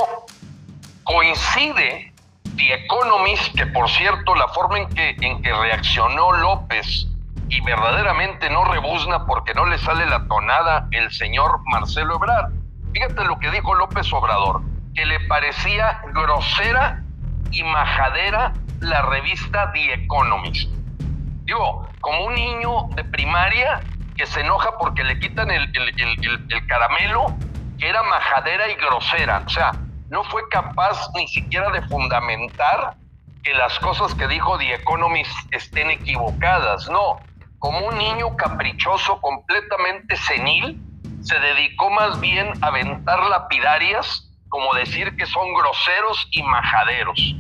coincide 1.03 2.13
The 2.57 2.73
Economist, 2.73 3.55
que 3.55 3.65
por 3.67 3.89
cierto 3.89 4.35
la 4.35 4.47
forma 4.49 4.79
en 4.79 4.89
que, 4.89 5.15
en 5.21 5.41
que 5.41 5.53
reaccionó 5.53 6.31
López 6.33 7.07
y 7.47 7.61
verdaderamente 7.61 8.49
no 8.49 8.65
rebuzna 8.65 9.25
porque 9.25 9.53
no 9.53 9.65
le 9.65 9.77
sale 9.77 10.05
la 10.05 10.27
tonada 10.27 10.87
el 10.91 11.11
señor 11.11 11.61
Marcelo 11.65 12.15
Ebrard. 12.15 12.51
Fíjate 12.93 13.23
lo 13.25 13.39
que 13.39 13.51
dijo 13.51 13.75
López 13.75 14.11
Obrador, 14.13 14.61
que 14.93 15.05
le 15.05 15.19
parecía 15.21 16.01
grosera 16.13 17.03
y 17.51 17.63
majadera 17.63 18.53
la 18.85 19.01
revista 19.03 19.71
The 19.73 19.93
Economist. 19.93 20.69
Digo, 21.45 21.87
como 22.01 22.25
un 22.25 22.35
niño 22.35 22.87
de 22.95 23.03
primaria 23.03 23.81
que 24.15 24.25
se 24.25 24.41
enoja 24.41 24.77
porque 24.77 25.03
le 25.03 25.19
quitan 25.19 25.51
el, 25.51 25.71
el 25.75 26.67
caramelo, 26.67 27.35
que 27.77 27.89
era 27.89 28.01
majadera 28.03 28.69
y 28.69 28.75
grosera. 28.75 29.43
O 29.45 29.49
sea, 29.49 29.71
no 30.09 30.23
fue 30.25 30.47
capaz 30.49 31.09
ni 31.15 31.27
siquiera 31.27 31.69
de 31.71 31.81
fundamentar 31.83 32.95
que 33.43 33.53
las 33.53 33.77
cosas 33.79 34.13
que 34.15 34.27
dijo 34.27 34.57
The 34.57 34.75
Economist 34.75 35.31
estén 35.51 35.89
equivocadas. 35.91 36.89
No, 36.89 37.19
como 37.59 37.79
un 37.87 37.97
niño 37.97 38.35
caprichoso, 38.37 39.19
completamente 39.21 40.15
senil, 40.17 40.79
se 41.21 41.39
dedicó 41.39 41.89
más 41.89 42.19
bien 42.19 42.51
a 42.61 42.67
aventar 42.67 43.23
lapidarias, 43.23 44.29
como 44.49 44.73
decir 44.75 45.15
que 45.15 45.25
son 45.25 45.53
groseros 45.53 46.27
y 46.31 46.43
majaderos. 46.43 47.35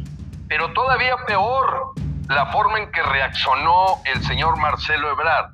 Pero 0.47 0.71
todavía 0.73 1.15
peor, 1.25 1.93
la 2.29 2.47
forma 2.47 2.79
en 2.79 2.91
que 2.91 3.01
reaccionó 3.01 4.01
el 4.05 4.23
señor 4.23 4.57
Marcelo 4.57 5.11
Ebrard. 5.11 5.51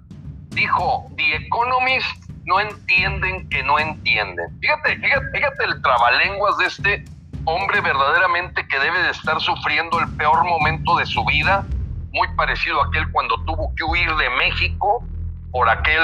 Dijo, 0.49 1.07
The 1.15 1.35
Economist 1.35 2.25
no 2.45 2.59
entienden 2.59 3.47
que 3.49 3.63
no 3.63 3.79
entienden. 3.79 4.59
Fíjate, 4.59 4.97
fíjate, 4.97 5.25
fíjate 5.33 5.63
el 5.65 5.81
trabalenguas 5.81 6.57
de 6.57 6.65
este 6.65 7.05
hombre 7.45 7.81
verdaderamente 7.81 8.67
que 8.67 8.79
debe 8.79 9.01
de 9.03 9.11
estar 9.11 9.39
sufriendo 9.39 9.99
el 9.99 10.09
peor 10.15 10.43
momento 10.43 10.97
de 10.97 11.05
su 11.05 11.23
vida, 11.25 11.65
muy 12.11 12.27
parecido 12.35 12.81
a 12.81 12.87
aquel 12.87 13.09
cuando 13.11 13.35
tuvo 13.45 13.73
que 13.75 13.83
huir 13.83 14.13
de 14.15 14.29
México 14.31 15.03
por 15.51 15.69
aquel 15.69 16.01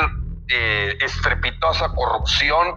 eh, 0.50 0.98
estrepitosa 1.02 1.90
corrupción 1.90 2.76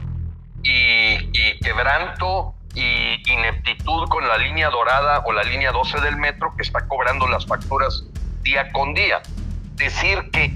y, 0.62 1.30
y, 1.32 1.58
quebranto 1.60 2.54
y 2.74 3.22
ineptitud 3.30 4.08
con 4.08 4.26
la 4.26 4.38
línea 4.38 4.70
dorada 4.70 5.22
o 5.26 5.32
la 5.32 5.42
línea 5.42 5.72
12 5.72 6.00
del 6.00 6.16
metro 6.16 6.54
que 6.56 6.62
está 6.62 6.86
cobrando 6.86 7.26
las 7.28 7.46
facturas 7.46 8.04
día 8.42 8.70
con 8.72 8.94
día. 8.94 9.20
Decir 9.74 10.30
que 10.32 10.52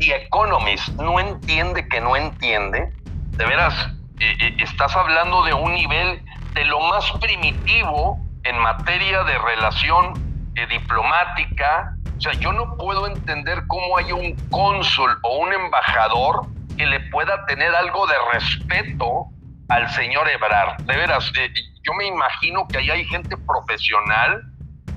The 0.00 0.16
Economist 0.24 0.88
no 0.90 1.20
entiende 1.20 1.86
que 1.88 2.00
no 2.00 2.16
entiende, 2.16 2.92
de 3.30 3.44
veras, 3.44 3.74
eh, 4.20 4.36
eh, 4.40 4.56
estás 4.58 4.94
hablando 4.96 5.44
de 5.44 5.54
un 5.54 5.74
nivel 5.74 6.22
de 6.54 6.64
lo 6.64 6.80
más 6.80 7.10
primitivo 7.20 8.18
en 8.44 8.58
materia 8.58 9.22
de 9.24 9.38
relación 9.38 10.30
diplomática, 10.68 11.94
o 12.18 12.20
sea, 12.20 12.32
yo 12.34 12.52
no 12.52 12.76
puedo 12.76 13.06
entender 13.06 13.62
cómo 13.66 13.96
hay 13.96 14.12
un 14.12 14.36
cónsul 14.50 15.18
o 15.22 15.38
un 15.38 15.52
embajador 15.52 16.46
que 16.76 16.86
le 16.86 17.00
pueda 17.10 17.46
tener 17.46 17.74
algo 17.74 18.06
de 18.06 18.14
respeto 18.32 19.26
al 19.70 19.88
señor 19.90 20.28
Ebrard. 20.28 20.82
De 20.82 20.96
veras, 20.96 21.32
eh, 21.38 21.50
yo 21.82 21.94
me 21.94 22.06
imagino 22.06 22.66
que 22.68 22.78
ahí 22.78 22.90
hay 22.90 23.04
gente 23.06 23.36
profesional, 23.36 24.42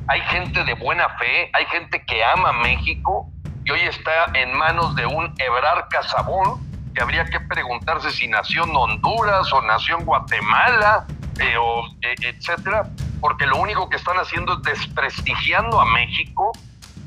hay 0.07 0.21
gente 0.21 0.63
de 0.63 0.73
buena 0.73 1.09
fe, 1.17 1.49
hay 1.53 1.65
gente 1.67 2.03
que 2.05 2.23
ama 2.23 2.51
México 2.53 3.29
y 3.63 3.71
hoy 3.71 3.81
está 3.81 4.25
en 4.33 4.53
manos 4.57 4.95
de 4.95 5.05
un 5.05 5.33
Ebrard 5.37 5.87
Casabón 5.89 6.61
que 6.93 7.01
habría 7.01 7.25
que 7.25 7.39
preguntarse 7.39 8.11
si 8.11 8.27
nació 8.27 8.65
en 8.65 8.75
Honduras 8.75 9.51
o 9.53 9.61
nació 9.61 9.97
en 9.97 10.05
Guatemala, 10.05 11.07
eh, 11.39 11.55
o, 11.57 11.87
eh, 12.01 12.15
etcétera, 12.21 12.83
porque 13.21 13.47
lo 13.47 13.57
único 13.57 13.89
que 13.89 13.95
están 13.95 14.17
haciendo 14.17 14.53
es 14.53 14.63
desprestigiando 14.63 15.79
a 15.79 15.85
México 15.85 16.51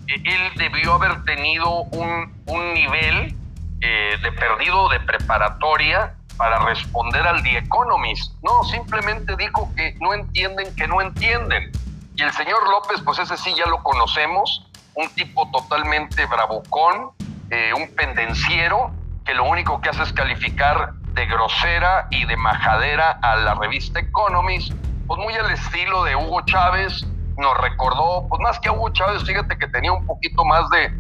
él 0.07 0.53
debió 0.57 0.95
haber 0.95 1.25
tenido 1.25 1.83
un, 1.83 2.35
nivel 2.75 3.35
eh, 3.81 4.17
de 4.23 4.33
perdido 4.33 4.89
de 4.89 5.01
preparatoria 5.01 6.15
para 6.37 6.59
responder 6.61 7.27
al 7.27 7.43
The 7.43 7.59
Economist. 7.59 8.33
No, 8.43 8.65
simplemente 8.65 9.37
dijo 9.37 9.71
que 9.77 9.95
no 10.01 10.15
entienden, 10.15 10.75
que 10.75 10.87
no 10.87 11.01
entienden. 11.01 11.71
Y 12.15 12.23
el 12.23 12.33
señor 12.33 12.69
López, 12.69 13.03
pues 13.05 13.19
ese 13.19 13.37
sí 13.37 13.55
ya 13.55 13.67
lo 13.67 13.83
conocemos, 13.83 14.67
un 14.95 15.09
tipo 15.11 15.51
totalmente 15.51 16.25
bravucón, 16.27 17.11
eh, 17.51 17.73
un 17.75 17.95
pendenciero, 17.95 18.91
que 19.25 19.35
lo 19.35 19.45
único 19.45 19.81
que 19.81 19.91
hace 19.91 20.03
es 20.03 20.13
calificar 20.13 20.95
de 21.13 21.27
grosera 21.27 22.07
y 22.11 22.25
de 22.27 22.37
majadera 22.37 23.19
a 23.23 23.37
la 23.37 23.55
revista 23.55 24.01
Economist, 24.01 24.73
pues 25.07 25.21
muy 25.21 25.35
al 25.35 25.51
estilo 25.51 26.05
de 26.05 26.17
Hugo 26.17 26.43
Chávez, 26.43 27.07
nos 27.37 27.57
recordó, 27.59 28.27
pues 28.29 28.41
más 28.41 28.59
que 28.61 28.69
a 28.69 28.73
Hugo 28.73 28.91
Chávez, 28.91 29.25
fíjate 29.25 29.59
que 29.59 29.67
tenía 29.69 29.93
un 29.93 30.07
poquito 30.07 30.45
más 30.45 30.69
de, 30.71 30.91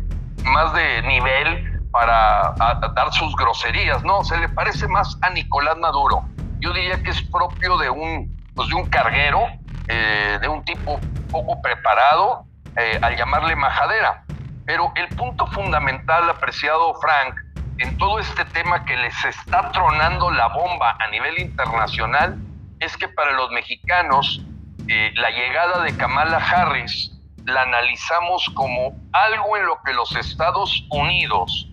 más 0.44 0.72
de 0.74 1.02
nivel 1.02 1.75
para 1.96 2.52
dar 2.94 3.10
sus 3.10 3.34
groserías, 3.36 4.04
¿no? 4.04 4.22
Se 4.22 4.36
le 4.36 4.50
parece 4.50 4.86
más 4.86 5.16
a 5.22 5.30
Nicolás 5.30 5.78
Maduro. 5.78 6.24
Yo 6.60 6.74
diría 6.74 7.02
que 7.02 7.08
es 7.08 7.22
propio 7.22 7.78
de 7.78 7.88
un, 7.88 8.36
pues 8.54 8.68
de 8.68 8.74
un 8.74 8.86
carguero, 8.90 9.46
eh, 9.88 10.38
de 10.38 10.46
un 10.46 10.62
tipo 10.62 11.00
poco 11.30 11.62
preparado, 11.62 12.44
eh, 12.76 12.98
al 13.00 13.16
llamarle 13.16 13.56
majadera. 13.56 14.24
Pero 14.66 14.92
el 14.94 15.08
punto 15.16 15.46
fundamental, 15.46 16.28
apreciado 16.28 16.94
Frank, 17.00 17.34
en 17.78 17.96
todo 17.96 18.18
este 18.18 18.44
tema 18.44 18.84
que 18.84 18.94
les 18.98 19.24
está 19.24 19.72
tronando 19.72 20.30
la 20.30 20.48
bomba 20.48 20.98
a 21.00 21.08
nivel 21.08 21.38
internacional, 21.38 22.36
es 22.78 22.94
que 22.98 23.08
para 23.08 23.32
los 23.32 23.50
mexicanos 23.52 24.42
eh, 24.86 25.12
la 25.14 25.30
llegada 25.30 25.82
de 25.82 25.96
Kamala 25.96 26.36
Harris 26.36 27.16
la 27.46 27.62
analizamos 27.62 28.50
como 28.54 28.94
algo 29.12 29.56
en 29.56 29.66
lo 29.66 29.80
que 29.82 29.92
los 29.94 30.14
Estados 30.16 30.84
Unidos 30.90 31.65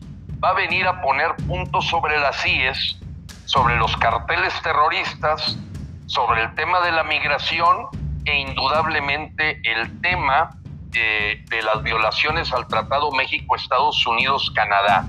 va 0.43 0.49
a 0.49 0.53
venir 0.53 0.85
a 0.85 1.01
poner 1.01 1.35
puntos 1.47 1.87
sobre 1.87 2.19
las 2.19 2.45
IES, 2.45 2.99
sobre 3.45 3.77
los 3.77 3.95
carteles 3.97 4.53
terroristas, 4.61 5.57
sobre 6.05 6.43
el 6.43 6.53
tema 6.55 6.81
de 6.81 6.91
la 6.91 7.03
migración 7.03 7.87
e 8.25 8.39
indudablemente 8.39 9.61
el 9.63 10.01
tema 10.01 10.49
eh, 10.93 11.43
de 11.49 11.61
las 11.61 11.81
violaciones 11.81 12.51
al 12.51 12.67
Tratado 12.67 13.11
México-Estados 13.11 14.05
Unidos-Canadá. 14.05 15.05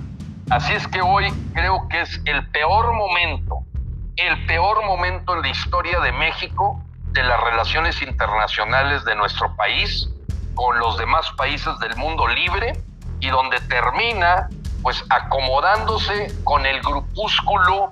Así 0.51 0.73
es 0.73 0.87
que 0.87 1.03
hoy 1.03 1.33
creo 1.53 1.89
que 1.89 2.03
es 2.03 2.21
el 2.27 2.49
peor 2.51 2.93
momento, 2.93 3.65
el 4.17 4.47
peor 4.47 4.85
momento 4.85 5.35
en 5.35 5.43
la 5.43 5.49
historia 5.49 5.99
de 6.01 6.13
México 6.13 6.81
de 7.11 7.25
las 7.25 7.41
relaciones 7.41 8.01
internacionales 8.03 9.05
de 9.05 9.17
nuestro 9.17 9.55
país 9.57 10.09
con 10.55 10.79
los 10.79 10.97
demás 10.97 11.29
países 11.33 11.77
del 11.81 11.97
mundo 11.97 12.29
libre 12.29 12.73
y 13.19 13.29
donde 13.31 13.61
termina 13.63 14.49
pues 14.85 15.03
acomodándose 15.09 16.31
con 16.45 16.67
el 16.67 16.81
grupúsculo 16.83 17.89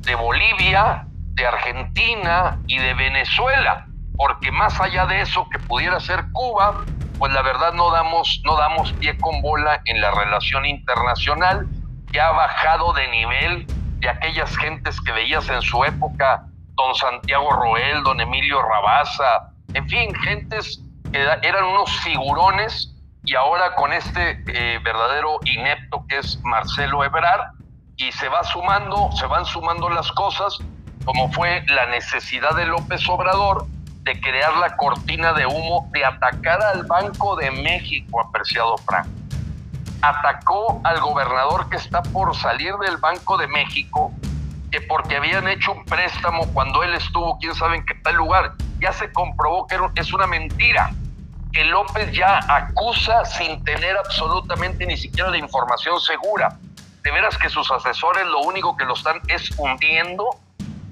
de 0.00 0.16
Bolivia, 0.16 1.06
de 1.34 1.46
Argentina 1.46 2.58
y 2.66 2.78
de 2.78 2.94
Venezuela, 2.94 3.86
porque 4.16 4.50
más 4.50 4.78
allá 4.80 5.06
de 5.06 5.20
eso 5.20 5.48
que 5.50 5.60
pudiera 5.60 6.00
ser 6.00 6.24
Cuba, 6.32 6.84
pues 7.16 7.32
la 7.32 7.42
verdad 7.42 7.72
no 7.74 7.92
damos 7.92 8.42
no 8.44 8.56
damos 8.56 8.92
pie 8.94 9.16
con 9.18 9.40
bola 9.40 9.82
en 9.84 10.00
la 10.00 10.10
relación 10.10 10.66
internacional 10.66 11.68
que 12.10 12.20
ha 12.20 12.32
bajado 12.32 12.92
de 12.92 13.06
nivel 13.06 13.64
de 14.00 14.08
aquellas 14.08 14.56
gentes 14.58 15.00
que 15.00 15.12
veías 15.12 15.48
en 15.48 15.62
su 15.62 15.84
época 15.84 16.44
don 16.74 16.92
Santiago 16.96 17.50
Roel, 17.52 18.02
don 18.02 18.20
Emilio 18.20 18.60
Rabaza, 18.60 19.52
en 19.74 19.88
fin, 19.88 20.12
gentes 20.16 20.82
que 21.12 21.20
eran 21.20 21.64
unos 21.64 21.96
figurones 22.00 22.91
y 23.24 23.34
ahora 23.34 23.74
con 23.74 23.92
este 23.92 24.42
eh, 24.48 24.78
verdadero 24.82 25.38
inepto 25.44 26.04
que 26.08 26.18
es 26.18 26.40
Marcelo 26.42 27.04
Ebrard, 27.04 27.52
y 27.96 28.10
se 28.12 28.28
va 28.28 28.42
sumando, 28.42 29.10
se 29.12 29.26
van 29.26 29.44
sumando 29.44 29.88
las 29.88 30.10
cosas, 30.12 30.58
como 31.04 31.30
fue 31.32 31.64
la 31.68 31.86
necesidad 31.86 32.54
de 32.56 32.66
López 32.66 33.08
Obrador 33.08 33.66
de 34.02 34.20
crear 34.20 34.56
la 34.56 34.76
cortina 34.76 35.32
de 35.32 35.46
humo, 35.46 35.88
de 35.92 36.04
atacar 36.04 36.60
al 36.62 36.84
Banco 36.84 37.36
de 37.36 37.50
México, 37.50 38.20
apreciado 38.20 38.76
Frank. 38.78 39.06
Atacó 40.00 40.80
al 40.82 41.00
gobernador 41.00 41.68
que 41.68 41.76
está 41.76 42.02
por 42.02 42.34
salir 42.34 42.74
del 42.78 42.96
Banco 42.96 43.38
de 43.38 43.46
México, 43.46 44.12
que 44.72 44.80
porque 44.80 45.16
habían 45.16 45.46
hecho 45.46 45.72
un 45.72 45.84
préstamo 45.84 46.44
cuando 46.52 46.82
él 46.82 46.94
estuvo, 46.94 47.38
quién 47.38 47.54
sabe 47.54 47.76
en 47.76 47.86
qué 47.86 47.94
tal 48.02 48.16
lugar, 48.16 48.54
ya 48.80 48.92
se 48.92 49.12
comprobó 49.12 49.66
que 49.68 50.00
es 50.00 50.12
una 50.12 50.26
mentira, 50.26 50.90
que 51.52 51.64
López 51.64 52.10
ya 52.12 52.40
acusa 52.48 53.24
sin 53.24 53.62
tener 53.64 53.96
absolutamente 53.96 54.86
ni 54.86 54.96
siquiera 54.96 55.30
la 55.30 55.38
información 55.38 56.00
segura. 56.00 56.56
De 57.02 57.10
veras 57.10 57.36
que 57.36 57.48
sus 57.48 57.70
asesores 57.70 58.26
lo 58.26 58.40
único 58.40 58.76
que 58.76 58.84
lo 58.84 58.94
están 58.94 59.20
es 59.28 59.50
hundiendo, 59.58 60.24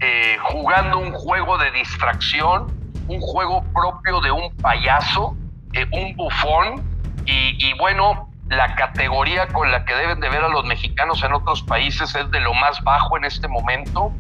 eh, 0.00 0.36
jugando 0.42 0.98
un 0.98 1.12
juego 1.12 1.56
de 1.58 1.70
distracción, 1.70 2.74
un 3.08 3.20
juego 3.20 3.64
propio 3.72 4.20
de 4.20 4.30
un 4.30 4.54
payaso, 4.56 5.36
eh, 5.72 5.86
un 5.92 6.16
bufón, 6.16 6.90
y, 7.26 7.72
bueno, 7.78 8.28
la 8.48 8.74
categoría 8.74 9.46
con 9.48 9.70
la 9.70 9.84
que 9.84 9.94
deben 9.94 10.18
de 10.20 10.28
ver 10.28 10.42
a 10.42 10.48
los 10.48 10.64
mexicanos 10.64 11.22
en 11.22 11.32
otros 11.32 11.62
países 11.62 12.14
es 12.14 12.30
de 12.30 12.40
lo 12.40 12.52
más 12.54 12.82
bajo 12.82 13.16
en 13.16 13.24
este 13.24 13.46
momento. 13.46 14.12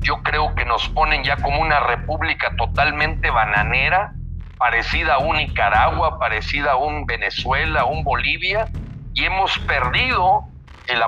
Yo 0.00 0.22
creo 0.22 0.54
que 0.54 0.64
nos 0.64 0.88
ponen 0.88 1.24
ya 1.24 1.36
como 1.36 1.60
una 1.60 1.80
república 1.80 2.54
totalmente 2.56 3.30
bananera, 3.30 4.14
parecida 4.58 5.14
a 5.14 5.18
un 5.18 5.36
Nicaragua, 5.36 6.18
parecida 6.18 6.72
a 6.72 6.76
un 6.76 7.06
Venezuela, 7.06 7.82
a 7.82 7.84
un 7.84 8.04
Bolivia, 8.04 8.68
y 9.12 9.24
hemos 9.24 9.58
perdido 9.60 10.44
el, 10.86 11.02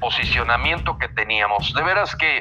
posicionamiento 0.00 0.98
que 0.98 1.08
teníamos. 1.08 1.72
De 1.72 1.82
veras 1.82 2.14
que 2.16 2.38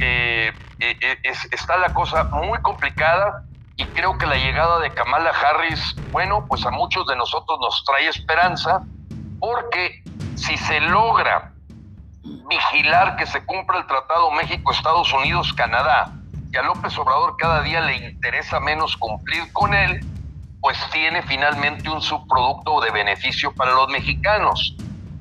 eh, 0.00 0.52
eh, 0.80 1.18
está 1.50 1.76
la 1.76 1.92
cosa 1.94 2.24
muy 2.24 2.60
complicada 2.60 3.44
y 3.76 3.84
creo 3.86 4.18
que 4.18 4.26
la 4.26 4.36
llegada 4.36 4.78
de 4.80 4.90
Kamala 4.90 5.30
Harris, 5.30 5.96
bueno, 6.12 6.46
pues 6.48 6.64
a 6.64 6.70
muchos 6.70 7.06
de 7.06 7.16
nosotros 7.16 7.58
nos 7.60 7.84
trae 7.84 8.08
esperanza, 8.08 8.82
porque 9.40 10.02
si 10.36 10.56
se 10.56 10.80
logra 10.80 11.52
vigilar 12.48 13.16
que 13.16 13.26
se 13.26 13.44
cumpla 13.44 13.78
el 13.78 13.86
Tratado 13.86 14.30
México, 14.30 14.72
Estados 14.72 15.12
Unidos, 15.12 15.52
Canadá, 15.52 16.12
que 16.54 16.60
a 16.60 16.62
López 16.62 16.96
Obrador 16.98 17.36
cada 17.36 17.62
día 17.62 17.80
le 17.80 17.96
interesa 17.96 18.60
menos 18.60 18.96
cumplir 18.96 19.52
con 19.52 19.74
él, 19.74 20.06
pues 20.60 20.78
tiene 20.92 21.20
finalmente 21.22 21.90
un 21.90 22.00
subproducto 22.00 22.80
de 22.80 22.92
beneficio 22.92 23.52
para 23.52 23.72
los 23.72 23.88
mexicanos. 23.88 24.76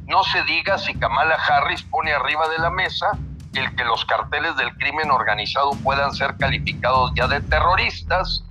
No 0.06 0.24
se 0.26 0.44
diga 0.44 0.78
si 0.78 0.94
Kamala 0.94 1.34
Harris 1.36 1.82
pone 1.82 2.14
arriba 2.14 2.48
de 2.50 2.60
la 2.60 2.70
mesa 2.70 3.08
el 3.56 3.76
que 3.76 3.84
los 3.84 4.06
carteles 4.06 4.56
del 4.58 4.76
crimen 4.76 5.10
organizado 5.10 5.72
puedan 5.84 6.14
ser 6.14 6.38
calificados 6.38 7.12
ya 7.16 7.28
de 7.28 7.42
terroristas. 7.42 8.44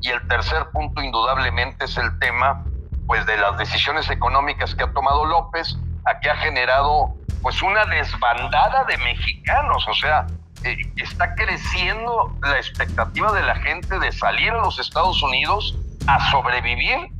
Y 0.00 0.08
el 0.08 0.26
tercer 0.26 0.70
punto 0.72 1.02
indudablemente 1.02 1.84
es 1.84 1.98
el 1.98 2.18
tema 2.20 2.64
pues 3.06 3.26
de 3.26 3.36
las 3.36 3.58
decisiones 3.58 4.08
económicas 4.08 4.74
que 4.74 4.84
ha 4.84 4.92
tomado 4.94 5.26
López, 5.26 5.76
a 6.06 6.18
que 6.20 6.30
ha 6.30 6.36
generado 6.36 7.14
pues 7.42 7.60
una 7.60 7.84
desbandada 7.84 8.84
de 8.84 8.96
mexicanos, 8.96 9.86
o 9.86 9.94
sea, 9.94 10.26
eh, 10.64 10.76
está 10.96 11.34
creciendo 11.34 12.36
la 12.42 12.56
expectativa 12.56 13.32
de 13.32 13.42
la 13.42 13.54
gente 13.56 13.98
de 13.98 14.12
salir 14.12 14.50
a 14.50 14.58
los 14.58 14.78
Estados 14.78 15.22
Unidos 15.22 15.76
a 16.06 16.30
sobrevivir 16.30 17.10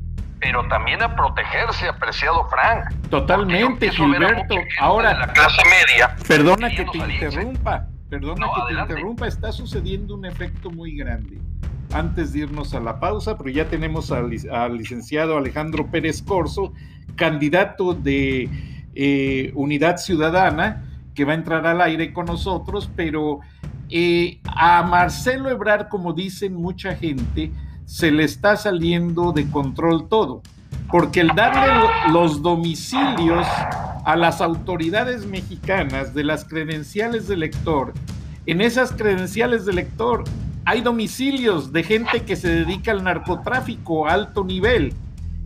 pero 0.41 0.67
también 0.69 1.03
a 1.03 1.15
protegerse, 1.15 1.87
apreciado 1.87 2.49
Frank. 2.49 2.93
Totalmente, 3.11 3.91
Gilberto. 3.91 4.55
Ahora, 4.81 5.17
la 5.19 5.33
clase 5.33 5.61
media. 5.65 6.17
Perdona 6.27 6.71
que 6.71 6.85
te 6.87 6.99
interrumpa, 6.99 7.87
perdona 8.09 8.47
que 8.55 8.75
te 8.75 8.81
interrumpa, 8.81 9.27
está 9.27 9.53
sucediendo 9.53 10.15
un 10.15 10.25
efecto 10.25 10.71
muy 10.71 10.97
grande. 10.97 11.39
Antes 11.93 12.33
de 12.33 12.41
irnos 12.41 12.73
a 12.75 12.81
la 12.81 13.01
pausa, 13.01 13.37
pero 13.37 13.51
ya 13.51 13.67
tenemos 13.67 14.11
al, 14.13 14.31
licenciado 14.31 15.37
Alejandro 15.37 15.91
Pérez 15.91 16.23
Corso, 16.23 16.73
candidato 17.17 17.93
de 17.93 18.49
eh, 18.95 19.53
Unidad 19.55 19.99
Ciudadana, 19.99 20.90
que 21.15 21.25
va 21.25 21.33
a 21.33 21.37
entrar 21.37 21.67
al 21.67 21.81
aire 21.81 22.13
con 22.13 22.27
nosotros, 22.27 22.91
pero 22.95 23.41
eh, 23.89 24.41
a 24.45 24.83
Marcelo 24.83 25.51
Ebrar, 25.51 25.89
como 25.89 26.13
dicen 26.13 26.55
mucha 26.55 26.95
gente, 26.95 27.53
se 27.85 28.11
le 28.11 28.25
está 28.25 28.57
saliendo 28.57 29.33
de 29.33 29.51
control 29.51 30.09
todo, 30.09 30.43
porque 30.91 31.21
el 31.21 31.29
darle 31.35 31.89
los 32.13 32.43
domicilios 32.43 33.47
a 34.05 34.17
las 34.17 34.41
autoridades 34.41 35.27
mexicanas 35.27 36.15
de 36.15 36.25
las 36.25 36.45
credenciales 36.45 37.27
de 37.27 37.37
lector, 37.37 37.93
en 38.47 38.61
esas 38.61 38.93
credenciales 38.93 39.67
de 39.67 39.75
lector 39.75 40.25
hay 40.65 40.83
domicilios 40.83 41.73
de 41.73 41.83
gente 41.83 42.23
que 42.23 42.37
se 42.37 42.49
dedica 42.49 42.93
al 42.93 43.03
narcotráfico 43.03 44.07
a 44.07 44.13
alto 44.13 44.45
nivel. 44.45 44.95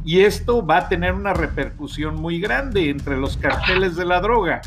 Y 0.05 0.21
esto 0.21 0.65
va 0.65 0.79
a 0.79 0.89
tener 0.89 1.15
una 1.15 1.33
repercusión 1.33 2.17
muy 2.17 2.41
grande 2.41 2.91
entre 2.91 3.17
los 3.17 3.37
carteles 3.37 3.97
de 3.97 4.05
la 4.05 4.21
droga. 4.21 4.61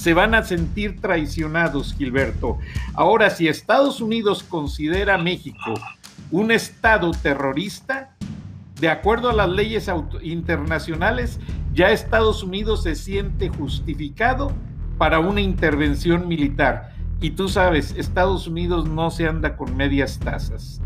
Se 0.00 0.14
van 0.14 0.34
a 0.34 0.42
sentir 0.42 0.98
traicionados, 0.98 1.94
Gilberto. 1.94 2.58
Ahora, 2.94 3.28
si 3.28 3.48
Estados 3.48 4.00
Unidos 4.00 4.42
considera 4.42 5.16
a 5.16 5.18
México 5.18 5.74
un 6.30 6.50
Estado 6.52 7.10
terrorista, 7.10 8.16
de 8.80 8.88
acuerdo 8.88 9.28
a 9.28 9.34
las 9.34 9.50
leyes 9.50 9.90
internacionales, 10.22 11.38
ya 11.74 11.90
Estados 11.90 12.42
Unidos 12.42 12.82
se 12.84 12.94
siente 12.94 13.50
justificado 13.50 14.54
para 14.96 15.18
una 15.18 15.42
intervención 15.42 16.26
militar. 16.28 16.94
Y 17.20 17.32
tú 17.32 17.50
sabes, 17.50 17.94
Estados 17.94 18.46
Unidos 18.46 18.88
no 18.88 19.10
se 19.10 19.28
anda 19.28 19.54
con 19.54 19.76
medias 19.76 20.18
tazas. 20.18 20.80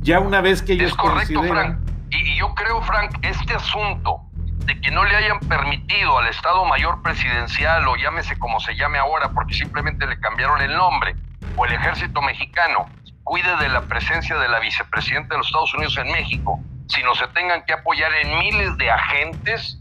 Ya 0.00 0.18
una 0.18 0.40
vez 0.40 0.60
que 0.60 0.72
ellos 0.72 0.90
es 0.90 0.96
correcto, 0.96 1.40
Frank. 1.44 1.78
Y, 2.10 2.36
yo 2.36 2.52
creo, 2.56 2.82
Frank, 2.82 3.16
este 3.22 3.54
asunto 3.54 4.25
de 4.66 4.80
que 4.80 4.90
no 4.90 5.04
le 5.04 5.16
hayan 5.16 5.40
permitido 5.40 6.18
al 6.18 6.28
Estado 6.28 6.64
Mayor 6.64 7.00
Presidencial, 7.02 7.86
o 7.88 7.96
llámese 7.96 8.38
como 8.38 8.60
se 8.60 8.74
llame 8.74 8.98
ahora, 8.98 9.30
porque 9.30 9.54
simplemente 9.54 10.06
le 10.06 10.18
cambiaron 10.18 10.60
el 10.60 10.74
nombre, 10.76 11.14
o 11.56 11.64
el 11.64 11.72
Ejército 11.72 12.20
Mexicano, 12.20 12.90
cuide 13.22 13.56
de 13.56 13.68
la 13.68 13.82
presencia 13.82 14.36
de 14.36 14.48
la 14.48 14.58
vicepresidenta 14.58 15.34
de 15.34 15.38
los 15.38 15.46
Estados 15.46 15.74
Unidos 15.74 15.96
en 15.98 16.12
México, 16.12 16.60
sino 16.88 17.14
se 17.14 17.26
tengan 17.28 17.64
que 17.64 17.72
apoyar 17.72 18.12
en 18.14 18.38
miles 18.38 18.76
de 18.76 18.90
agentes, 18.90 19.78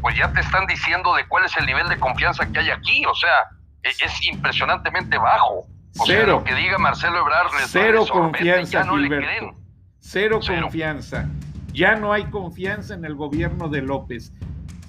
pues 0.00 0.16
ya 0.16 0.32
te 0.32 0.40
están 0.40 0.66
diciendo 0.66 1.14
de 1.14 1.26
cuál 1.26 1.44
es 1.44 1.56
el 1.56 1.66
nivel 1.66 1.88
de 1.88 1.98
confianza 1.98 2.50
que 2.50 2.58
hay 2.58 2.70
aquí. 2.70 3.04
O 3.06 3.14
sea, 3.14 3.48
e-, 3.82 4.04
es, 4.04 4.26
impresionantemente 4.26 5.18
bajo. 5.18 5.66
O 5.98 6.06
cero. 6.06 6.24
Sea, 6.24 6.26
lo 6.26 6.44
que 6.44 6.54
diga 6.54 6.78
Marcelo 6.78 7.18
Ebrard 7.18 7.48
cero 7.66 8.06
confianza, 8.10 8.84
no 8.84 8.96
Cero, 9.98 10.40
confianza. 10.40 11.28
Ya 11.72 11.96
no 11.96 12.12
hay 12.12 12.24
confianza 12.24 12.94
en 12.94 13.04
el 13.04 13.14
gobierno 13.14 13.68
de 13.68 13.82
López. 13.82 14.32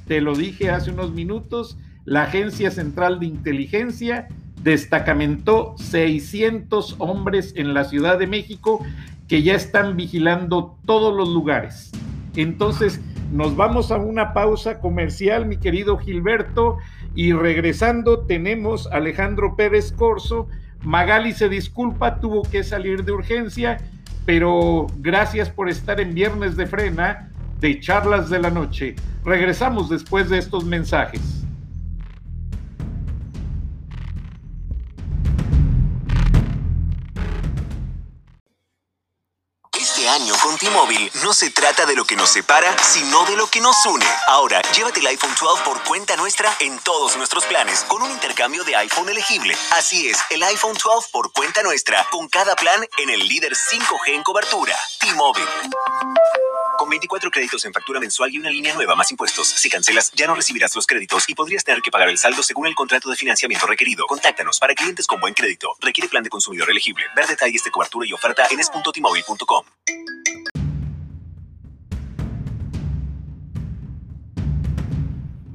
Te 0.08 0.22
lo 0.22 0.36
dije 0.36 0.70
hace 0.70 0.92
unos 0.92 1.12
minutos, 1.12 1.78
la 2.06 2.24
Agencia 2.24 2.72
Central 2.72 3.20
de 3.20 3.28
Inteligencia 3.28 4.28
destacamentó 4.64 5.76
600 5.78 6.96
hombres 7.00 7.54
en 7.56 7.74
la 7.74 7.84
Ciudad 7.86 8.20
de 8.20 8.28
México 8.28 8.84
que 9.28 9.44
ya 9.44 9.56
están 9.56 9.96
vigilando 9.96 10.78
todos 10.86 11.16
los 11.16 11.30
lugares. 11.30 11.92
Entonces, 12.36 13.00
nos 13.32 13.56
vamos 13.56 13.92
a 13.92 13.98
una 13.98 14.34
pausa 14.34 14.80
comercial, 14.80 15.46
mi 15.46 15.58
querido 15.58 15.98
Gilberto, 15.98 16.78
y 17.16 17.34
regresando 17.34 18.26
tenemos 18.26 18.88
a 18.88 18.96
Alejandro 18.96 19.56
Pérez 19.56 19.92
Corso. 19.92 20.48
Magali 20.84 21.34
se 21.34 21.48
disculpa, 21.48 22.20
tuvo 22.20 22.42
que 22.42 22.64
salir 22.64 23.06
de 23.06 23.12
urgencia, 23.12 23.78
pero 24.26 24.88
gracias 24.98 25.50
por 25.50 25.70
estar 25.70 26.00
en 26.00 26.14
Viernes 26.14 26.56
de 26.58 26.68
Frena 26.68 27.30
de 27.60 27.80
Charlas 27.80 28.30
de 28.30 28.40
la 28.40 28.50
Noche. 28.50 28.96
Regresamos 29.24 29.90
después 29.90 30.30
de 30.30 30.40
estos 30.40 30.66
mensajes. 30.66 31.41
T-Mobile 40.62 41.10
no 41.24 41.34
se 41.34 41.50
trata 41.50 41.88
de 41.88 41.96
lo 41.96 42.06
que 42.06 42.16
nos 42.16 42.30
separa, 42.30 42.78
sino 42.84 43.26
de 43.26 43.36
lo 43.36 43.48
que 43.48 43.60
nos 43.60 43.84
une. 43.88 44.06
Ahora, 44.28 44.62
llévate 44.78 45.00
el 45.00 45.08
iPhone 45.08 45.34
12 45.42 45.64
por 45.64 45.84
cuenta 45.86 46.16
nuestra 46.18 46.56
en 46.60 46.78
todos 46.78 47.18
nuestros 47.18 47.48
planes 47.48 47.84
con 47.86 48.04
un 48.04 48.12
intercambio 48.12 48.64
de 48.64 48.76
iPhone 48.76 49.10
elegible. 49.10 49.56
Así 49.72 50.08
es, 50.08 50.20
el 50.30 50.44
iPhone 50.44 50.78
12 50.78 51.10
por 51.12 51.34
cuenta 51.34 51.64
nuestra, 51.64 52.06
con 52.12 52.30
cada 52.30 52.56
plan 52.56 52.80
en 53.00 53.10
el 53.10 53.28
líder 53.28 53.54
5G 53.54 54.10
en 54.14 54.22
cobertura. 54.22 54.78
T-Mobile. 55.00 55.48
Con 56.78 56.90
24 56.90 57.32
créditos 57.32 57.66
en 57.66 57.74
factura 57.74 58.00
mensual 58.00 58.32
y 58.32 58.38
una 58.38 58.52
línea 58.52 58.76
nueva 58.76 58.94
más 58.96 59.10
impuestos, 59.10 59.48
si 59.48 59.68
cancelas 59.68 60.12
ya 60.14 60.28
no 60.28 60.36
recibirás 60.36 60.76
los 60.76 60.86
créditos 60.86 61.28
y 61.28 61.34
podrías 61.34 61.64
tener 61.64 61.82
que 61.82 61.90
pagar 61.90 62.10
el 62.10 62.20
saldo 62.20 62.44
según 62.44 62.68
el 62.68 62.76
contrato 62.76 63.10
de 63.10 63.16
financiamiento 63.16 63.66
requerido. 63.66 64.06
Contáctanos 64.06 64.60
para 64.60 64.76
clientes 64.76 65.08
con 65.08 65.20
buen 65.20 65.34
crédito. 65.34 65.76
Requiere 65.80 66.08
plan 66.08 66.22
de 66.22 66.30
consumidor 66.30 66.70
elegible. 66.70 67.04
Ver 67.16 67.26
detalles 67.26 67.64
de 67.64 67.72
cobertura 67.72 68.06
y 68.06 68.14
oferta 68.14 68.46
en 68.52 68.60
es.tmobile.com. 68.60 69.66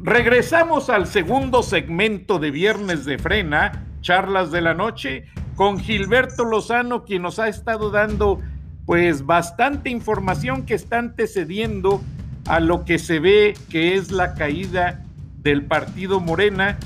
Regresamos 0.07 0.89
al 0.89 1.09
segundo 1.09 1.65
segmento 1.65 2.39
de 2.39 2.53
Viernes 2.53 3.05
de 3.05 3.19
Frena, 3.19 3.87
charlas 4.03 4.53
de 4.53 4.61
la 4.61 4.73
noche, 4.73 5.25
con 5.57 5.81
Gilberto 5.81 6.45
Lozano, 6.45 7.05
quien 7.05 7.23
nos 7.23 7.41
ha 7.41 7.49
estado 7.49 7.91
dando 7.91 8.41
pues 8.85 9.27
bastante 9.27 9.91
información 9.91 10.65
que 10.65 10.75
está 10.75 11.01
antecediendo 11.01 12.01
a 12.47 12.61
lo 12.61 12.85
que 12.85 13.01
se 13.01 13.19
ve 13.19 13.55
que 13.69 13.97
es 13.97 14.13
la 14.13 14.35
caída 14.35 15.03
del 15.39 15.65
partido 15.65 16.21
Morena, 16.21 16.79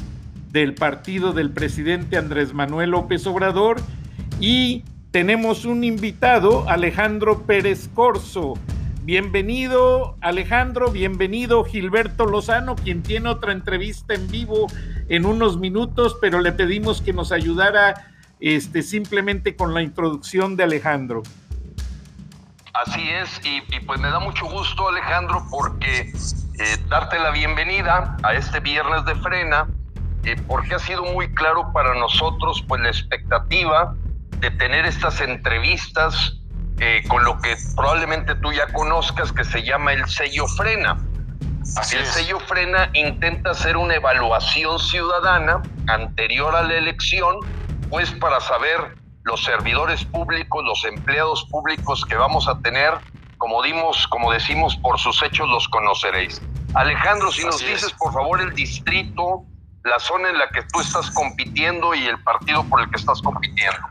del 0.51 0.75
partido 0.75 1.35
del 1.35 1.51
presidente 1.51 2.17
Andrés 2.17 2.55
Manuel 2.55 2.93
López 2.93 3.27
Obrador 3.27 3.83
y 4.41 4.83
tenemos 5.11 5.67
un 5.67 5.85
invitado, 5.85 6.67
Alejandro 6.71 7.43
Pérez 7.43 7.91
Corso. 7.93 8.55
Bienvenido 9.11 10.17
Alejandro, 10.21 10.93
bienvenido 10.93 11.65
Gilberto 11.65 12.27
Lozano, 12.27 12.77
quien 12.77 13.03
tiene 13.03 13.29
otra 13.29 13.51
entrevista 13.51 14.15
en 14.15 14.31
vivo 14.31 14.69
en 15.09 15.27
unos 15.27 15.59
minutos, 15.59 16.17
pero 16.21 16.41
le 16.41 16.53
pedimos 16.53 17.03
que 17.03 17.13
nos 17.13 17.33
ayudara 17.33 18.13
este, 18.39 18.85
simplemente 18.85 19.57
con 19.57 19.75
la 19.75 19.83
introducción 19.83 20.55
de 20.55 20.63
Alejandro. 20.63 21.25
Así 22.73 23.11
es, 23.11 23.41
y, 23.45 23.81
pues 23.81 23.99
me 23.99 24.07
da 24.07 24.21
mucho 24.21 24.47
gusto 24.47 24.89
Alejandro 24.89 25.45
porque 25.51 26.13
eh, 26.61 26.77
darte 26.89 27.19
la 27.19 27.33
bienvenida 27.33 28.17
a 28.23 28.35
este 28.35 28.61
viernes 28.61 29.05
de 29.07 29.17
frena, 29.17 29.67
eh, 30.23 30.37
porque 30.47 30.77
ha 30.77 30.79
sido 30.79 31.03
muy 31.03 31.35
claro 31.35 31.73
para 31.73 31.99
nosotros 31.99 32.65
pues 32.69 32.81
la 32.81 32.91
expectativa 32.91 33.93
de 34.39 34.53
tener 34.53 34.87
estas 34.87 35.21
entrevistas 35.21 36.40
eh, 36.81 37.03
con 37.09 37.23
lo 37.25 37.39
que 37.41 37.57
probablemente 37.77 38.35
tú 38.37 38.53
ya 38.53 38.67
conozcas 38.73 39.33
que 39.33 39.45
se 39.45 39.63
llama 39.63 39.93
el 39.93 40.09
sello 40.09 40.47
frena. 40.49 40.99
Así 41.77 41.97
el 41.97 42.07
sello 42.07 42.41
frena 42.41 42.91
intenta 42.95 43.51
hacer 43.51 43.77
una 43.77 43.95
evaluación 43.95 44.79
ciudadana 44.79 45.63
anterior 45.89 46.57
a 46.57 46.63
la 46.63 46.75
elección, 46.75 47.37
pues 47.91 48.11
para 48.13 48.41
saber 48.41 48.97
los 49.25 49.45
servidores 49.45 50.05
públicos, 50.07 50.65
los 50.65 50.85
empleados 50.87 51.45
públicos 51.51 52.05
que 52.07 52.17
vamos 52.17 52.49
a 52.49 52.59
tener, 52.61 52.95
como 53.37 53.63
dimos, 53.63 54.09
como 54.09 54.33
decimos, 54.33 54.75
por 54.77 54.99
sus 54.99 55.23
hechos 55.23 55.49
los 55.49 55.69
conoceréis. 55.69 56.41
Alejandro, 56.75 57.31
si 57.31 57.45
nos 57.45 57.61
dices 57.61 57.93
por 57.99 58.13
favor 58.13 58.41
el 58.41 58.55
distrito, 58.55 59.45
la 59.85 59.99
zona 59.99 60.31
en 60.31 60.39
la 60.39 60.49
que 60.49 60.63
tú 60.73 60.81
estás 60.81 61.11
compitiendo 61.11 61.95
y 61.95 62.07
el 62.07 62.23
partido 62.23 62.65
por 62.65 62.81
el 62.81 62.91
que 62.91 62.97
estás 62.97 63.21
compitiendo. 63.21 63.90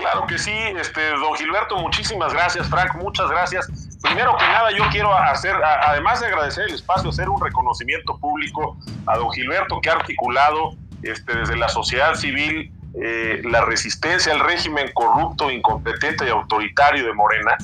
Claro 0.00 0.26
que 0.26 0.38
sí, 0.38 0.52
este, 0.76 1.10
don 1.10 1.34
Gilberto, 1.34 1.76
muchísimas 1.76 2.32
gracias, 2.32 2.68
Frank, 2.68 2.94
muchas 2.96 3.28
gracias. 3.30 3.68
Primero 4.02 4.36
que 4.36 4.44
nada, 4.46 4.70
yo 4.70 4.84
quiero 4.90 5.14
hacer, 5.14 5.54
además 5.62 6.20
de 6.20 6.26
agradecer 6.26 6.64
el 6.68 6.74
espacio, 6.74 7.10
hacer 7.10 7.28
un 7.28 7.40
reconocimiento 7.40 8.18
público 8.18 8.78
a 9.06 9.18
don 9.18 9.30
Gilberto 9.32 9.80
que 9.80 9.90
ha 9.90 9.94
articulado 9.94 10.72
este, 11.02 11.36
desde 11.36 11.56
la 11.56 11.68
sociedad 11.68 12.14
civil 12.14 12.72
eh, 12.94 13.42
la 13.44 13.60
resistencia 13.60 14.32
al 14.32 14.40
régimen 14.40 14.90
corrupto, 14.94 15.50
incompetente 15.50 16.26
y 16.26 16.30
autoritario 16.30 17.06
de 17.06 17.12
Morena, 17.12 17.56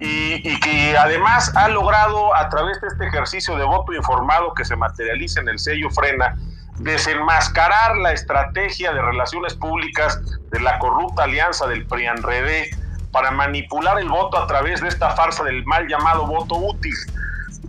y, 0.00 0.50
y, 0.50 0.60
que 0.60 0.96
además 0.98 1.54
ha 1.56 1.68
logrado 1.68 2.34
a 2.34 2.48
través 2.48 2.80
de 2.80 2.88
este 2.88 3.06
ejercicio 3.06 3.56
de 3.56 3.64
voto 3.64 3.94
informado 3.94 4.52
que 4.54 4.64
se 4.64 4.76
materializa 4.76 5.40
en 5.40 5.48
el 5.48 5.58
sello 5.58 5.88
Frena, 5.90 6.36
desenmascarar 6.78 7.96
la 7.96 8.12
estrategia 8.12 8.92
de 8.92 9.00
relaciones 9.00 9.54
públicas 9.54 10.20
de 10.50 10.60
la 10.60 10.78
corrupta 10.78 11.24
alianza 11.24 11.66
del 11.66 11.86
PRIANREDE 11.86 12.70
para 13.12 13.30
manipular 13.30 13.98
el 13.98 14.08
voto 14.08 14.38
a 14.38 14.46
través 14.46 14.80
de 14.82 14.88
esta 14.88 15.10
farsa 15.10 15.42
del 15.44 15.64
mal 15.64 15.86
llamado 15.88 16.26
voto 16.26 16.56
útil. 16.56 16.94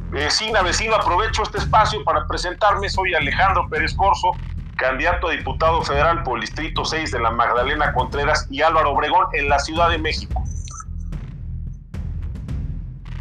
Vecina, 0.10 0.62
vecino, 0.62 0.96
aprovecho 0.96 1.44
este 1.44 1.58
espacio 1.58 2.04
para 2.04 2.26
presentarme. 2.28 2.90
Soy 2.90 3.14
Alejandro 3.14 3.68
Pérez 3.70 3.94
Corso, 3.96 4.32
candidato 4.76 5.28
a 5.28 5.32
diputado 5.32 5.82
federal 5.84 6.24
por 6.24 6.38
el 6.38 6.42
Distrito 6.42 6.86
6 6.86 7.12
de 7.12 7.20
la 7.20 7.32
Magdalena 7.32 7.94
Contreras 7.94 8.48
y 8.50 8.62
Álvaro 8.62 8.92
Obregón 8.92 9.28
en 9.34 9.50
la 9.50 9.60
Ciudad 9.60 9.90
de 9.90 9.98
México. 9.98 10.44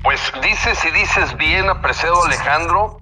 Pues 0.03 0.20
dices 0.41 0.84
y 0.84 0.91
dices 0.93 1.37
bien, 1.37 1.68
apreciado 1.68 2.24
Alejandro, 2.24 3.01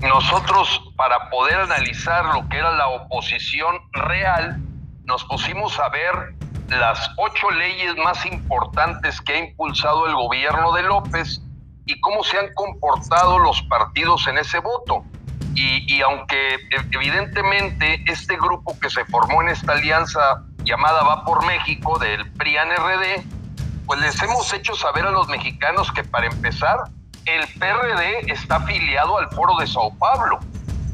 nosotros 0.00 0.82
para 0.96 1.30
poder 1.30 1.60
analizar 1.60 2.24
lo 2.26 2.48
que 2.48 2.58
era 2.58 2.72
la 2.72 2.88
oposición 2.88 3.76
real, 3.92 4.58
nos 5.04 5.24
pusimos 5.24 5.78
a 5.78 5.88
ver 5.88 6.34
las 6.68 7.10
ocho 7.16 7.50
leyes 7.50 7.96
más 7.96 8.26
importantes 8.26 9.20
que 9.20 9.34
ha 9.34 9.38
impulsado 9.38 10.06
el 10.06 10.14
gobierno 10.14 10.72
de 10.72 10.82
López 10.82 11.40
y 11.86 12.00
cómo 12.00 12.24
se 12.24 12.38
han 12.38 12.52
comportado 12.54 13.38
los 13.38 13.62
partidos 13.62 14.26
en 14.26 14.38
ese 14.38 14.58
voto. 14.58 15.04
Y, 15.54 16.02
aunque 16.02 16.58
evidentemente 16.92 18.04
este 18.06 18.36
grupo 18.36 18.78
que 18.78 18.90
se 18.90 19.06
formó 19.06 19.40
en 19.40 19.48
esta 19.48 19.72
alianza 19.72 20.42
llamada 20.64 21.02
Va 21.02 21.24
por 21.24 21.46
México 21.46 21.98
del 21.98 22.30
PRIAN-RD, 22.32 23.24
pues 23.86 24.00
les 24.00 24.22
hemos 24.22 24.52
hecho 24.52 24.74
saber 24.74 25.06
a 25.06 25.10
los 25.12 25.28
mexicanos 25.28 25.90
que 25.92 26.04
para 26.04 26.26
empezar, 26.26 26.78
el 27.26 27.46
PRD 27.58 28.32
está 28.32 28.56
afiliado 28.56 29.18
al 29.18 29.28
Foro 29.30 29.56
de 29.58 29.66
Sao 29.66 29.92
Paulo. 29.98 30.38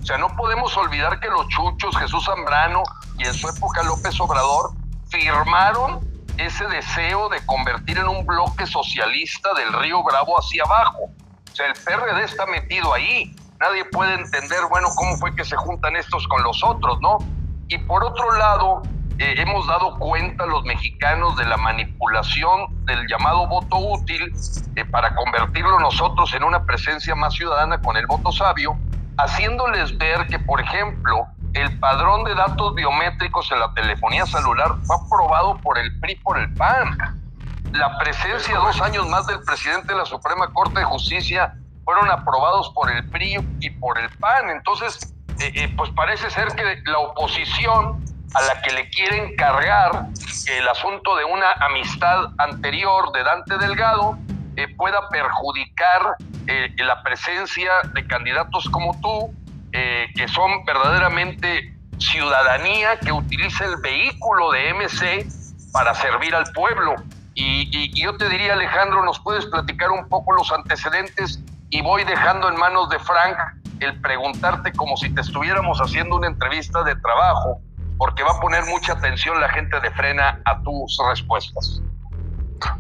O 0.03 0.05
sea, 0.05 0.19
no 0.19 0.29
podemos 0.37 0.77
olvidar 0.77 1.21
que 1.21 1.29
los 1.29 1.47
chuchos, 1.49 1.97
Jesús 1.97 2.25
Zambrano 2.25 2.83
y 3.19 3.27
en 3.27 3.35
su 3.35 3.49
época 3.49 3.83
López 3.83 4.19
Obrador, 4.21 4.73
firmaron 5.11 6.01
ese 6.39 6.67
deseo 6.67 7.29
de 7.29 7.45
convertir 7.47 7.99
en 7.99 8.09
un 8.09 8.27
bloque 8.27 8.67
socialista 8.67 9.53
del 9.55 9.73
río 9.75 10.03
Bravo 10.03 10.39
hacia 10.39 10.65
abajo. 10.65 11.11
O 11.51 11.55
sea, 11.55 11.67
el 11.67 11.75
PRD 11.75 12.25
está 12.25 12.47
metido 12.47 12.93
ahí. 12.95 13.37
Nadie 13.61 13.85
puede 13.85 14.15
entender, 14.15 14.61
bueno, 14.71 14.89
cómo 14.97 15.17
fue 15.19 15.37
que 15.37 15.45
se 15.45 15.57
juntan 15.57 15.95
estos 15.97 16.27
con 16.27 16.43
los 16.43 16.65
otros, 16.65 16.99
¿no? 17.01 17.19
Y 17.69 17.79
por 17.79 18.03
otro 18.03 18.33
lado, 18.37 18.83
eh, 19.19 19.35
hemos 19.39 19.67
dado 19.67 19.99
cuenta 19.99 20.47
los 20.47 20.65
mexicanos 20.65 21.37
de 21.37 21.45
la 21.45 21.57
manipulación 21.57 22.85
del 22.87 23.07
llamado 23.07 23.47
voto 23.47 23.77
útil 23.77 24.33
eh, 24.77 24.85
para 24.87 25.15
convertirlo 25.15 25.79
nosotros 25.81 26.33
en 26.35 26.45
una 26.45 26.65
presencia 26.65 27.15
más 27.15 27.35
ciudadana 27.35 27.81
con 27.81 27.97
el 27.97 28.07
voto 28.07 28.33
sabio, 28.33 28.77
haciéndoles 29.19 29.97
ver 29.99 30.27
que, 30.29 30.39
por 30.39 30.61
ejemplo, 30.61 31.27
el 31.55 31.79
padrón 31.79 32.25
de 32.25 32.35
datos 32.35 32.75
biométricos 32.75 33.53
en 33.53 33.61
la 33.61 33.73
telefonía 33.75 34.25
celular 34.25 34.77
fue 34.85 34.97
aprobado 34.97 35.59
por 35.59 35.79
el 35.79 35.99
PRI, 36.01 36.17
por 36.17 36.39
el 36.39 36.53
PAN. 36.55 36.97
La 37.73 37.99
presencia 37.99 38.57
dos 38.57 38.81
años 38.81 39.07
más 39.09 39.27
del 39.27 39.41
presidente 39.43 39.89
de 39.89 39.99
la 39.99 40.07
Suprema 40.07 40.51
Corte 40.53 40.81
de 40.81 40.85
Justicia 40.85 41.55
fueron 41.85 42.11
aprobados 42.11 42.71
por 42.71 42.91
el 42.91 43.07
PRI 43.11 43.39
y 43.61 43.71
por 43.71 43.99
el 43.99 44.09
PAN. 44.19 44.51
Entonces, 44.51 45.15
eh, 45.41 45.73
pues 45.77 45.91
parece 45.91 46.31
ser 46.31 46.49
que 46.55 46.83
la 46.85 46.99
oposición 46.99 48.03
a 48.35 48.43
la 48.43 48.63
que 48.63 48.73
le 48.73 48.89
quieren 48.91 49.37
cargar 49.37 50.07
el 50.47 50.69
asunto 50.69 51.17
de 51.17 51.25
una 51.25 51.53
amistad 51.53 52.31
anterior 52.39 53.13
de 53.13 53.23
Dante 53.23 53.59
Delgado 53.59 54.19
eh, 54.57 54.69
pueda 54.77 55.09
perjudicar 55.09 56.17
eh, 56.47 56.75
la 56.79 57.03
presencia 57.03 57.71
de 57.95 58.07
candidatos 58.07 58.69
como 58.69 58.99
tú, 59.01 59.35
eh, 59.73 60.09
que 60.15 60.29
son 60.29 60.65
verdaderamente 60.65 61.75
ciudadanía 61.99 62.99
que 62.99 63.13
utiliza 63.13 63.65
el 63.65 63.77
vehículo 63.77 64.51
de 64.51 64.75
MC 64.75 65.27
para 65.73 65.95
servir 65.95 66.35
al 66.35 66.45
pueblo. 66.53 66.97
Y, 67.35 67.69
y, 67.73 68.03
yo 68.03 68.17
te 68.19 68.29
diría, 68.29 68.53
Alejandro, 68.53 69.03
¿nos 69.05 69.19
puedes 69.21 69.47
platicar 69.47 69.91
un 69.91 70.07
poco 70.09 70.33
los 70.33 70.53
antecedentes? 70.53 71.41
Y 71.71 71.81
voy 71.81 72.05
dejando 72.05 72.51
en 72.51 72.57
manos 72.57 72.91
de 72.91 72.99
Frank 72.99 73.37
el 73.81 73.99
preguntarte 74.03 74.73
como 74.73 74.97
si 74.99 75.09
te 75.15 75.23
estuviéramos 75.23 75.79
haciendo 75.79 76.17
una 76.17 76.27
entrevista 76.27 76.83
de 76.83 76.95
trabajo 76.97 77.63
porque 78.03 78.25
va 78.25 78.33
a 78.33 78.41
poner 78.41 78.65
mucha 78.65 78.95
atención 78.95 79.41
la 79.41 79.49
gente 79.51 79.79
de 79.79 79.89
Frena 79.93 80.41
a 80.45 80.61
tus 80.63 80.99
respuestas. 81.09 81.81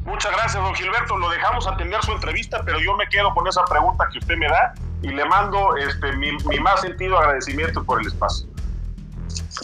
Muchas 0.04 0.32
gracias, 0.32 0.60
don 0.60 0.74
Gilberto. 0.74 1.16
Lo 1.16 1.30
dejamos 1.30 1.64
atender 1.68 2.02
su 2.02 2.10
entrevista, 2.10 2.60
pero 2.64 2.80
yo 2.80 2.96
me 2.96 3.06
quedo 3.06 3.32
con 3.32 3.46
esa 3.46 3.64
pregunta 3.66 4.08
que 4.10 4.18
usted 4.18 4.36
me 4.36 4.48
da 4.48 4.74
y 5.00 5.10
le 5.10 5.24
mando 5.24 5.76
este, 5.76 6.16
mi, 6.16 6.32
mi 6.48 6.58
más 6.58 6.80
sentido 6.80 7.16
agradecimiento 7.18 7.84
por 7.84 8.00
el 8.00 8.08
espacio. 8.08 8.48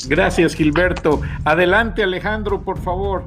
Gracias, 0.06 0.54
Gilberto. 0.54 1.22
Adelante, 1.44 2.04
Alejandro, 2.04 2.62
por 2.62 2.80
favor. 2.80 3.24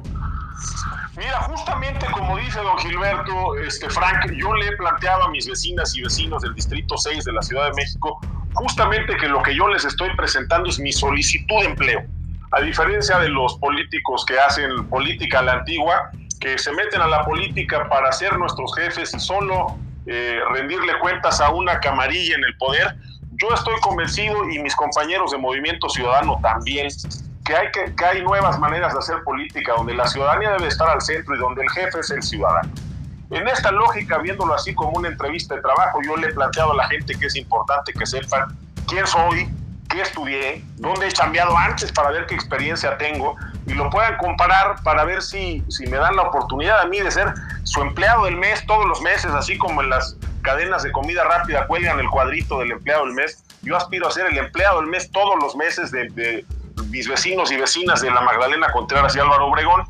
Mira, 1.14 1.38
justamente 1.42 2.06
como 2.12 2.38
dice 2.38 2.60
don 2.60 2.78
Gilberto, 2.78 3.56
este, 3.56 3.90
Frank, 3.90 4.32
yo 4.32 4.54
le 4.54 4.68
he 4.68 4.76
planteado 4.78 5.24
a 5.24 5.28
mis 5.28 5.46
vecinas 5.46 5.94
y 5.94 6.00
vecinos 6.00 6.40
del 6.40 6.54
Distrito 6.54 6.96
6 6.96 7.24
de 7.24 7.32
la 7.32 7.42
Ciudad 7.42 7.66
de 7.66 7.72
México 7.74 8.18
justamente 8.54 9.16
que 9.16 9.28
lo 9.28 9.42
que 9.42 9.54
yo 9.54 9.68
les 9.68 9.84
estoy 9.84 10.14
presentando 10.16 10.70
es 10.70 10.78
mi 10.78 10.92
solicitud 10.92 11.60
de 11.60 11.66
empleo 11.66 12.21
a 12.52 12.60
diferencia 12.60 13.18
de 13.18 13.28
los 13.30 13.56
políticos 13.58 14.24
que 14.26 14.38
hacen 14.38 14.86
política 14.88 15.38
a 15.38 15.42
la 15.42 15.52
antigua, 15.54 16.10
que 16.38 16.58
se 16.58 16.70
meten 16.72 17.00
a 17.00 17.06
la 17.06 17.24
política 17.24 17.88
para 17.88 18.12
ser 18.12 18.36
nuestros 18.38 18.74
jefes 18.76 19.14
y 19.14 19.20
solo 19.20 19.78
eh, 20.06 20.38
rendirle 20.52 20.98
cuentas 21.00 21.40
a 21.40 21.50
una 21.50 21.80
camarilla 21.80 22.34
en 22.34 22.44
el 22.44 22.56
poder, 22.58 22.96
yo 23.40 23.54
estoy 23.54 23.74
convencido 23.80 24.48
y 24.50 24.58
mis 24.58 24.76
compañeros 24.76 25.30
de 25.30 25.38
Movimiento 25.38 25.88
Ciudadano 25.88 26.38
también, 26.42 26.88
que 27.44 27.56
hay, 27.56 27.70
que, 27.72 27.94
que 27.94 28.04
hay 28.04 28.22
nuevas 28.22 28.58
maneras 28.58 28.92
de 28.92 28.98
hacer 28.98 29.22
política 29.24 29.72
donde 29.76 29.94
la 29.94 30.06
ciudadanía 30.06 30.50
debe 30.52 30.68
estar 30.68 30.88
al 30.88 31.00
centro 31.00 31.34
y 31.34 31.38
donde 31.38 31.62
el 31.62 31.70
jefe 31.70 32.00
es 32.00 32.10
el 32.10 32.22
ciudadano. 32.22 32.70
En 33.30 33.48
esta 33.48 33.72
lógica, 33.72 34.18
viéndolo 34.18 34.54
así 34.54 34.74
como 34.74 34.90
una 34.90 35.08
entrevista 35.08 35.54
de 35.54 35.62
trabajo, 35.62 36.00
yo 36.06 36.16
le 36.16 36.28
he 36.28 36.32
planteado 36.34 36.72
a 36.72 36.76
la 36.76 36.88
gente 36.88 37.14
que 37.18 37.26
es 37.26 37.36
importante 37.36 37.92
que 37.94 38.04
sepan 38.04 38.56
quién 38.86 39.06
soy, 39.06 39.48
qué 39.92 40.00
estudié, 40.00 40.64
dónde 40.76 41.08
he 41.08 41.12
cambiado 41.12 41.56
antes 41.56 41.92
para 41.92 42.10
ver 42.10 42.26
qué 42.26 42.34
experiencia 42.34 42.96
tengo 42.96 43.36
y 43.66 43.74
lo 43.74 43.90
puedan 43.90 44.16
comparar 44.16 44.82
para 44.82 45.04
ver 45.04 45.22
si, 45.22 45.62
si 45.68 45.86
me 45.86 45.98
dan 45.98 46.16
la 46.16 46.22
oportunidad 46.22 46.80
a 46.80 46.86
mí 46.86 47.00
de 47.00 47.10
ser 47.10 47.32
su 47.64 47.82
empleado 47.82 48.24
del 48.24 48.36
mes 48.36 48.64
todos 48.66 48.86
los 48.86 49.00
meses, 49.02 49.30
así 49.32 49.58
como 49.58 49.82
en 49.82 49.90
las 49.90 50.16
cadenas 50.42 50.82
de 50.82 50.90
comida 50.92 51.24
rápida 51.24 51.66
cuelgan 51.66 52.00
el 52.00 52.08
cuadrito 52.08 52.58
del 52.58 52.72
empleado 52.72 53.04
del 53.04 53.14
mes. 53.14 53.44
Yo 53.62 53.76
aspiro 53.76 54.08
a 54.08 54.10
ser 54.10 54.26
el 54.26 54.38
empleado 54.38 54.80
del 54.80 54.88
mes 54.88 55.10
todos 55.12 55.40
los 55.40 55.54
meses 55.54 55.90
de, 55.92 56.44
mis 56.88 57.08
vecinos 57.08 57.52
y 57.52 57.56
vecinas 57.56 58.00
de 58.00 58.10
la 58.10 58.20
Magdalena 58.22 58.72
Contreras 58.72 59.14
y 59.14 59.20
Álvaro 59.20 59.46
Obregón. 59.46 59.84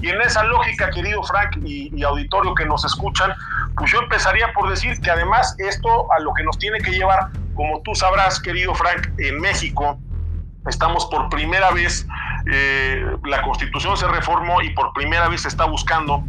Y 0.00 0.08
en 0.08 0.20
esa 0.20 0.44
lógica, 0.44 0.90
querido 0.90 1.22
Frank 1.24 1.56
y, 1.64 1.92
y, 1.94 2.04
auditorio 2.04 2.54
que 2.54 2.64
nos 2.64 2.84
escuchan, 2.84 3.34
pues 3.76 3.90
yo 3.90 3.98
empezaría 4.00 4.52
por 4.52 4.70
decir 4.70 4.98
que 5.00 5.10
además 5.10 5.56
esto 5.58 6.10
a 6.12 6.20
lo 6.20 6.32
que 6.34 6.44
nos 6.44 6.56
tiene 6.58 6.78
que 6.78 6.92
llevar, 6.92 7.28
como 7.58 7.82
tú 7.82 7.92
sabrás, 7.92 8.38
querido 8.38 8.72
Frank, 8.72 9.08
en 9.18 9.40
México 9.40 9.98
estamos 10.68 11.06
por 11.06 11.28
primera 11.28 11.72
vez, 11.72 12.06
eh, 12.52 13.04
la 13.24 13.42
constitución 13.42 13.96
se 13.96 14.06
reformó 14.06 14.62
y 14.62 14.70
por 14.74 14.92
primera 14.92 15.26
vez 15.26 15.40
se 15.40 15.48
está 15.48 15.64
buscando 15.64 16.22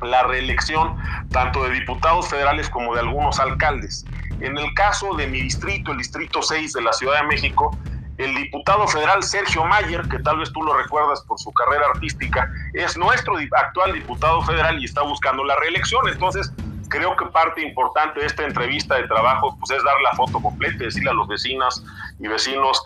la 0.00 0.22
reelección 0.22 0.96
tanto 1.30 1.64
de 1.64 1.70
diputados 1.70 2.30
federales 2.30 2.70
como 2.70 2.94
de 2.94 3.00
algunos 3.00 3.38
alcaldes. 3.40 4.06
En 4.40 4.56
el 4.56 4.72
caso 4.72 5.12
de 5.16 5.26
mi 5.26 5.42
distrito, 5.42 5.92
el 5.92 5.98
distrito 5.98 6.40
6 6.40 6.72
de 6.72 6.80
la 6.80 6.94
Ciudad 6.94 7.20
de 7.20 7.26
México, 7.26 7.76
el 8.16 8.34
diputado 8.34 8.88
federal 8.88 9.22
Sergio 9.22 9.66
Mayer, 9.66 10.08
que 10.08 10.18
tal 10.20 10.38
vez 10.38 10.50
tú 10.50 10.62
lo 10.62 10.74
recuerdas 10.78 11.20
por 11.28 11.38
su 11.38 11.52
carrera 11.52 11.84
artística, 11.92 12.50
es 12.72 12.96
nuestro 12.96 13.36
actual 13.36 13.92
diputado 13.92 14.40
federal 14.40 14.80
y 14.80 14.86
está 14.86 15.02
buscando 15.02 15.44
la 15.44 15.56
reelección. 15.56 16.08
Entonces, 16.08 16.50
creo 16.88 17.16
que 17.16 17.26
parte 17.26 17.62
importante 17.62 18.20
de 18.20 18.26
esta 18.26 18.44
entrevista 18.44 18.96
de 18.96 19.06
trabajo 19.08 19.56
pues, 19.58 19.70
es 19.70 19.84
dar 19.84 20.00
la 20.00 20.12
foto 20.12 20.40
completa, 20.40 20.84
decirle 20.84 21.10
a 21.10 21.14
los 21.14 21.28
vecinas 21.28 21.84
y 22.18 22.28
vecinos 22.28 22.82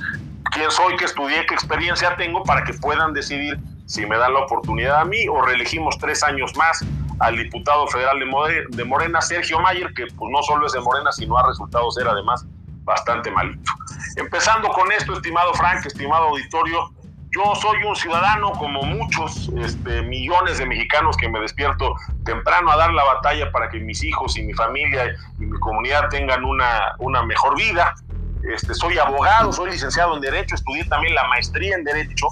quién 0.52 0.70
soy, 0.70 0.96
qué 0.96 1.04
estudié, 1.04 1.46
qué 1.46 1.54
experiencia 1.54 2.16
tengo 2.16 2.42
para 2.44 2.64
que 2.64 2.72
puedan 2.74 3.12
decidir 3.12 3.58
si 3.86 4.04
me 4.06 4.18
dan 4.18 4.34
la 4.34 4.40
oportunidad 4.40 5.00
a 5.00 5.04
mí 5.04 5.26
o 5.28 5.40
reelegimos 5.42 5.96
tres 5.98 6.22
años 6.22 6.54
más 6.56 6.84
al 7.20 7.36
diputado 7.36 7.86
federal 7.88 8.18
de 8.70 8.84
Morena, 8.84 9.20
Sergio 9.20 9.58
Mayer, 9.60 9.92
que 9.94 10.06
pues 10.06 10.30
no 10.30 10.42
solo 10.42 10.66
es 10.66 10.72
de 10.72 10.80
Morena, 10.80 11.10
sino 11.10 11.36
ha 11.36 11.46
resultado 11.46 11.90
ser 11.90 12.06
además 12.06 12.46
bastante 12.84 13.30
malito. 13.30 13.72
Empezando 14.16 14.68
con 14.68 14.90
esto, 14.92 15.14
estimado 15.14 15.52
Frank, 15.54 15.84
estimado 15.86 16.28
auditorio, 16.28 16.90
yo 17.30 17.54
soy 17.54 17.82
un 17.84 17.94
ciudadano 17.94 18.52
como 18.52 18.82
muchos 18.82 19.50
este, 19.58 20.02
millones 20.02 20.58
de 20.58 20.66
mexicanos 20.66 21.16
que 21.16 21.28
me 21.28 21.40
despierto 21.40 21.94
temprano 22.24 22.70
a 22.70 22.76
dar 22.76 22.92
la 22.92 23.04
batalla 23.04 23.50
para 23.52 23.68
que 23.68 23.80
mis 23.80 24.02
hijos 24.02 24.36
y 24.38 24.42
mi 24.42 24.54
familia 24.54 25.14
y 25.38 25.44
mi 25.44 25.58
comunidad 25.58 26.08
tengan 26.08 26.44
una, 26.44 26.94
una 26.98 27.22
mejor 27.22 27.56
vida. 27.56 27.94
Este, 28.42 28.72
soy 28.74 28.98
abogado, 28.98 29.52
soy 29.52 29.70
licenciado 29.70 30.14
en 30.14 30.20
Derecho, 30.20 30.54
estudié 30.54 30.84
también 30.84 31.14
la 31.14 31.26
maestría 31.28 31.74
en 31.74 31.84
Derecho 31.84 32.28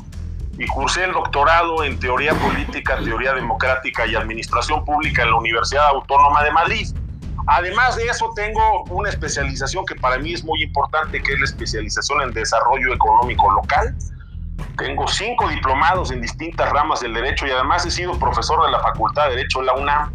y 0.58 0.66
cursé 0.66 1.04
el 1.04 1.12
doctorado 1.12 1.84
en 1.84 1.98
Teoría 1.98 2.32
Política, 2.34 2.96
Teoría 2.96 3.34
Democrática 3.34 4.06
y 4.06 4.14
Administración 4.14 4.84
Pública 4.84 5.24
en 5.24 5.30
la 5.30 5.36
Universidad 5.36 5.88
Autónoma 5.88 6.42
de 6.42 6.52
Madrid. 6.52 6.88
Además 7.48 7.96
de 7.96 8.06
eso, 8.06 8.32
tengo 8.34 8.84
una 8.84 9.10
especialización 9.10 9.84
que 9.84 9.94
para 9.94 10.18
mí 10.18 10.32
es 10.32 10.42
muy 10.42 10.62
importante, 10.62 11.22
que 11.22 11.34
es 11.34 11.38
la 11.38 11.44
especialización 11.44 12.22
en 12.22 12.32
Desarrollo 12.32 12.94
Económico 12.94 13.50
Local. 13.52 13.94
Tengo 14.76 15.08
cinco 15.08 15.48
diplomados 15.48 16.10
en 16.10 16.20
distintas 16.20 16.70
ramas 16.70 17.00
del 17.00 17.14
derecho 17.14 17.46
y 17.46 17.50
además 17.50 17.86
he 17.86 17.90
sido 17.90 18.18
profesor 18.18 18.64
de 18.64 18.70
la 18.70 18.80
Facultad 18.80 19.28
de 19.28 19.36
Derecho 19.36 19.60
en 19.60 19.66
la 19.66 19.74
UNAM 19.74 20.12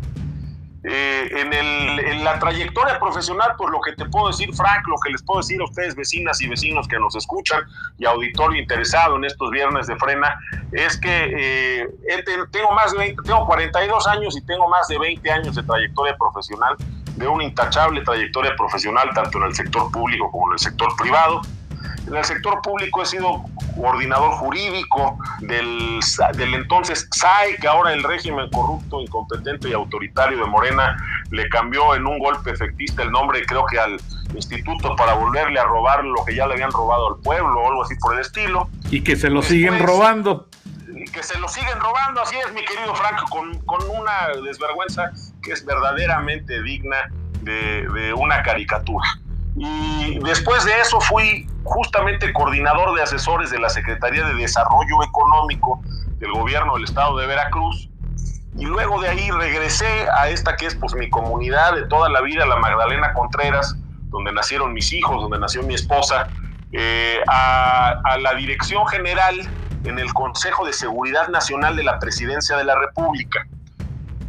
eh, 0.83 1.29
en, 1.39 1.53
el, 1.53 1.99
en, 1.99 2.23
la 2.23 2.39
trayectoria 2.39 2.99
profesional, 2.99 3.53
pues 3.55 3.69
lo 3.69 3.79
que 3.81 3.93
te 3.93 4.03
puedo 4.05 4.29
decir, 4.29 4.51
Frank, 4.55 4.87
lo 4.87 4.95
que 4.97 5.11
les 5.11 5.21
puedo 5.21 5.39
decir 5.39 5.61
a 5.61 5.65
ustedes, 5.65 5.95
vecinas 5.95 6.41
y 6.41 6.47
vecinos 6.47 6.87
que 6.87 6.97
nos 6.97 7.15
escuchan 7.15 7.61
y 7.99 8.05
auditorio 8.05 8.59
interesado 8.59 9.15
en 9.17 9.25
estos 9.25 9.51
viernes 9.51 9.85
de 9.85 9.95
frena, 9.97 10.39
es 10.71 10.99
que 10.99 11.83
eh, 11.83 11.87
tengo, 12.51 12.71
más 12.71 12.93
de 12.93 12.97
20, 12.97 13.21
tengo 13.21 13.45
42 13.45 14.07
años 14.07 14.35
y 14.35 14.41
tengo 14.43 14.67
más 14.69 14.87
de 14.87 14.97
20 14.97 15.31
años 15.31 15.55
de 15.55 15.61
trayectoria 15.61 16.17
profesional, 16.17 16.75
de 17.15 17.27
una 17.27 17.43
intachable 17.43 18.01
trayectoria 18.01 18.55
profesional, 18.55 19.11
tanto 19.13 19.37
en 19.37 19.43
el 19.43 19.53
sector 19.53 19.91
público 19.91 20.31
como 20.31 20.47
en 20.47 20.53
el 20.53 20.59
sector 20.59 20.95
privado. 20.97 21.41
En 22.07 22.15
el 22.15 22.23
sector 22.25 22.61
público 22.61 23.03
he 23.03 23.05
sido 23.05 23.43
coordinador 23.75 24.31
jurídico 24.31 25.17
del, 25.39 25.99
del 26.35 26.53
entonces 26.55 27.07
SAI, 27.11 27.57
que 27.57 27.67
ahora 27.67 27.93
el 27.93 28.03
régimen 28.03 28.49
corrupto, 28.49 29.01
incompetente 29.01 29.69
y 29.69 29.73
autoritario 29.73 30.37
de 30.39 30.45
Morena 30.45 30.97
le 31.29 31.47
cambió 31.49 31.95
en 31.95 32.05
un 32.05 32.19
golpe 32.19 32.51
efectista 32.51 33.03
el 33.03 33.11
nombre, 33.11 33.45
creo 33.45 33.65
que 33.65 33.79
al 33.79 33.99
instituto, 34.35 34.95
para 34.95 35.13
volverle 35.13 35.59
a 35.59 35.63
robar 35.63 36.03
lo 36.03 36.23
que 36.25 36.35
ya 36.35 36.47
le 36.47 36.53
habían 36.53 36.71
robado 36.71 37.15
al 37.15 37.21
pueblo 37.21 37.61
o 37.61 37.69
algo 37.69 37.83
así 37.83 37.95
por 37.95 38.15
el 38.15 38.21
estilo. 38.21 38.69
Y 38.89 39.01
que 39.01 39.15
se 39.15 39.29
lo 39.29 39.41
siguen 39.41 39.79
robando. 39.79 40.47
Que 41.13 41.23
se 41.23 41.37
lo 41.39 41.47
siguen 41.47 41.79
robando, 41.79 42.21
así 42.21 42.35
es, 42.35 42.53
mi 42.53 42.63
querido 42.65 42.93
Franco, 42.95 43.25
con, 43.29 43.59
con 43.59 43.81
una 43.89 44.27
desvergüenza 44.43 45.11
que 45.41 45.53
es 45.53 45.65
verdaderamente 45.65 46.61
digna 46.61 46.97
de, 47.41 47.87
de 47.87 48.13
una 48.13 48.41
caricatura. 48.43 49.05
Y 49.55 50.19
después 50.19 50.63
de 50.63 50.79
eso 50.79 51.01
fui 51.01 51.47
justamente 51.63 52.31
coordinador 52.33 52.95
de 52.95 53.03
asesores 53.03 53.51
de 53.51 53.59
la 53.59 53.69
Secretaría 53.69 54.25
de 54.25 54.33
Desarrollo 54.35 55.03
Económico 55.03 55.81
del 56.19 56.31
gobierno 56.31 56.75
del 56.75 56.85
estado 56.85 57.17
de 57.17 57.27
Veracruz. 57.27 57.89
Y 58.57 58.65
luego 58.65 59.01
de 59.01 59.09
ahí 59.09 59.29
regresé 59.31 60.07
a 60.17 60.29
esta 60.29 60.55
que 60.55 60.67
es 60.67 60.75
pues 60.75 60.93
mi 60.93 61.09
comunidad 61.09 61.75
de 61.75 61.85
toda 61.87 62.09
la 62.09 62.21
vida, 62.21 62.45
la 62.45 62.57
Magdalena 62.57 63.13
Contreras, 63.13 63.75
donde 64.09 64.31
nacieron 64.31 64.73
mis 64.73 64.91
hijos, 64.93 65.21
donde 65.21 65.39
nació 65.39 65.63
mi 65.63 65.73
esposa, 65.73 66.27
eh, 66.73 67.19
a, 67.27 67.95
a 68.03 68.17
la 68.17 68.33
dirección 68.35 68.85
general 68.87 69.35
en 69.83 69.99
el 69.99 70.13
Consejo 70.13 70.65
de 70.65 70.73
Seguridad 70.73 71.27
Nacional 71.29 71.75
de 71.75 71.83
la 71.83 71.99
Presidencia 71.99 72.57
de 72.57 72.65
la 72.65 72.75
República. 72.75 73.45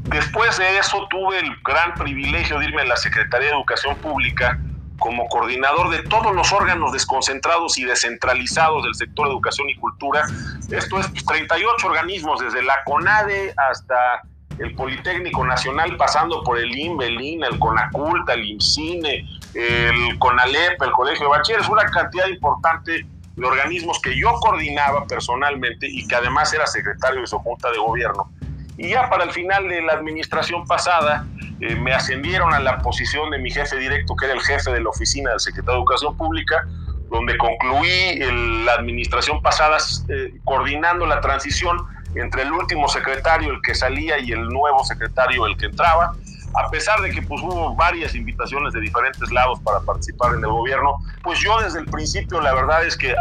Después 0.04 0.58
de 0.58 0.78
eso 0.78 1.06
tuve 1.10 1.38
el 1.38 1.50
gran 1.64 1.94
privilegio 1.94 2.58
de 2.58 2.66
irme 2.66 2.82
a 2.82 2.86
la 2.86 2.96
Secretaría 2.96 3.48
de 3.48 3.54
Educación 3.54 3.96
Pública 3.96 4.58
como 5.02 5.28
coordinador 5.28 5.90
de 5.90 6.04
todos 6.04 6.32
los 6.32 6.52
órganos 6.52 6.92
desconcentrados 6.92 7.76
y 7.76 7.84
descentralizados 7.84 8.84
del 8.84 8.94
sector 8.94 9.26
educación 9.26 9.68
y 9.68 9.74
cultura. 9.74 10.22
Esto 10.70 11.00
es 11.00 11.12
38 11.12 11.58
pues, 11.58 11.84
organismos, 11.84 12.40
desde 12.40 12.62
la 12.62 12.84
CONADE 12.84 13.52
hasta 13.68 14.22
el 14.58 14.74
Politécnico 14.76 15.44
Nacional, 15.44 15.96
pasando 15.96 16.44
por 16.44 16.56
el 16.58 16.76
INBE, 16.78 17.08
el 17.08 17.20
INA, 17.20 17.48
el 17.48 17.58
CONACULTA, 17.58 18.34
el 18.34 18.44
IMCINE, 18.44 19.26
el 19.54 20.18
CONALEP, 20.20 20.80
el 20.80 20.92
Colegio 20.92 21.24
de 21.24 21.30
Bachilleres, 21.30 21.68
una 21.68 21.84
cantidad 21.86 22.28
importante 22.28 23.04
de 23.34 23.46
organismos 23.46 24.00
que 24.00 24.16
yo 24.16 24.32
coordinaba 24.34 25.04
personalmente 25.06 25.88
y 25.90 26.06
que 26.06 26.14
además 26.14 26.52
era 26.54 26.66
secretario 26.66 27.22
de 27.22 27.26
su 27.26 27.38
junta 27.40 27.72
de 27.72 27.78
gobierno. 27.78 28.30
Y 28.76 28.90
ya 28.90 29.08
para 29.10 29.24
el 29.24 29.30
final 29.30 29.68
de 29.68 29.82
la 29.82 29.92
administración 29.92 30.66
pasada, 30.66 31.26
eh, 31.60 31.76
me 31.76 31.92
ascendieron 31.92 32.52
a 32.54 32.60
la 32.60 32.78
posición 32.78 33.30
de 33.30 33.38
mi 33.38 33.50
jefe 33.50 33.76
directo, 33.76 34.16
que 34.16 34.26
era 34.26 34.34
el 34.34 34.40
jefe 34.40 34.72
de 34.72 34.80
la 34.80 34.88
oficina 34.88 35.30
del 35.30 35.40
secretario 35.40 35.74
de 35.74 35.78
Educación 35.80 36.16
Pública, 36.16 36.66
donde 37.10 37.36
concluí 37.36 38.18
la 38.64 38.72
administración 38.72 39.42
pasada 39.42 39.76
eh, 40.08 40.32
coordinando 40.44 41.06
la 41.06 41.20
transición 41.20 41.76
entre 42.14 42.42
el 42.42 42.52
último 42.52 42.88
secretario, 42.88 43.50
el 43.50 43.60
que 43.62 43.74
salía, 43.74 44.18
y 44.18 44.32
el 44.32 44.48
nuevo 44.48 44.82
secretario, 44.84 45.46
el 45.46 45.56
que 45.56 45.66
entraba 45.66 46.14
a 46.54 46.70
pesar 46.70 47.00
de 47.00 47.10
que 47.10 47.22
pues, 47.22 47.40
hubo 47.42 47.74
varias 47.74 48.14
invitaciones 48.14 48.72
de 48.72 48.80
diferentes 48.80 49.30
lados 49.32 49.60
para 49.60 49.80
participar 49.80 50.34
en 50.34 50.40
el 50.40 50.50
gobierno, 50.50 50.98
pues 51.22 51.40
yo 51.40 51.60
desde 51.60 51.80
el 51.80 51.86
principio 51.86 52.40
la 52.40 52.54
verdad 52.54 52.84
es 52.84 52.96
que 52.96 53.14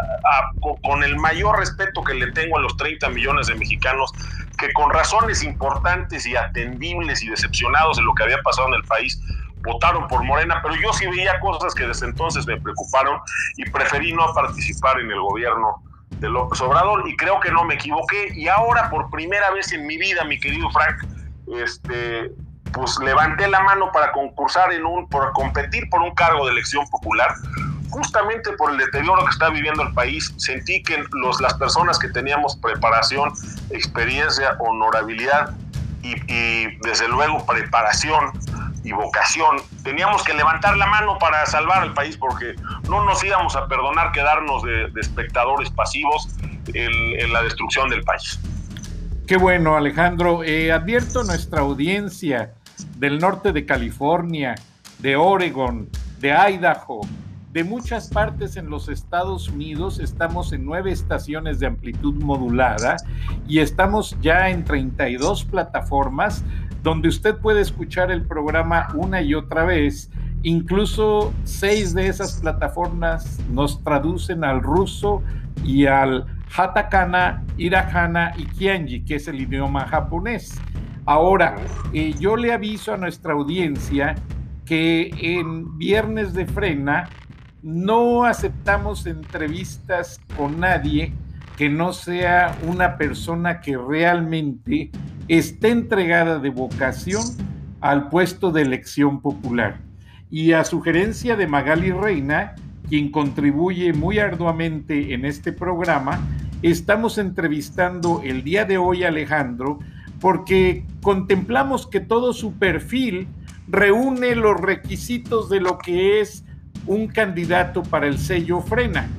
con 0.83 1.03
el 1.03 1.17
mayor 1.17 1.57
respeto 1.59 2.03
que 2.03 2.13
le 2.13 2.31
tengo 2.31 2.57
a 2.57 2.61
los 2.61 2.75
30 2.77 3.09
millones 3.09 3.47
de 3.47 3.55
mexicanos, 3.55 4.11
que 4.57 4.71
con 4.73 4.91
razones 4.91 5.43
importantes 5.43 6.25
y 6.25 6.35
atendibles 6.35 7.23
y 7.23 7.29
decepcionados 7.29 7.97
de 7.97 8.03
lo 8.03 8.13
que 8.13 8.23
había 8.23 8.41
pasado 8.43 8.67
en 8.67 8.75
el 8.75 8.83
país, 8.83 9.19
votaron 9.63 10.07
por 10.07 10.23
Morena, 10.23 10.59
pero 10.61 10.75
yo 10.75 10.91
sí 10.93 11.05
veía 11.07 11.39
cosas 11.39 11.73
que 11.73 11.85
desde 11.85 12.07
entonces 12.07 12.45
me 12.47 12.59
preocuparon 12.59 13.19
y 13.57 13.69
preferí 13.69 14.13
no 14.13 14.33
participar 14.33 14.99
en 14.99 15.11
el 15.11 15.19
gobierno 15.19 15.83
de 16.19 16.29
López 16.29 16.61
Obrador 16.61 17.07
y 17.07 17.15
creo 17.15 17.39
que 17.39 17.51
no 17.51 17.63
me 17.63 17.75
equivoqué. 17.75 18.29
Y 18.33 18.47
ahora 18.47 18.89
por 18.89 19.09
primera 19.09 19.51
vez 19.51 19.71
en 19.71 19.85
mi 19.85 19.97
vida, 19.97 20.23
mi 20.25 20.39
querido 20.39 20.69
Frank, 20.71 21.03
este, 21.57 22.31
pues 22.73 22.97
levanté 22.99 23.47
la 23.47 23.61
mano 23.61 23.91
para 23.91 24.11
concursar 24.11 24.71
en 24.73 24.85
un, 24.85 25.07
por 25.07 25.31
competir 25.33 25.89
por 25.89 26.01
un 26.01 26.13
cargo 26.15 26.45
de 26.45 26.51
elección 26.51 26.85
popular. 26.89 27.33
Justamente 27.89 28.51
por 28.53 28.71
el 28.71 28.77
deterioro 28.77 29.25
que 29.25 29.31
está 29.31 29.49
viviendo 29.49 29.83
el 29.83 29.93
país, 29.93 30.33
sentí 30.37 30.81
que 30.81 31.03
los, 31.11 31.41
las 31.41 31.53
personas 31.55 31.99
que 31.99 32.07
teníamos 32.09 32.55
preparación, 32.55 33.33
experiencia, 33.69 34.55
honorabilidad 34.59 35.53
y, 36.01 36.15
desde 36.77 37.07
luego 37.07 37.45
preparación 37.45 38.31
y 38.83 38.93
vocación, 38.93 39.57
teníamos 39.83 40.23
que 40.23 40.33
levantar 40.33 40.77
la 40.77 40.87
mano 40.87 41.19
para 41.19 41.45
salvar 41.45 41.83
al 41.83 41.93
país 41.93 42.17
porque 42.17 42.55
no 42.89 43.03
nos 43.03 43.23
íbamos 43.23 43.55
a 43.55 43.67
perdonar 43.67 44.11
quedarnos 44.11 44.63
de, 44.63 44.91
espectadores 44.99 45.69
pasivos 45.69 46.29
en, 46.73 47.19
en 47.19 47.33
la 47.33 47.43
destrucción 47.43 47.89
del 47.89 48.03
país. 48.03 48.39
Qué 49.27 49.37
bueno, 49.37 49.77
Alejandro. 49.77 50.43
Eh, 50.43 50.71
advierto 50.71 51.21
a 51.21 51.23
nuestra 51.23 51.61
audiencia 51.61 52.53
del 52.97 53.19
norte 53.19 53.51
de 53.51 53.65
California, 53.65 54.55
de 54.99 55.15
Oregon, 55.15 55.89
de 56.19 56.31
Idaho, 56.31 57.01
de 57.51 57.63
muchas 57.63 58.09
partes 58.09 58.55
en 58.55 58.69
los 58.69 58.87
Estados 58.87 59.49
Unidos. 59.49 59.99
Estamos 59.99 60.53
en 60.53 60.65
nueve 60.65 60.91
estaciones 60.91 61.59
de 61.59 61.67
amplitud 61.67 62.15
modulada 62.15 62.97
y 63.47 63.59
estamos 63.59 64.15
ya 64.21 64.49
en 64.49 64.63
32 64.63 65.45
plataformas 65.45 66.43
donde 66.83 67.09
usted 67.09 67.37
puede 67.37 67.61
escuchar 67.61 68.11
el 68.11 68.23
programa 68.23 68.87
una 68.95 69.21
y 69.21 69.33
otra 69.33 69.65
vez. 69.65 70.09
Incluso 70.43 71.33
seis 71.43 71.93
de 71.93 72.07
esas 72.07 72.39
plataformas 72.41 73.39
nos 73.51 73.83
traducen 73.83 74.43
al 74.43 74.61
ruso 74.61 75.21
y 75.63 75.85
al 75.85 76.25
Hatakana, 76.55 77.43
Hiragana 77.57 78.33
y 78.37 78.45
Kianji, 78.45 79.01
que 79.01 79.15
es 79.15 79.27
el 79.27 79.39
idioma 79.39 79.87
japonés. 79.87 80.59
Ahora, 81.05 81.55
eh, 81.93 82.13
yo 82.19 82.35
le 82.35 82.53
aviso 82.53 82.93
a 82.93 82.97
nuestra 82.97 83.33
audiencia 83.33 84.15
que 84.65 85.11
en 85.19 85.77
Viernes 85.77 86.33
de 86.33 86.45
Frena 86.45 87.09
no 87.63 88.23
aceptamos 88.23 89.05
entrevistas 89.05 90.19
con 90.37 90.59
nadie 90.59 91.13
que 91.57 91.69
no 91.69 91.93
sea 91.93 92.57
una 92.67 92.97
persona 92.97 93.61
que 93.61 93.77
realmente 93.77 94.91
esté 95.27 95.69
entregada 95.69 96.39
de 96.39 96.49
vocación 96.49 97.21
al 97.81 98.09
puesto 98.09 98.51
de 98.51 98.61
elección 98.61 99.21
popular. 99.21 99.79
Y 100.29 100.53
a 100.53 100.63
sugerencia 100.63 101.35
de 101.35 101.47
Magali 101.47 101.91
Reina, 101.91 102.55
quien 102.87 103.11
contribuye 103.11 103.93
muy 103.93 104.19
arduamente 104.19 105.13
en 105.13 105.25
este 105.25 105.51
programa, 105.51 106.19
estamos 106.61 107.17
entrevistando 107.17 108.21
el 108.23 108.43
día 108.43 108.65
de 108.65 108.77
hoy 108.77 109.03
a 109.03 109.09
Alejandro 109.09 109.79
porque 110.21 110.85
contemplamos 111.01 111.87
que 111.87 111.99
todo 111.99 112.31
su 112.31 112.53
perfil 112.53 113.27
reúne 113.67 114.35
los 114.35 114.61
requisitos 114.61 115.49
de 115.49 115.59
lo 115.59 115.79
que 115.79 116.21
es 116.21 116.45
un 116.85 117.07
candidato 117.07 117.81
para 117.83 118.07
el 118.07 118.19
sello 118.19 118.61
Frena. 118.61 119.09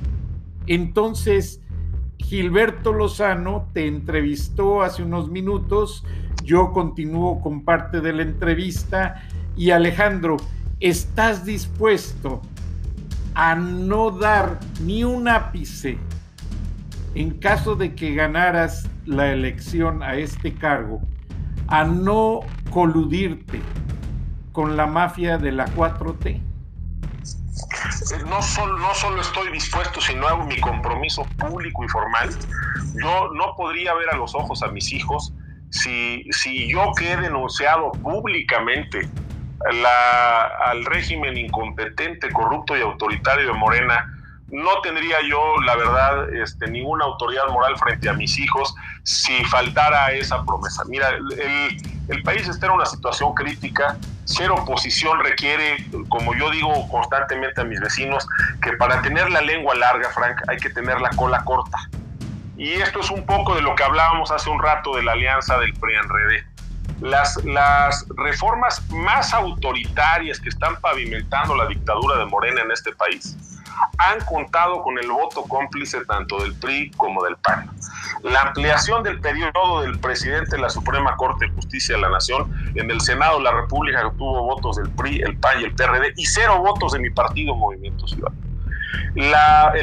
Entonces, 0.65 1.61
Gilberto 2.19 2.93
Lozano 2.93 3.67
te 3.73 3.85
entrevistó 3.85 4.81
hace 4.81 5.03
unos 5.03 5.29
minutos, 5.29 6.05
yo 6.43 6.71
continúo 6.71 7.41
con 7.41 7.63
parte 7.63 7.99
de 7.99 8.13
la 8.13 8.23
entrevista 8.23 9.23
y 9.57 9.71
Alejandro, 9.71 10.37
¿estás 10.79 11.45
dispuesto 11.45 12.41
a 13.35 13.55
no 13.55 14.11
dar 14.11 14.59
ni 14.85 15.03
un 15.03 15.27
ápice 15.27 15.97
en 17.15 17.37
caso 17.39 17.75
de 17.75 17.95
que 17.95 18.13
ganaras 18.13 18.89
la 19.05 19.31
elección 19.31 20.03
a 20.03 20.15
este 20.15 20.53
cargo, 20.53 21.01
a 21.67 21.83
no 21.83 22.41
coludirte 22.71 23.61
con 24.51 24.77
la 24.77 24.87
mafia 24.87 25.37
de 25.37 25.51
la 25.51 25.65
4T? 25.67 26.41
no 28.27 28.41
solo, 28.41 28.77
no 28.79 28.93
solo 28.93 29.21
estoy 29.21 29.51
dispuesto, 29.51 30.01
sino 30.01 30.27
hago 30.27 30.45
mi 30.45 30.59
compromiso 30.59 31.25
público 31.37 31.83
y 31.83 31.87
formal. 31.87 32.29
Yo 33.01 33.29
no 33.33 33.55
podría 33.55 33.93
ver 33.93 34.09
a 34.09 34.17
los 34.17 34.35
ojos 34.35 34.63
a 34.63 34.67
mis 34.67 34.91
hijos 34.91 35.33
si, 35.69 36.23
si 36.31 36.69
yo 36.71 36.91
que 36.97 37.11
he 37.11 37.17
denunciado 37.17 37.91
públicamente 37.91 39.07
la, 39.71 40.45
al 40.65 40.85
régimen 40.85 41.37
incompetente, 41.37 42.31
corrupto 42.31 42.77
y 42.77 42.81
autoritario 42.81 43.47
de 43.47 43.53
Morena, 43.53 44.22
no 44.53 44.81
tendría 44.81 45.17
yo, 45.27 45.59
la 45.65 45.75
verdad, 45.75 46.31
este, 46.31 46.69
ninguna 46.69 47.05
autoridad 47.05 47.47
moral 47.49 47.75
frente 47.79 48.07
a 48.07 48.13
mis 48.13 48.37
hijos 48.37 48.73
si 49.01 49.43
faltara 49.45 50.11
esa 50.11 50.45
promesa. 50.45 50.83
Mira, 50.87 51.09
el, 51.09 52.23
país 52.23 52.47
está 52.47 52.67
en 52.67 52.73
una 52.73 52.85
situación 52.85 53.33
crítica, 53.33 53.97
ser 54.25 54.51
oposición 54.51 55.19
requiere, 55.23 55.83
como 56.07 56.35
yo 56.35 56.51
digo 56.51 56.87
constantemente 56.89 57.61
a 57.61 57.63
mis 57.63 57.81
vecinos, 57.81 58.27
que 58.61 58.73
para 58.73 59.01
tener 59.01 59.31
la 59.31 59.41
lengua 59.41 59.73
larga, 59.73 60.11
Frank, 60.11 60.37
hay 60.47 60.57
que 60.57 60.69
tener 60.69 61.01
la 61.01 61.09
cola 61.09 61.43
corta. 61.43 61.79
Y 62.55 62.73
esto 62.73 62.99
es 62.99 63.09
un 63.09 63.25
poco 63.25 63.55
de 63.55 63.61
lo 63.61 63.73
que 63.73 63.83
hablábamos 63.83 64.29
hace 64.29 64.51
un 64.51 64.61
rato 64.61 64.95
de 64.95 65.01
la 65.01 65.13
alianza 65.13 65.57
del 65.57 65.73
PRI-ENREDE. 65.73 66.45
Las, 67.01 67.43
las 67.43 68.05
reformas 68.17 68.87
más 68.91 69.33
autoritarias 69.33 70.39
que 70.39 70.49
están 70.49 70.79
pavimentando 70.79 71.55
la 71.55 71.65
dictadura 71.65 72.19
de 72.19 72.25
Morena 72.25 72.61
en 72.61 72.71
este 72.71 72.93
país 72.93 73.35
han 73.97 74.19
contado 74.21 74.81
con 74.81 74.97
el 74.97 75.09
voto 75.09 75.43
cómplice 75.43 76.03
tanto 76.05 76.39
del 76.39 76.53
PRI 76.55 76.91
como 76.91 77.23
del 77.23 77.35
PAN. 77.37 77.69
La 78.23 78.41
ampliación 78.41 79.03
del 79.03 79.19
periodo 79.19 79.81
del 79.81 79.99
presidente 79.99 80.55
de 80.55 80.61
la 80.61 80.69
Suprema 80.69 81.15
Corte 81.15 81.47
de 81.47 81.51
Justicia 81.51 81.95
de 81.95 82.01
la 82.01 82.09
Nación 82.09 82.51
en 82.75 82.89
el 82.89 83.01
Senado 83.01 83.37
de 83.37 83.43
la 83.43 83.51
República 83.51 84.01
tuvo 84.17 84.43
votos 84.43 84.77
del 84.77 84.89
PRI, 84.91 85.21
el 85.21 85.37
PAN 85.37 85.61
y 85.61 85.63
el 85.65 85.75
PRD 85.75 86.13
y 86.15 86.25
cero 86.25 86.59
votos 86.59 86.93
de 86.93 86.99
mi 86.99 87.09
partido 87.09 87.55
Movimiento 87.55 88.07
Ciudadano. 88.07 88.41
La, 89.15 89.73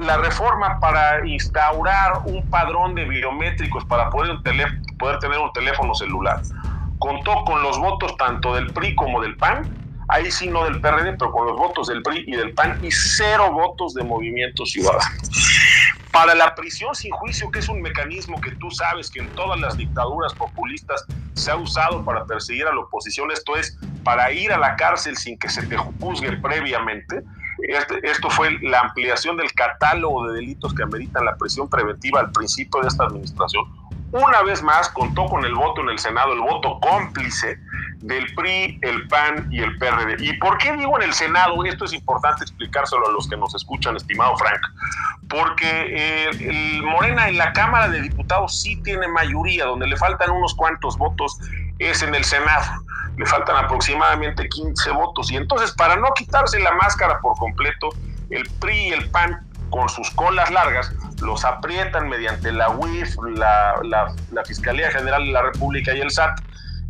la, 0.00 0.16
reforma 0.18 0.78
para 0.78 1.26
instaurar 1.26 2.20
un 2.26 2.44
padrón 2.50 2.94
de 2.94 3.04
biométricos 3.04 3.84
para 3.86 4.10
poder, 4.10 4.36
poder 4.98 5.18
tener 5.20 5.38
un 5.38 5.52
teléfono 5.52 5.94
celular 5.94 6.42
contó 6.98 7.44
con 7.44 7.62
los 7.62 7.78
votos 7.78 8.16
tanto 8.16 8.54
del 8.54 8.72
PRI 8.72 8.94
como 8.94 9.20
del 9.20 9.36
PAN 9.36 9.85
ahí 10.08 10.30
sí 10.30 10.48
no 10.48 10.64
del 10.64 10.80
PRD, 10.80 11.16
pero 11.18 11.32
con 11.32 11.46
los 11.46 11.56
votos 11.56 11.88
del 11.88 12.02
PRI 12.02 12.24
y 12.26 12.36
del 12.36 12.54
PAN 12.54 12.84
y 12.84 12.90
cero 12.90 13.52
votos 13.52 13.94
de 13.94 14.04
Movimiento 14.04 14.64
Ciudadano. 14.64 15.04
Para 16.12 16.34
la 16.34 16.54
prisión 16.54 16.94
sin 16.94 17.10
juicio, 17.12 17.50
que 17.50 17.58
es 17.58 17.68
un 17.68 17.82
mecanismo 17.82 18.40
que 18.40 18.52
tú 18.52 18.70
sabes 18.70 19.10
que 19.10 19.20
en 19.20 19.28
todas 19.34 19.60
las 19.60 19.76
dictaduras 19.76 20.32
populistas 20.34 21.04
se 21.34 21.50
ha 21.50 21.56
usado 21.56 22.04
para 22.04 22.24
perseguir 22.24 22.66
a 22.66 22.74
la 22.74 22.80
oposición, 22.80 23.30
esto 23.30 23.56
es, 23.56 23.78
para 24.02 24.32
ir 24.32 24.52
a 24.52 24.58
la 24.58 24.76
cárcel 24.76 25.16
sin 25.16 25.38
que 25.38 25.48
se 25.48 25.62
te 25.66 25.76
juzgue 25.76 26.32
previamente, 26.38 27.22
este, 27.58 28.00
esto 28.08 28.30
fue 28.30 28.58
la 28.62 28.80
ampliación 28.80 29.36
del 29.36 29.52
catálogo 29.52 30.28
de 30.28 30.34
delitos 30.34 30.74
que 30.74 30.82
ameritan 30.82 31.24
la 31.24 31.36
prisión 31.36 31.68
preventiva 31.68 32.20
al 32.20 32.32
principio 32.32 32.80
de 32.82 32.88
esta 32.88 33.04
administración. 33.04 33.64
Una 34.12 34.42
vez 34.42 34.62
más 34.62 34.88
contó 34.90 35.26
con 35.26 35.44
el 35.44 35.54
voto 35.54 35.80
en 35.82 35.90
el 35.90 35.98
Senado, 35.98 36.32
el 36.32 36.40
voto 36.40 36.78
cómplice 36.80 37.58
del 37.98 38.32
PRI, 38.34 38.78
el 38.82 39.08
PAN 39.08 39.48
y 39.50 39.60
el 39.60 39.76
PRD. 39.78 40.16
¿Y 40.20 40.34
por 40.34 40.58
qué 40.58 40.76
digo 40.76 40.96
en 40.96 41.02
el 41.02 41.12
Senado? 41.12 41.64
Esto 41.64 41.84
es 41.86 41.92
importante 41.92 42.44
explicárselo 42.44 43.08
a 43.08 43.12
los 43.12 43.28
que 43.28 43.36
nos 43.36 43.54
escuchan, 43.54 43.96
estimado 43.96 44.36
Frank. 44.36 44.60
Porque 45.28 45.66
eh, 45.66 46.30
el 46.30 46.82
Morena 46.82 47.28
en 47.28 47.36
la 47.36 47.52
Cámara 47.52 47.88
de 47.88 48.00
Diputados 48.00 48.60
sí 48.60 48.80
tiene 48.82 49.08
mayoría, 49.08 49.66
donde 49.66 49.88
le 49.88 49.96
faltan 49.96 50.30
unos 50.30 50.54
cuantos 50.54 50.96
votos 50.96 51.38
es 51.78 52.02
en 52.02 52.14
el 52.14 52.24
Senado. 52.24 52.64
Le 53.16 53.26
faltan 53.26 53.56
aproximadamente 53.56 54.48
15 54.48 54.90
votos. 54.90 55.30
Y 55.30 55.36
entonces, 55.36 55.72
para 55.72 55.96
no 55.96 56.08
quitarse 56.16 56.58
la 56.60 56.72
máscara 56.72 57.18
por 57.20 57.36
completo, 57.36 57.90
el 58.30 58.48
PRI 58.60 58.88
y 58.88 58.92
el 58.92 59.10
PAN 59.10 59.46
con 59.70 59.88
sus 59.88 60.10
colas 60.10 60.50
largas, 60.50 60.92
los 61.22 61.44
aprietan 61.44 62.08
mediante 62.08 62.52
la 62.52 62.70
UIF, 62.70 63.16
la, 63.34 63.74
la, 63.82 64.14
la 64.32 64.44
Fiscalía 64.44 64.90
General 64.90 65.24
de 65.24 65.32
la 65.32 65.42
República 65.42 65.94
y 65.94 66.00
el 66.00 66.10
SAT, 66.10 66.40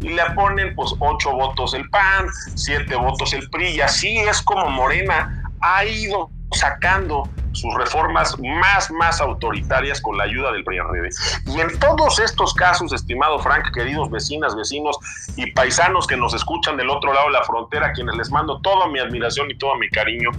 y 0.00 0.10
le 0.10 0.22
ponen 0.34 0.74
pues 0.74 0.92
ocho 0.98 1.32
votos 1.32 1.74
el 1.74 1.88
PAN, 1.88 2.26
siete 2.54 2.96
votos 2.96 3.32
el 3.32 3.48
PRI, 3.50 3.68
y 3.68 3.80
así 3.80 4.18
es 4.18 4.42
como 4.42 4.68
Morena 4.68 5.42
ha 5.60 5.84
ido 5.84 6.30
sacando 6.52 7.28
sus 7.56 7.74
reformas 7.74 8.36
más, 8.38 8.90
más 8.90 9.20
autoritarias 9.20 10.00
con 10.00 10.16
la 10.16 10.24
ayuda 10.24 10.52
del 10.52 10.64
PRI-RD. 10.64 11.08
Y 11.46 11.60
en 11.60 11.78
todos 11.78 12.18
estos 12.20 12.54
casos, 12.54 12.92
estimado 12.92 13.38
Frank, 13.38 13.72
queridos 13.74 14.10
vecinas, 14.10 14.54
vecinos 14.54 14.98
y 15.36 15.50
paisanos 15.52 16.06
que 16.06 16.16
nos 16.16 16.34
escuchan 16.34 16.76
del 16.76 16.90
otro 16.90 17.12
lado 17.12 17.26
de 17.26 17.32
la 17.32 17.44
frontera, 17.44 17.92
quienes 17.92 18.16
les 18.16 18.30
mando 18.30 18.60
toda 18.60 18.88
mi 18.88 18.98
admiración 18.98 19.50
y 19.50 19.58
todo 19.58 19.74
mi 19.76 19.88
cariño, 19.90 20.30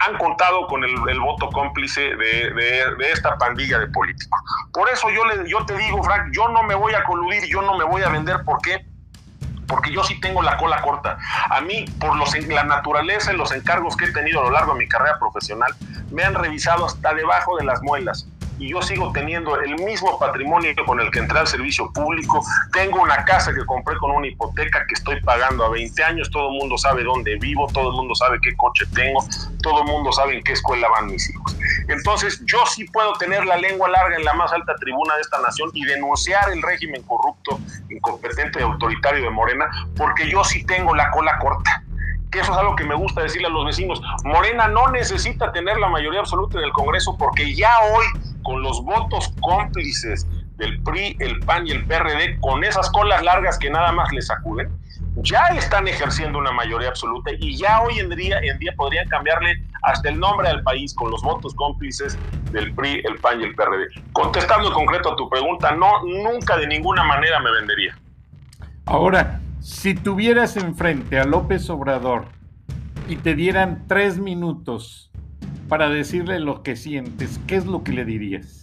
han 0.00 0.18
contado 0.18 0.66
con 0.66 0.82
el, 0.82 1.20
voto 1.20 1.48
cómplice 1.50 2.00
de, 2.16 3.12
esta 3.12 3.38
pandilla 3.38 3.78
de 3.78 3.86
políticos. 3.86 4.40
Por 4.72 4.88
eso 4.88 5.08
yo, 5.10 5.24
le, 5.24 5.48
yo 5.48 5.64
te 5.64 5.76
digo, 5.78 6.02
Frank, 6.02 6.32
yo 6.32 6.48
no 6.48 6.62
me 6.64 6.74
voy 6.74 6.92
a 6.94 7.04
coludir, 7.04 7.44
yo 7.48 7.62
no 7.62 7.78
me 7.78 7.84
voy 7.84 8.02
a 8.02 8.08
vender. 8.08 8.42
¿Por 8.44 8.60
qué? 8.62 8.84
Porque 9.72 9.90
yo 9.90 10.04
sí 10.04 10.20
tengo 10.20 10.42
la 10.42 10.58
cola 10.58 10.82
corta. 10.82 11.16
A 11.48 11.62
mí, 11.62 11.86
por 11.98 12.14
los, 12.14 12.36
la 12.46 12.62
naturaleza 12.62 13.32
y 13.32 13.38
los 13.38 13.52
encargos 13.52 13.96
que 13.96 14.04
he 14.04 14.12
tenido 14.12 14.40
a 14.40 14.42
lo 14.42 14.50
largo 14.50 14.74
de 14.74 14.80
mi 14.80 14.86
carrera 14.86 15.18
profesional, 15.18 15.74
me 16.10 16.24
han 16.24 16.34
revisado 16.34 16.84
hasta 16.84 17.14
debajo 17.14 17.56
de 17.56 17.64
las 17.64 17.80
muelas 17.80 18.26
y 18.62 18.68
yo 18.68 18.80
sigo 18.80 19.10
teniendo 19.12 19.60
el 19.60 19.74
mismo 19.74 20.16
patrimonio 20.20 20.72
con 20.86 21.00
el 21.00 21.10
que 21.10 21.18
entré 21.18 21.36
al 21.40 21.48
servicio 21.48 21.92
público. 21.92 22.40
Tengo 22.72 23.02
una 23.02 23.24
casa 23.24 23.52
que 23.52 23.66
compré 23.66 23.96
con 23.96 24.12
una 24.12 24.28
hipoteca 24.28 24.86
que 24.86 24.94
estoy 24.94 25.20
pagando 25.20 25.64
a 25.64 25.70
20 25.70 26.04
años. 26.04 26.30
Todo 26.30 26.48
el 26.48 26.58
mundo 26.58 26.78
sabe 26.78 27.02
dónde 27.02 27.36
vivo, 27.40 27.66
todo 27.74 27.90
el 27.90 27.96
mundo 27.96 28.14
sabe 28.14 28.38
qué 28.40 28.54
coche 28.56 28.86
tengo, 28.94 29.26
todo 29.62 29.82
el 29.82 29.88
mundo 29.88 30.12
sabe 30.12 30.36
en 30.36 30.44
qué 30.44 30.52
escuela 30.52 30.88
van 30.90 31.06
mis 31.06 31.28
hijos. 31.28 31.56
Entonces, 31.88 32.40
yo 32.44 32.64
sí 32.66 32.84
puedo 32.84 33.14
tener 33.14 33.44
la 33.44 33.56
lengua 33.56 33.88
larga 33.88 34.16
en 34.16 34.24
la 34.24 34.34
más 34.34 34.52
alta 34.52 34.76
tribuna 34.76 35.16
de 35.16 35.22
esta 35.22 35.40
nación 35.40 35.70
y 35.74 35.84
denunciar 35.84 36.48
el 36.52 36.62
régimen 36.62 37.02
corrupto, 37.02 37.58
incompetente 37.90 38.60
y 38.60 38.62
autoritario 38.62 39.24
de 39.24 39.30
Morena, 39.30 39.68
porque 39.96 40.30
yo 40.30 40.44
sí 40.44 40.64
tengo 40.64 40.94
la 40.94 41.10
cola 41.10 41.36
corta 41.40 41.82
que 42.32 42.40
eso 42.40 42.50
es 42.50 42.58
algo 42.58 42.74
que 42.74 42.84
me 42.84 42.94
gusta 42.94 43.22
decirle 43.22 43.46
a 43.46 43.50
los 43.50 43.66
vecinos. 43.66 44.00
Morena 44.24 44.66
no 44.66 44.88
necesita 44.88 45.52
tener 45.52 45.76
la 45.78 45.88
mayoría 45.88 46.20
absoluta 46.20 46.58
en 46.58 46.64
el 46.64 46.72
Congreso 46.72 47.16
porque 47.16 47.54
ya 47.54 47.70
hoy 47.94 48.06
con 48.42 48.62
los 48.62 48.82
votos 48.82 49.32
cómplices 49.40 50.26
del 50.56 50.82
PRI, 50.82 51.16
el 51.20 51.40
PAN 51.40 51.66
y 51.66 51.72
el 51.72 51.84
PRD, 51.84 52.38
con 52.40 52.64
esas 52.64 52.90
colas 52.90 53.22
largas 53.22 53.58
que 53.58 53.70
nada 53.70 53.92
más 53.92 54.10
les 54.12 54.26
sacuden, 54.26 54.68
ya 55.16 55.48
están 55.48 55.86
ejerciendo 55.86 56.38
una 56.38 56.52
mayoría 56.52 56.88
absoluta 56.88 57.30
y 57.38 57.56
ya 57.56 57.82
hoy 57.82 57.98
en 57.98 58.08
día, 58.10 58.38
en 58.40 58.58
día 58.58 58.72
podrían 58.76 59.08
cambiarle 59.08 59.62
hasta 59.82 60.08
el 60.08 60.18
nombre 60.18 60.48
del 60.48 60.62
país 60.62 60.94
con 60.94 61.10
los 61.10 61.22
votos 61.22 61.54
cómplices 61.54 62.18
del 62.50 62.72
PRI, 62.74 63.02
el 63.04 63.18
PAN 63.18 63.40
y 63.40 63.44
el 63.44 63.54
PRD. 63.54 63.88
Contestando 64.12 64.68
en 64.68 64.74
concreto 64.74 65.12
a 65.12 65.16
tu 65.16 65.28
pregunta, 65.28 65.72
no, 65.72 66.02
nunca 66.04 66.56
de 66.56 66.66
ninguna 66.66 67.04
manera 67.04 67.40
me 67.40 67.52
vendería. 67.52 67.96
Ahora, 68.86 69.40
si 69.62 69.94
tuvieras 69.94 70.56
enfrente 70.56 71.20
a 71.20 71.24
López 71.24 71.70
Obrador 71.70 72.26
y 73.08 73.16
te 73.16 73.34
dieran 73.34 73.84
tres 73.86 74.18
minutos 74.18 75.10
para 75.68 75.88
decirle 75.88 76.40
lo 76.40 76.64
que 76.64 76.74
sientes, 76.74 77.40
¿qué 77.46 77.56
es 77.56 77.66
lo 77.66 77.84
que 77.84 77.92
le 77.92 78.04
dirías? 78.04 78.62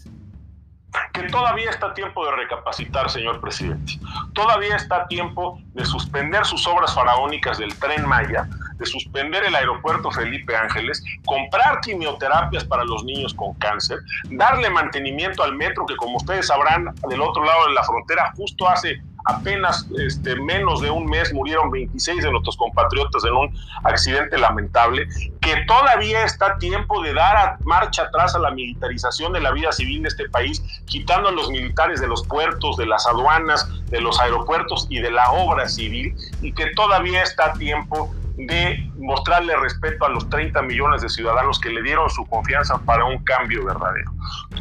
que 1.13 1.23
todavía 1.23 1.69
está 1.69 1.93
tiempo 1.93 2.25
de 2.25 2.31
recapacitar, 2.31 3.09
señor 3.09 3.41
presidente. 3.41 3.93
Todavía 4.33 4.75
está 4.75 5.07
tiempo 5.07 5.59
de 5.73 5.85
suspender 5.85 6.45
sus 6.45 6.65
obras 6.67 6.93
faraónicas 6.93 7.57
del 7.57 7.77
tren 7.77 8.07
Maya, 8.07 8.47
de 8.77 8.85
suspender 8.85 9.43
el 9.43 9.55
aeropuerto 9.55 10.11
Felipe 10.11 10.55
Ángeles, 10.55 11.03
comprar 11.25 11.81
quimioterapias 11.81 12.63
para 12.63 12.83
los 12.85 13.03
niños 13.03 13.33
con 13.33 13.53
cáncer, 13.55 13.99
darle 14.29 14.69
mantenimiento 14.69 15.43
al 15.43 15.55
metro 15.55 15.85
que 15.85 15.95
como 15.97 16.17
ustedes 16.17 16.47
sabrán, 16.47 16.93
del 17.07 17.21
otro 17.21 17.43
lado 17.43 17.67
de 17.67 17.73
la 17.73 17.83
frontera, 17.83 18.33
justo 18.35 18.67
hace 18.67 19.01
apenas 19.29 19.87
este, 19.97 20.35
menos 20.35 20.81
de 20.81 20.89
un 20.89 21.05
mes 21.05 21.33
murieron 21.33 21.71
26 21.71 22.23
de 22.23 22.31
nuestros 22.31 22.57
compatriotas 22.57 23.23
en 23.25 23.33
un 23.33 23.55
accidente 23.83 24.37
lamentable, 24.37 25.07
que 25.41 25.55
todavía 25.67 26.23
está 26.23 26.57
tiempo 26.57 27.01
de 27.01 27.13
dar 27.13 27.57
marcha 27.63 28.03
atrás 28.03 28.35
a 28.35 28.39
la 28.39 28.51
militarización 28.51 29.33
de 29.33 29.41
la 29.41 29.51
vida 29.51 29.71
civil 29.71 30.03
de 30.03 30.09
este 30.09 30.29
país, 30.29 30.63
quitando 30.85 31.29
a 31.29 31.31
los 31.31 31.49
militares 31.49 32.01
de 32.01 32.07
los 32.07 32.25
puertos, 32.27 32.77
de 32.77 32.85
las 32.85 33.05
aduanas, 33.07 33.69
de 33.89 34.01
los 34.01 34.19
aeropuertos 34.19 34.87
y 34.89 34.99
de 34.99 35.11
la 35.11 35.31
obra 35.31 35.67
civil, 35.67 36.15
y 36.41 36.51
que 36.53 36.67
todavía 36.75 37.23
está 37.23 37.53
tiempo 37.53 38.13
de 38.47 38.89
mostrarle 38.97 39.55
respeto 39.57 40.05
a 40.05 40.09
los 40.09 40.29
30 40.29 40.61
millones 40.61 41.01
de 41.01 41.09
ciudadanos 41.09 41.59
que 41.59 41.69
le 41.69 41.81
dieron 41.81 42.09
su 42.09 42.25
confianza 42.25 42.77
para 42.85 43.03
un 43.03 43.21
cambio 43.23 43.65
verdadero. 43.65 44.11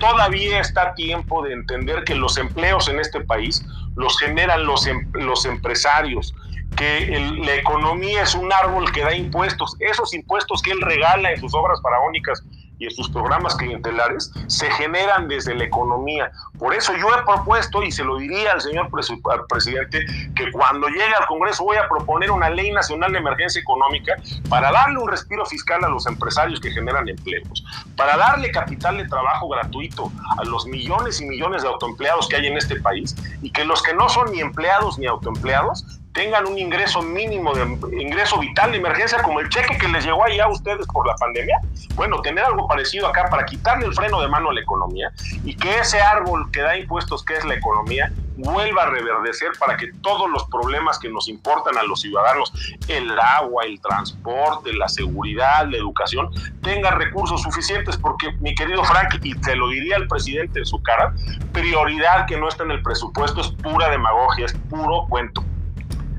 Todavía 0.01 0.61
está 0.61 0.95
tiempo 0.95 1.45
de 1.45 1.53
entender 1.53 2.03
que 2.05 2.17
los 2.17 2.39
empleos 2.39 2.89
en 2.89 2.99
este 2.99 3.21
país 3.21 3.65
los 3.99 4.19
generan 4.19 4.65
los, 4.65 4.87
em, 4.87 5.05
los 5.13 5.45
empresarios, 5.45 6.33
que 6.77 7.11
la 7.45 7.55
economía 7.55 8.23
es 8.23 8.35
un 8.35 8.53
árbol 8.53 8.91
que 8.93 9.03
da 9.03 9.13
impuestos, 9.13 9.75
esos 9.81 10.15
impuestos 10.15 10.63
que 10.63 10.71
él 10.71 10.81
regala 10.81 11.33
en 11.33 11.39
sus 11.39 11.53
obras 11.53 11.81
faraónicas 11.83 12.41
y 12.79 12.85
en 12.85 12.91
sus 12.91 13.11
programas 13.11 13.57
clientelares 13.57 14.33
se 14.47 14.71
generan 14.73 15.29
desde 15.29 15.55
la 15.55 15.65
economía. 15.65 16.31
Por 16.59 16.75
eso 16.75 16.93
yo 16.97 17.09
he 17.15 17.23
propuesto, 17.25 17.83
y 17.83 17.91
se 17.91 18.05
lo 18.05 18.17
diría 18.19 18.53
al 18.53 18.61
señor 18.61 18.89
presidente, 19.49 20.07
que 20.35 20.51
cuando 20.53 20.89
llegue 20.89 21.15
al 21.19 21.27
Congreso 21.27 21.65
voy 21.65 21.77
a 21.77 21.89
proponer 21.89 22.31
una 22.31 22.51
ley 22.51 22.73
nacional 22.73 23.13
de 23.13 23.19
emergencia 23.19 23.61
económica 23.61 24.15
para 24.49 24.71
darle 24.73 24.99
un 24.99 25.09
respiro 25.09 25.45
fiscal 25.47 25.85
a 25.85 25.89
los 25.89 26.07
empresarios 26.07 26.61
que 26.61 26.71
generan 26.71 27.09
empleos, 27.09 27.65
para 27.97 28.17
darle 28.17 28.51
capital 28.51 28.97
de 28.97 29.09
trabajo 29.09 29.49
gratuito 29.49 30.11
a 30.39 30.45
los 30.45 30.67
millones 30.67 31.21
y 31.21 31.27
millones 31.27 31.63
de 31.63 31.69
autoempleados 31.69 32.29
que 32.29 32.37
hay 32.37 32.47
en 32.47 32.57
este 32.57 32.81
país 32.81 33.15
y 33.43 33.51
que 33.51 33.65
los 33.65 33.83
que 33.83 33.95
no 33.95 34.09
son 34.09 34.31
ni 34.33 34.41
empleados 34.41 34.99
ni 34.99 35.07
autoempleados 35.07 35.85
tengan 36.19 36.49
un 36.49 36.59
ingreso 36.59 37.01
mínimo 37.01 37.55
de 37.55 37.63
ingreso 38.03 38.41
vital 38.41 38.73
de 38.73 38.79
emergencia 38.79 39.23
como 39.23 39.39
el 39.39 39.49
cheque 39.51 39.79
que 39.79 39.87
les 39.87 40.05
llegó 40.05 40.25
allá 40.25 40.47
a 40.47 40.49
ustedes 40.49 40.85
por 40.89 41.07
la 41.07 41.15
pandemia. 41.15 41.61
Bueno, 41.95 42.21
tener 42.23 42.45
algo 42.45 42.67
parecido 42.67 43.07
acá 43.07 43.29
para 43.31 43.47
quitarle 43.47 43.87
el 43.87 43.95
freno 43.95 44.21
de 44.21 44.27
mano 44.27 44.51
a 44.51 44.53
la 44.53 44.61
economía 44.61 45.13
y 45.45 45.55
que 45.55 45.79
ese 45.79 46.01
árbol 46.01 46.51
que 46.51 46.61
da 46.61 46.77
impuestos 46.77 47.25
que 47.25 47.35
es 47.37 47.45
la 47.45 47.55
economía 47.55 48.13
vuelva 48.37 48.83
a 48.83 48.87
reverdecer 48.87 49.53
para 49.61 49.77
que 49.77 49.93
todos 50.03 50.29
los 50.29 50.45
problemas 50.47 50.99
que 50.99 51.09
nos 51.09 51.29
importan 51.29 51.79
a 51.79 51.85
los 51.85 52.01
ciudadanos, 52.01 52.53
el 52.89 53.17
agua, 53.17 53.65
el 53.67 53.81
transporte, 53.81 54.73
la 54.73 54.89
seguridad, 54.89 55.69
la 55.69 55.77
educación, 55.77 56.31
tengan 56.65 56.99
recursos 56.99 57.43
suficientes 57.43 57.97
porque 57.97 58.33
mi 58.41 58.57
querido 58.57 58.83
Frank, 58.83 59.21
y 59.23 59.39
te 59.39 59.55
lo 59.55 59.69
diría 59.69 59.97
el 59.97 60.09
presidente 60.09 60.59
en 60.59 60.67
su 60.67 60.83
cara, 60.83 61.15
prioridad 61.53 62.27
que 62.27 62.37
no 62.37 62.49
está 62.49 62.65
en 62.65 62.73
el 62.73 62.83
presupuesto 62.83 63.41
es 63.41 63.51
pura 63.63 63.89
demagogia, 63.89 64.47
es 64.47 64.55
puro 64.69 65.07
cuento. 65.09 65.45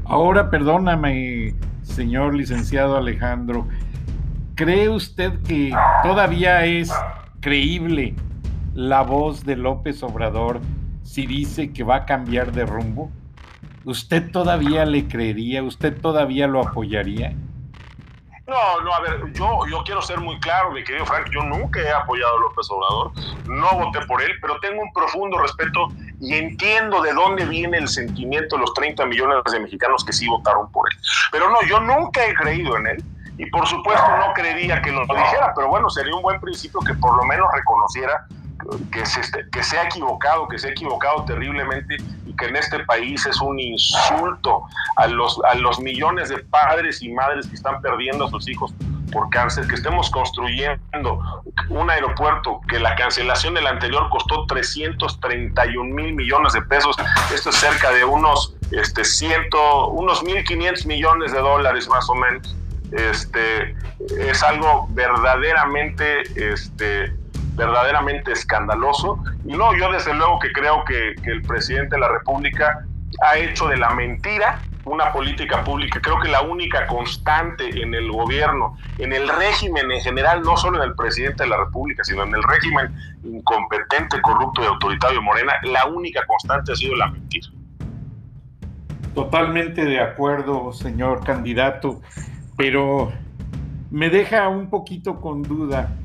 Ahora, 0.10 0.50
perdóname, 0.50 1.54
señor 1.84 2.34
licenciado 2.34 2.98
Alejandro, 2.98 3.68
¿cree 4.56 4.90
usted 4.90 5.40
que 5.44 5.72
todavía 6.02 6.66
es 6.66 6.92
creíble 7.42 8.16
la 8.74 9.04
voz 9.04 9.46
de 9.46 9.56
López 9.56 10.02
Obrador 10.02 10.62
si 11.04 11.28
dice 11.28 11.72
que 11.72 11.84
va 11.84 11.98
a 11.98 12.06
cambiar 12.08 12.52
de 12.54 12.66
rumbo? 12.66 13.12
¿Usted 13.86 14.32
todavía 14.32 14.84
le 14.84 15.08
creería? 15.08 15.62
¿Usted 15.62 16.02
todavía 16.02 16.48
lo 16.48 16.62
apoyaría? 16.62 17.36
No, 18.48 18.82
no, 18.82 18.92
a 18.92 19.02
ver, 19.02 19.32
yo, 19.34 19.60
yo 19.70 19.84
quiero 19.84 20.02
ser 20.02 20.20
muy 20.20 20.40
claro, 20.40 20.72
mi 20.72 20.84
querido 20.84 21.06
Frank, 21.06 21.28
yo 21.32 21.44
nunca 21.44 21.82
he 21.82 21.92
apoyado 21.92 22.36
a 22.36 22.42
López 22.42 22.68
Obrador, 22.72 23.12
no 23.48 23.86
voté 23.86 24.04
por 24.08 24.24
él, 24.24 24.32
pero 24.42 24.60
tengo 24.60 24.82
un 24.82 24.92
profundo 24.92 25.38
respeto 25.38 25.90
y 26.20 26.36
entiendo 26.36 27.02
de 27.02 27.14
dónde 27.14 27.46
viene 27.46 27.78
el 27.78 27.88
sentimiento 27.88 28.56
de 28.56 28.62
los 28.62 28.74
30 28.74 29.06
millones 29.06 29.38
de 29.52 29.60
mexicanos 29.60 30.04
que 30.04 30.14
sí 30.14 30.28
votaron 30.28 30.72
por 30.72 30.92
él. 30.92 30.98
Pero 31.32 31.50
no, 31.50 31.62
yo 31.64 31.80
nunca 31.80 32.26
he 32.26 32.34
creído 32.34 32.78
en 32.78 32.88
él 32.88 33.04
y 33.38 33.46
por 33.46 33.66
supuesto 33.68 34.06
no 34.18 34.34
creería 34.34 34.82
que 34.82 34.92
lo 34.92 35.06
dijera, 35.06 35.54
pero 35.56 35.70
bueno, 35.70 35.90
sería 35.90 36.14
un 36.14 36.22
buen 36.22 36.40
principio 36.42 36.82
que 36.82 36.94
por 36.96 37.16
lo 37.16 37.24
menos 37.24 37.48
reconociera 37.54 38.28
que 38.92 39.06
se, 39.06 39.22
que 39.52 39.64
se 39.64 39.78
ha 39.78 39.86
equivocado, 39.86 40.48
que 40.50 40.60
se 40.60 40.68
ha 40.68 40.72
equivocado 40.72 41.24
terriblemente 41.24 41.96
y 42.26 42.36
que 42.36 42.46
en 42.48 42.58
este 42.58 42.80
país 42.80 43.26
es 43.26 43.40
un 43.40 43.58
insulto 43.58 44.64
a 44.98 45.08
los, 45.08 45.40
a 45.50 45.56
los 45.56 45.80
millones 45.80 46.28
de 46.28 46.40
padres 46.40 47.02
y 47.02 47.14
madres 47.14 47.48
que 47.48 47.56
están 47.56 47.82
perdiendo 47.82 48.26
a 48.26 48.30
sus 48.30 48.48
hijos 48.50 48.74
por 49.12 49.30
cáncer, 49.30 49.68
que 49.68 49.76
estemos 49.76 50.10
construyendo 50.10 50.80
un 51.70 51.90
aeropuerto 51.90 52.62
que 52.68 52.80
la 52.80 52.96
cancelación 52.96 53.54
del 53.54 53.68
anterior 53.68 54.10
costó 54.10 54.46
331 54.46 55.94
mil 55.94 56.14
millones 56.14 56.54
de 56.54 56.62
pesos, 56.64 56.96
esto 57.34 57.50
es 57.50 57.56
cerca 57.56 57.92
de 57.92 58.06
unos, 58.06 58.56
este, 58.72 59.04
ciento, 59.04 59.90
unos 59.90 60.24
1.500 60.24 60.86
millones 60.86 61.32
de 61.32 61.40
dólares 61.40 61.88
más 61.90 62.10
o 62.10 62.16
menos, 62.16 62.56
este, 62.92 63.76
es 64.18 64.42
algo 64.44 64.88
verdaderamente, 64.92 66.22
este, 66.36 67.14
verdaderamente 67.56 68.32
escandaloso. 68.32 69.20
Y 69.46 69.54
no, 69.54 69.76
yo 69.76 69.92
desde 69.92 70.14
luego 70.14 70.40
que 70.40 70.52
creo 70.52 70.84
que, 70.86 71.16
que 71.24 71.32
el 71.32 71.42
presidente 71.44 71.96
de 71.96 72.02
la 72.02 72.08
República 72.10 72.86
ha 73.26 73.38
hecho 73.38 73.68
de 73.68 73.78
la 73.78 73.90
mentira 73.92 74.60
una 74.90 75.14
política 75.14 75.64
pública. 75.64 76.02
Creo 76.02 76.20
que 76.20 76.30
la 76.30 76.42
única 76.42 76.88
constante 76.88 77.82
en 77.82 77.94
el 77.94 78.12
gobierno, 78.12 78.76
en 78.98 79.14
el 79.14 79.30
régimen 79.30 79.92
en 79.92 80.02
general, 80.02 80.42
no 80.42 80.58
solo 80.58 80.82
en 80.82 80.90
el 80.90 80.96
presidente 80.96 81.44
de 81.44 81.50
la 81.50 81.58
República, 81.58 82.04
sino 82.04 82.24
en 82.24 82.34
el 82.34 82.44
régimen 82.44 82.94
incompetente, 83.24 84.20
corrupto 84.22 84.64
y 84.64 84.66
autoritario 84.66 85.22
Morena, 85.22 85.54
la 85.64 85.86
única 85.88 86.26
constante 86.26 86.72
ha 86.72 86.76
sido 86.76 86.96
la 86.96 87.12
mentira. 87.12 87.48
Totalmente 89.14 89.86
de 89.86 90.00
acuerdo, 90.00 90.74
señor 90.74 91.24
candidato, 91.24 92.02
pero 92.58 93.12
me 93.92 94.10
deja 94.10 94.48
un 94.48 94.70
poquito 94.70 95.20
con 95.20 95.44
duda 95.44 95.96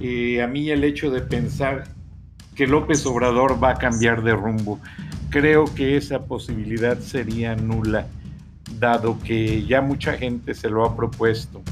eh, 0.00 0.42
a 0.42 0.46
mí 0.46 0.70
el 0.70 0.84
hecho 0.84 1.10
de 1.10 1.20
pensar 1.20 1.84
que 2.54 2.66
López 2.66 3.04
Obrador 3.06 3.62
va 3.62 3.70
a 3.70 3.74
cambiar 3.74 4.22
de 4.22 4.32
rumbo. 4.32 4.78
Creo 5.30 5.64
que 5.74 5.96
esa 5.96 6.26
posibilidad 6.26 6.98
sería 6.98 7.54
nula 7.54 8.06
dado 8.78 9.18
que 9.20 9.64
ya 9.66 9.80
mucha 9.80 10.14
gente 10.14 10.54
se 10.54 10.68
lo 10.70 10.84
ha 10.84 10.96
propuesto 10.96 11.62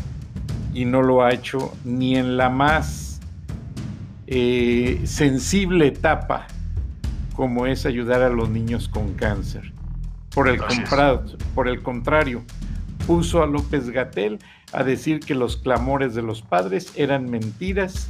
y 0.74 0.84
no 0.84 1.02
lo 1.02 1.22
ha 1.22 1.32
hecho 1.32 1.72
ni 1.84 2.16
en 2.16 2.36
la 2.36 2.50
más 2.50 3.20
eh, 4.26 5.00
sensible 5.04 5.86
etapa 5.86 6.46
como 7.34 7.66
es 7.66 7.86
ayudar 7.86 8.22
a 8.22 8.30
los 8.30 8.50
niños 8.50 8.88
con 8.88 9.14
cáncer. 9.14 9.72
Por 10.34 10.48
el, 10.48 10.60
por 11.54 11.68
el 11.68 11.82
contrario, 11.82 12.42
puso 13.06 13.42
a 13.42 13.46
López 13.46 13.90
Gatel 13.90 14.38
a 14.72 14.82
decir 14.82 15.20
que 15.20 15.34
los 15.34 15.56
clamores 15.56 16.14
de 16.14 16.22
los 16.22 16.42
padres 16.42 16.92
eran 16.96 17.30
mentiras 17.30 18.08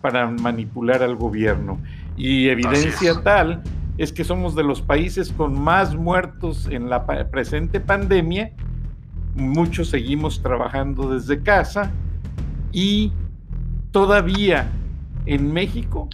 para 0.00 0.26
manipular 0.26 1.02
al 1.02 1.16
gobierno. 1.16 1.78
Y 2.16 2.48
evidencia 2.48 3.22
tal 3.22 3.62
es 4.02 4.12
que 4.12 4.24
somos 4.24 4.56
de 4.56 4.64
los 4.64 4.82
países 4.82 5.30
con 5.30 5.62
más 5.62 5.94
muertos 5.94 6.66
en 6.68 6.90
la 6.90 7.06
presente 7.06 7.78
pandemia. 7.78 8.50
Muchos 9.36 9.90
seguimos 9.90 10.42
trabajando 10.42 11.14
desde 11.14 11.40
casa 11.40 11.92
y 12.72 13.12
todavía 13.92 14.68
en 15.24 15.52
México 15.52 16.08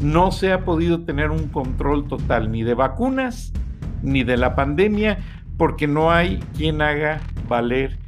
no 0.00 0.32
se 0.32 0.52
ha 0.52 0.64
podido 0.64 1.02
tener 1.02 1.30
un 1.30 1.48
control 1.48 2.08
total 2.08 2.50
ni 2.50 2.62
de 2.62 2.72
vacunas 2.72 3.52
ni 4.02 4.24
de 4.24 4.38
la 4.38 4.54
pandemia 4.54 5.18
porque 5.58 5.86
no 5.86 6.10
hay 6.10 6.38
quien 6.56 6.80
haga 6.80 7.20
valer 7.46 7.98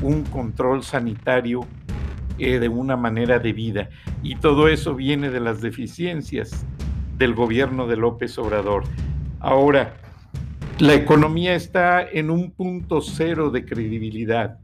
un 0.00 0.24
control 0.24 0.84
sanitario 0.84 1.66
eh, 2.38 2.58
de 2.58 2.68
una 2.68 2.96
manera 2.96 3.38
de 3.38 3.52
vida 3.52 3.90
Y 4.22 4.36
todo 4.36 4.68
eso 4.68 4.94
viene 4.94 5.28
de 5.28 5.40
las 5.40 5.60
deficiencias 5.60 6.64
del 7.20 7.34
gobierno 7.34 7.86
de 7.86 7.98
López 7.98 8.38
Obrador. 8.38 8.84
Ahora, 9.40 9.94
la 10.78 10.94
economía 10.94 11.54
está 11.54 12.02
en 12.02 12.30
un 12.30 12.50
punto 12.50 13.02
cero 13.02 13.50
de 13.50 13.66
credibilidad. 13.66 14.58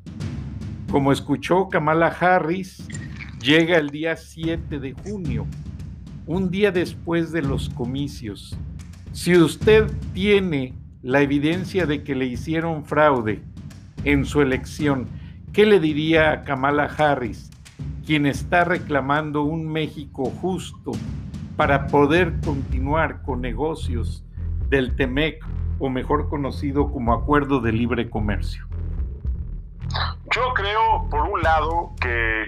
Como 0.91 1.13
escuchó 1.13 1.69
Kamala 1.69 2.07
Harris, 2.07 2.89
llega 3.43 3.77
el 3.77 3.91
día 3.91 4.17
7 4.17 4.79
de 4.79 4.95
junio, 4.95 5.47
un 6.27 6.51
día 6.51 6.73
después 6.73 7.31
de 7.31 7.43
los 7.43 7.69
comicios. 7.69 8.57
Si 9.13 9.37
usted 9.37 9.93
tiene 10.15 10.73
la 11.03 11.21
evidencia 11.21 11.85
de 11.85 12.03
que 12.05 12.15
le 12.15 12.25
hicieron 12.25 12.87
fraude 12.87 13.43
en 14.05 14.25
su 14.25 14.41
elección, 14.41 15.07
¿qué 15.53 15.67
le 15.67 15.79
diría 15.79 16.33
a 16.33 16.45
Kamala 16.45 16.85
Harris, 16.85 17.51
quien 18.07 18.25
está 18.25 18.65
reclamando 18.65 19.43
un 19.43 19.71
México 19.71 20.33
justo 20.41 20.93
para 21.57 21.87
poder 21.87 22.41
continuar 22.45 23.23
con 23.23 23.41
negocios 23.41 24.25
del 24.69 24.95
TEMEC 24.95 25.45
o 25.79 25.89
mejor 25.89 26.29
conocido 26.29 26.91
como 26.91 27.13
Acuerdo 27.13 27.61
de 27.61 27.73
Libre 27.73 28.11
Comercio? 28.11 28.67
Yo 30.35 30.53
creo, 30.55 31.09
por 31.11 31.23
un 31.23 31.43
lado, 31.43 31.93
que, 32.01 32.47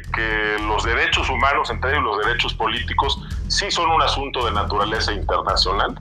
los 0.67 0.85
derechos 0.85 1.31
humanos, 1.31 1.71
entre 1.71 1.93
ellos 1.93 2.05
los 2.05 2.27
derechos 2.27 2.55
políticos, 2.55 3.23
sí 3.47 3.71
son 3.71 3.91
un 3.91 4.03
asunto 4.03 4.45
de 4.45 4.53
naturaleza 4.53 5.13
internacional. 5.13 5.99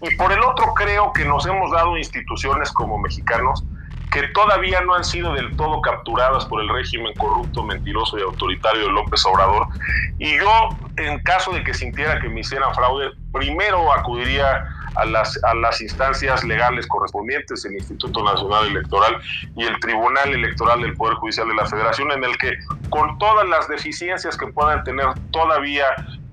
Y 0.00 0.14
por 0.16 0.32
el 0.32 0.40
otro, 0.40 0.72
creo 0.74 1.12
que 1.12 1.24
nos 1.24 1.44
hemos 1.46 1.70
dado 1.72 1.98
instituciones 1.98 2.72
como 2.72 2.98
mexicanos 2.98 3.64
que 4.16 4.28
todavía 4.28 4.80
no 4.80 4.94
han 4.94 5.04
sido 5.04 5.34
del 5.34 5.54
todo 5.56 5.82
capturadas 5.82 6.46
por 6.46 6.62
el 6.62 6.70
régimen 6.70 7.12
corrupto, 7.18 7.62
mentiroso 7.62 8.18
y 8.18 8.22
autoritario 8.22 8.86
de 8.86 8.92
López 8.92 9.22
Obrador. 9.26 9.66
Y 10.18 10.38
yo, 10.38 10.68
en 10.96 11.18
caso 11.22 11.52
de 11.52 11.62
que 11.62 11.74
sintiera 11.74 12.18
que 12.18 12.30
me 12.30 12.40
hicieran 12.40 12.74
fraude, 12.74 13.10
primero 13.30 13.92
acudiría 13.92 14.64
a 14.94 15.04
las, 15.04 15.38
a 15.44 15.54
las 15.54 15.82
instancias 15.82 16.42
legales 16.44 16.86
correspondientes, 16.86 17.62
el 17.66 17.74
Instituto 17.74 18.24
Nacional 18.24 18.68
Electoral 18.68 19.18
y 19.54 19.64
el 19.64 19.78
Tribunal 19.80 20.32
Electoral 20.32 20.80
del 20.80 20.94
Poder 20.94 21.16
Judicial 21.16 21.48
de 21.48 21.54
la 21.54 21.66
Federación, 21.66 22.10
en 22.12 22.24
el 22.24 22.38
que 22.38 22.54
con 22.88 23.18
todas 23.18 23.46
las 23.46 23.68
deficiencias 23.68 24.34
que 24.38 24.46
puedan 24.46 24.82
tener 24.84 25.08
todavía 25.30 25.84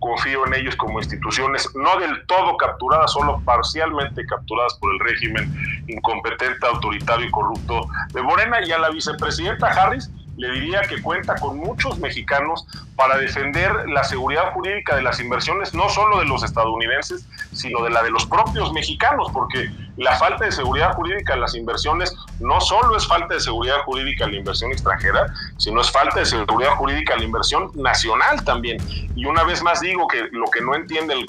confío 0.03 0.45
en 0.45 0.53
ellos 0.53 0.75
como 0.75 0.99
instituciones 0.99 1.69
no 1.75 1.97
del 1.97 2.25
todo 2.27 2.57
capturadas, 2.57 3.13
solo 3.13 3.41
parcialmente 3.45 4.25
capturadas 4.25 4.73
por 4.75 4.93
el 4.93 4.99
régimen 4.99 5.83
incompetente, 5.87 6.67
autoritario 6.67 7.25
y 7.25 7.31
corrupto 7.31 7.87
de 8.13 8.21
Morena 8.21 8.57
y 8.65 8.71
a 8.71 8.79
la 8.79 8.89
vicepresidenta 8.89 9.67
Harris 9.67 10.09
le 10.35 10.51
diría 10.51 10.81
que 10.81 11.01
cuenta 11.01 11.35
con 11.35 11.57
muchos 11.57 11.99
mexicanos 11.99 12.65
para 12.95 13.17
defender 13.17 13.71
la 13.87 14.03
seguridad 14.03 14.51
jurídica 14.51 14.95
de 14.95 15.03
las 15.03 15.19
inversiones, 15.19 15.73
no 15.73 15.89
solo 15.89 16.19
de 16.19 16.25
los 16.25 16.43
estadounidenses, 16.43 17.27
sino 17.53 17.83
de 17.83 17.91
la 17.91 18.03
de 18.03 18.11
los 18.11 18.25
propios 18.25 18.73
mexicanos, 18.73 19.29
porque 19.31 19.71
la 19.97 20.15
falta 20.15 20.45
de 20.45 20.51
seguridad 20.51 20.93
jurídica 20.93 21.33
en 21.33 21.41
las 21.41 21.55
inversiones 21.55 22.15
no 22.39 22.59
solo 22.61 22.97
es 22.97 23.07
falta 23.07 23.35
de 23.35 23.39
seguridad 23.39 23.77
jurídica 23.85 24.25
en 24.25 24.31
la 24.31 24.37
inversión 24.37 24.71
extranjera, 24.71 25.25
sino 25.57 25.81
es 25.81 25.91
falta 25.91 26.19
de 26.19 26.25
seguridad 26.25 26.71
jurídica 26.71 27.13
en 27.13 27.19
la 27.19 27.25
inversión 27.25 27.71
nacional 27.75 28.43
también. 28.43 28.77
Y 29.15 29.25
una 29.25 29.43
vez 29.43 29.61
más 29.61 29.81
digo 29.81 30.07
que 30.07 30.23
lo 30.31 30.45
que 30.47 30.61
no 30.61 30.75
entiende 30.75 31.13
el, 31.13 31.25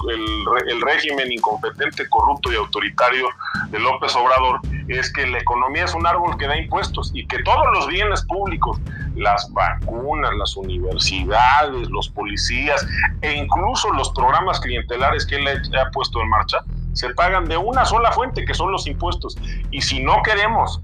el 0.67 0.81
régimen 0.81 1.31
incompetente, 1.31 2.09
corrupto 2.09 2.51
y 2.51 2.55
autoritario 2.55 3.27
de 3.69 3.79
López 3.79 4.15
Obrador 4.15 4.59
es 4.87 5.11
que 5.11 5.25
la 5.27 5.39
economía 5.39 5.85
es 5.85 5.93
un 5.93 6.05
árbol 6.05 6.37
que 6.37 6.47
da 6.47 6.57
impuestos 6.57 7.11
y 7.13 7.25
que 7.27 7.41
todos 7.43 7.65
los 7.73 7.87
bienes 7.87 8.23
públicos, 8.25 8.79
las 9.15 9.51
vacunas, 9.53 10.31
las 10.37 10.55
universidades, 10.55 11.89
los 11.89 12.09
policías 12.09 12.85
e 13.21 13.33
incluso 13.33 13.91
los 13.93 14.11
programas 14.11 14.59
clientelares 14.59 15.25
que 15.25 15.35
él 15.35 15.47
ha 15.47 15.91
puesto 15.91 16.21
en 16.21 16.29
marcha, 16.29 16.59
se 16.95 17.09
pagan 17.13 17.45
de 17.45 17.57
una 17.57 17.85
sola 17.85 18.11
fuente, 18.11 18.45
que 18.45 18.53
son 18.53 18.71
los 18.71 18.87
impuestos. 18.87 19.37
Y 19.69 19.81
si 19.81 20.01
no 20.01 20.23
queremos 20.23 20.81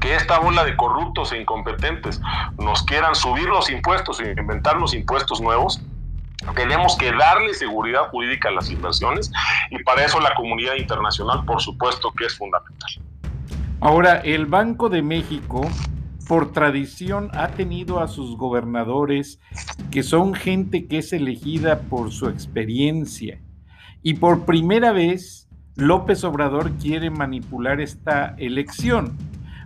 que 0.00 0.14
esta 0.14 0.38
bola 0.38 0.64
de 0.64 0.76
corruptos 0.76 1.32
e 1.32 1.40
incompetentes 1.40 2.20
nos 2.58 2.82
quieran 2.82 3.14
subir 3.14 3.48
los 3.48 3.70
impuestos 3.70 4.20
e 4.20 4.30
inventarnos 4.30 4.94
impuestos 4.94 5.40
nuevos, 5.40 5.80
tenemos 6.54 6.96
que 6.96 7.12
darle 7.12 7.52
seguridad 7.54 8.08
jurídica 8.10 8.48
a 8.48 8.52
las 8.52 8.70
inversiones 8.70 9.30
y 9.70 9.82
para 9.82 10.04
eso 10.04 10.20
la 10.20 10.34
comunidad 10.34 10.74
internacional, 10.76 11.44
por 11.44 11.60
supuesto, 11.60 12.12
que 12.12 12.26
es 12.26 12.36
fundamental. 12.36 12.90
Ahora, 13.80 14.16
el 14.16 14.46
Banco 14.46 14.88
de 14.88 15.02
México, 15.02 15.60
por 16.26 16.52
tradición, 16.52 17.30
ha 17.34 17.48
tenido 17.48 18.00
a 18.00 18.08
sus 18.08 18.36
gobernadores 18.36 19.40
que 19.90 20.02
son 20.02 20.34
gente 20.34 20.86
que 20.86 20.98
es 20.98 21.12
elegida 21.12 21.80
por 21.80 22.12
su 22.12 22.28
experiencia. 22.28 23.40
Y 24.02 24.14
por 24.14 24.44
primera 24.44 24.92
vez, 24.92 25.48
López 25.76 26.24
Obrador 26.24 26.72
quiere 26.72 27.10
manipular 27.10 27.80
esta 27.80 28.34
elección, 28.38 29.16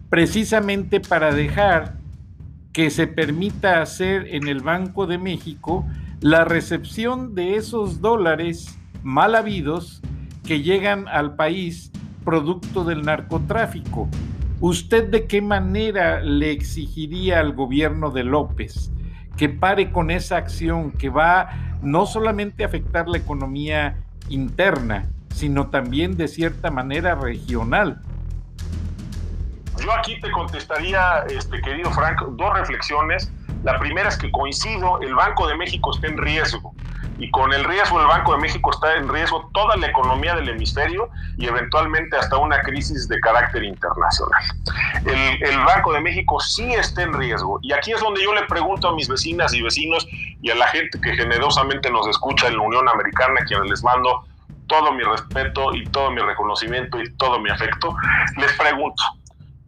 precisamente 0.09 1.01
para 1.01 1.33
dejar 1.33 1.95
que 2.73 2.91
se 2.91 3.07
permita 3.07 3.83
hacer 3.83 4.27
en 4.35 4.49
el 4.49 4.61
Banco 4.61 5.07
de 5.07 5.19
México 5.19 5.87
la 6.21 6.45
recepción 6.45 7.35
de 7.35 7.57
esos 7.57 8.01
dólares 8.01 8.79
mal 9.03 9.35
habidos 9.35 10.01
que 10.47 10.63
llegan 10.63 11.09
al 11.09 11.37
país 11.37 11.91
producto 12.25 12.85
del 12.85 13.03
narcotráfico. 13.03 14.09
¿Usted 14.61 15.11
de 15.11 15.27
qué 15.27 15.43
manera 15.43 16.21
le 16.21 16.53
exigiría 16.53 17.41
al 17.41 17.53
gobierno 17.53 18.11
de 18.11 18.25
López 18.25 18.93
que 19.37 19.49
pare 19.49 19.91
con 19.91 20.11
esa 20.11 20.37
acción 20.37 20.93
que 20.93 21.09
va 21.09 21.79
no 21.83 22.07
solamente 22.07 22.63
a 22.63 22.67
afectar 22.67 23.09
la 23.09 23.19
economía 23.19 23.97
interna, 24.33 25.07
sino 25.35 25.69
también 25.69 26.17
de 26.17 26.29
cierta 26.29 26.71
manera 26.71 27.15
regional? 27.15 28.01
Yo 29.83 29.93
aquí 29.93 30.21
te 30.21 30.31
contestaría, 30.31 31.25
este, 31.29 31.61
querido 31.61 31.91
Frank, 31.91 32.21
dos 32.37 32.55
reflexiones. 32.55 33.33
La 33.65 33.79
primera 33.79 34.09
es 34.09 34.17
que 34.17 34.31
coincido, 34.31 35.01
el 35.01 35.15
Banco 35.15 35.47
de 35.47 35.57
México 35.57 35.95
está 35.95 36.09
en 36.09 36.19
riesgo 36.19 36.75
y 37.23 37.31
con 37.31 37.53
el 37.53 37.63
riesgo 37.63 38.01
del 38.01 38.09
Banco 38.09 38.33
de 38.33 38.39
México 38.39 38.73
está 38.73 38.97
en 38.97 39.09
riesgo 39.09 39.49
toda 39.55 39.77
la 39.77 39.87
economía 39.87 40.35
del 40.35 40.49
hemisferio 40.49 41.09
y 41.39 41.47
eventualmente 41.47 42.17
hasta 42.17 42.37
una 42.37 42.61
crisis 42.63 43.07
de 43.07 43.21
carácter 43.21 43.63
internacional. 43.63 44.43
El, 45.07 45.41
el, 45.49 45.59
Banco 45.65 45.93
de 45.93 46.01
México 46.01 46.41
sí 46.41 46.73
está 46.73 47.03
en 47.03 47.13
riesgo 47.13 47.61
y 47.63 47.73
aquí 47.73 47.93
es 47.93 48.01
donde 48.01 48.25
yo 48.25 48.35
le 48.35 48.43
pregunto 48.47 48.89
a 48.89 48.95
mis 48.97 49.07
vecinas 49.07 49.55
y 49.55 49.63
vecinos 49.63 50.05
y 50.11 50.51
a 50.51 50.57
la 50.57 50.67
gente 50.67 51.01
que 51.01 51.15
generosamente 51.15 51.93
nos 51.93 52.09
escucha 52.09 52.49
en 52.49 52.57
la 52.57 52.63
Unión 52.63 52.89
Americana, 52.89 53.35
a 53.41 53.45
quienes 53.45 53.71
les 53.71 53.85
mando 53.85 54.25
todo 54.67 54.91
mi 54.91 55.05
respeto 55.05 55.73
y 55.77 55.85
todo 55.87 56.11
mi 56.11 56.23
reconocimiento 56.23 57.01
y 57.01 57.09
todo 57.19 57.39
mi 57.39 57.51
afecto, 57.51 57.95
les 58.37 58.53
pregunto, 58.55 59.01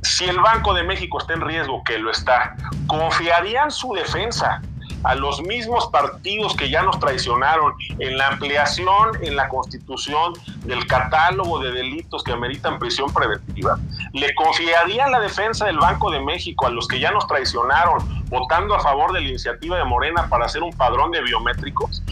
si 0.03 0.25
el 0.25 0.41
Banco 0.41 0.75
de 0.75 0.83
México 0.83 1.19
está 1.19 1.35
en 1.35 1.41
riesgo, 1.41 1.85
que 1.85 1.99
lo 1.99 2.11
está, 2.11 2.57
¿confiarían 2.89 3.71
su 3.71 3.93
defensa 3.93 4.61
a 5.05 5.15
los 5.15 5.43
mismos 5.43 5.89
partidos 5.89 6.57
que 6.57 6.71
ya 6.71 6.83
nos 6.83 6.99
traicionaron 6.99 7.75
en 7.99 8.17
la 8.17 8.29
ampliación 8.29 9.11
en 9.23 9.37
la 9.37 9.49
constitución 9.49 10.33
del 10.65 10.87
catálogo 10.87 11.59
de 11.61 11.73
delitos 11.73 12.25
que 12.25 12.33
ameritan 12.33 12.79
prisión 12.79 13.13
preventiva. 13.13 13.79
¿Le 14.13 14.35
confiaría 14.35 15.07
la 15.09 15.21
defensa 15.21 15.67
del 15.67 15.79
Banco 15.79 16.11
de 16.11 16.21
México 16.21 16.67
a 16.67 16.71
los 16.71 16.89
que 16.89 16.99
ya 16.99 17.11
nos 17.11 17.27
traicionaron 17.27 18.25
votando 18.29 18.75
a 18.75 18.81
favor 18.81 19.13
de 19.13 19.21
la 19.21 19.29
iniciativa 19.29 19.77
de 19.77 19.85
Morena 19.85 20.29
para 20.29 20.47
hacer 20.47 20.63
un 20.63 20.73
padrón 20.73 21.11
de 21.11 21.23
biométricos? 21.23 22.03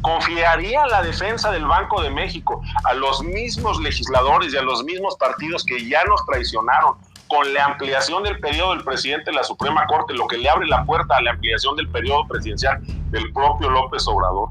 ¿Confiaría 0.00 0.86
la 0.86 1.02
defensa 1.02 1.50
del 1.50 1.66
Banco 1.66 2.00
de 2.00 2.10
México 2.10 2.62
a 2.84 2.94
los 2.94 3.22
mismos 3.22 3.80
legisladores 3.80 4.54
y 4.54 4.56
a 4.56 4.62
los 4.62 4.84
mismos 4.84 5.16
partidos 5.16 5.64
que 5.64 5.86
ya 5.86 6.04
nos 6.04 6.24
traicionaron 6.24 6.94
con 7.28 7.52
la 7.52 7.64
ampliación 7.66 8.22
del 8.22 8.38
periodo 8.40 8.74
del 8.74 8.84
presidente 8.84 9.30
de 9.30 9.36
la 9.36 9.44
Suprema 9.44 9.86
Corte, 9.86 10.14
lo 10.14 10.26
que 10.26 10.38
le 10.38 10.48
abre 10.48 10.66
la 10.66 10.84
puerta 10.84 11.16
a 11.16 11.22
la 11.22 11.32
ampliación 11.32 11.76
del 11.76 11.88
periodo 11.88 12.26
presidencial 12.26 12.80
del 13.10 13.32
propio 13.32 13.70
López 13.70 14.06
Obrador. 14.08 14.48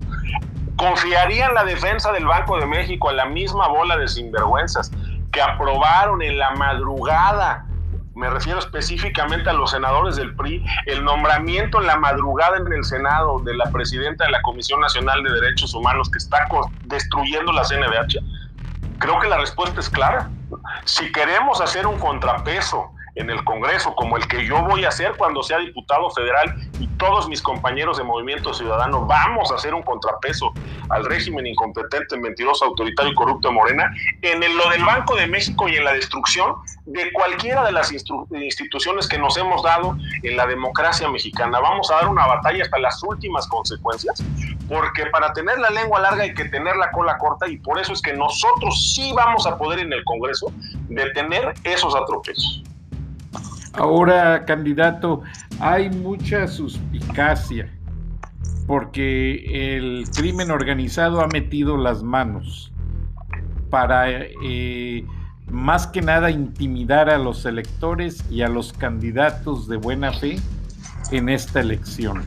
¿Confiaría 0.76 1.48
en 1.48 1.56
la 1.56 1.64
defensa 1.64 2.12
del 2.12 2.26
Banco 2.26 2.60
de 2.60 2.68
México 2.68 3.10
a 3.10 3.14
la 3.14 3.26
misma 3.26 3.68
bola 3.68 3.98
de 3.98 4.08
sinvergüenzas 4.08 4.92
que 5.32 5.42
aprobaron 5.42 6.22
en 6.22 6.38
la 6.38 6.52
madrugada 6.52 7.68
me 8.18 8.32
refiero 8.32 8.58
específicamente 8.58 9.48
a 9.52 9.54
los 9.54 9.70
senadores 9.70 10.16
del 10.16 10.36
PRI, 10.36 10.66
el 10.88 11.04
nombramiento 11.04 11.80
en 11.80 11.86
la 11.86 11.98
madrugada 11.98 12.58
en 12.58 12.74
el 12.74 12.84
Senado 12.84 13.38
de 13.42 13.56
la 13.56 13.70
presidenta 13.70 14.26
de 14.26 14.32
la 14.32 14.42
Comisión 14.42 14.82
Nacional 14.82 15.22
de 15.22 15.30
Derechos 15.30 15.76
Humanos 15.76 16.10
que 16.10 16.18
está 16.18 16.48
destruyendo 16.86 17.52
la 17.52 17.62
CNDH? 17.64 18.18
Creo 18.98 19.20
que 19.20 19.28
la 19.28 19.38
respuesta 19.38 19.80
es 19.80 19.88
clara. 19.88 20.32
Si 20.86 21.12
queremos 21.12 21.62
hacer 21.62 21.88
un 21.88 22.00
contrapeso 22.00 22.92
en 23.18 23.30
el 23.32 23.44
Congreso, 23.44 23.96
como 23.96 24.16
el 24.16 24.28
que 24.28 24.46
yo 24.46 24.62
voy 24.64 24.86
a 24.86 24.90
hacer 24.90 25.14
cuando 25.18 25.42
sea 25.42 25.58
diputado 25.58 26.10
federal 26.12 26.56
y 26.80 26.88
todos 26.98 27.28
mis 27.28 27.42
compañeros 27.42 27.98
de 27.98 28.04
Movimiento 28.04 28.54
Ciudadano 28.54 29.06
vamos 29.06 29.52
a 29.52 29.56
hacer 29.56 29.74
un 29.74 29.82
contrapeso 29.82 30.54
al 30.90 31.04
régimen 31.04 31.48
incompetente, 31.48 32.16
mentiroso, 32.18 32.66
autoritario 32.66 33.12
y 33.12 33.16
corrupto 33.16 33.48
de 33.48 33.56
Morena, 33.56 33.92
en 34.22 34.40
lo 34.56 34.70
del 34.70 34.84
Banco 34.86 35.16
de 35.16 35.28
México 35.28 35.68
y 35.68 35.76
en 35.76 35.86
la 35.86 35.94
destrucción 35.94 36.56
de 36.86 37.12
cualquiera 37.12 37.66
de 37.66 37.72
las 37.72 37.92
instituciones 37.92 39.08
que 39.08 39.18
nos 39.18 39.36
hemos 39.38 39.64
dado 39.64 39.98
en 40.22 40.38
la 40.38 40.46
democracia 40.46 41.10
mexicana. 41.10 41.60
Vamos 41.60 41.90
a 41.92 41.96
dar 41.96 42.08
una 42.10 42.28
batalla 42.28 42.64
hasta 42.64 42.78
las 42.78 43.02
últimas 43.04 43.48
consecuencias 43.48 44.24
porque 44.68 45.06
para 45.08 45.32
tener 45.34 45.58
la 45.60 45.70
lengua 45.70 46.00
larga 46.00 46.24
hay 46.24 46.34
que 46.34 46.46
tener 46.46 46.76
la 46.76 46.92
cola 46.92 47.18
corta 47.18 47.48
y 47.48 47.58
por 47.58 47.80
eso 47.80 47.94
es 47.94 48.02
que 48.02 48.14
nosotros 48.14 48.94
sí 48.94 49.14
vamos 49.16 49.48
a 49.48 49.58
poder 49.58 49.80
en 49.80 49.94
el 49.94 50.04
Congreso 50.04 50.52
detener 50.90 51.54
esos 51.64 51.96
atropellos. 51.96 52.64
Ahora, 53.74 54.44
candidato, 54.46 55.22
hay 55.60 55.90
mucha 55.90 56.48
suspicacia 56.48 57.72
porque 58.66 59.76
el 59.78 60.10
crimen 60.16 60.52
organizado 60.52 61.22
ha 61.22 61.28
metido 61.28 61.78
las 61.78 62.04
manos 62.04 62.72
para 63.70 64.10
eh, 64.10 65.06
más 65.50 65.88
que 65.88 66.02
nada 66.02 66.30
intimidar 66.32 67.10
a 67.10 67.18
los 67.18 67.46
electores 67.46 68.26
y 68.30 68.42
a 68.42 68.50
los 68.50 68.74
candidatos 68.74 69.68
de 69.68 69.78
buena 69.78 70.12
fe 70.12 70.38
en 71.12 71.30
esta 71.30 71.62
elección. 71.62 72.26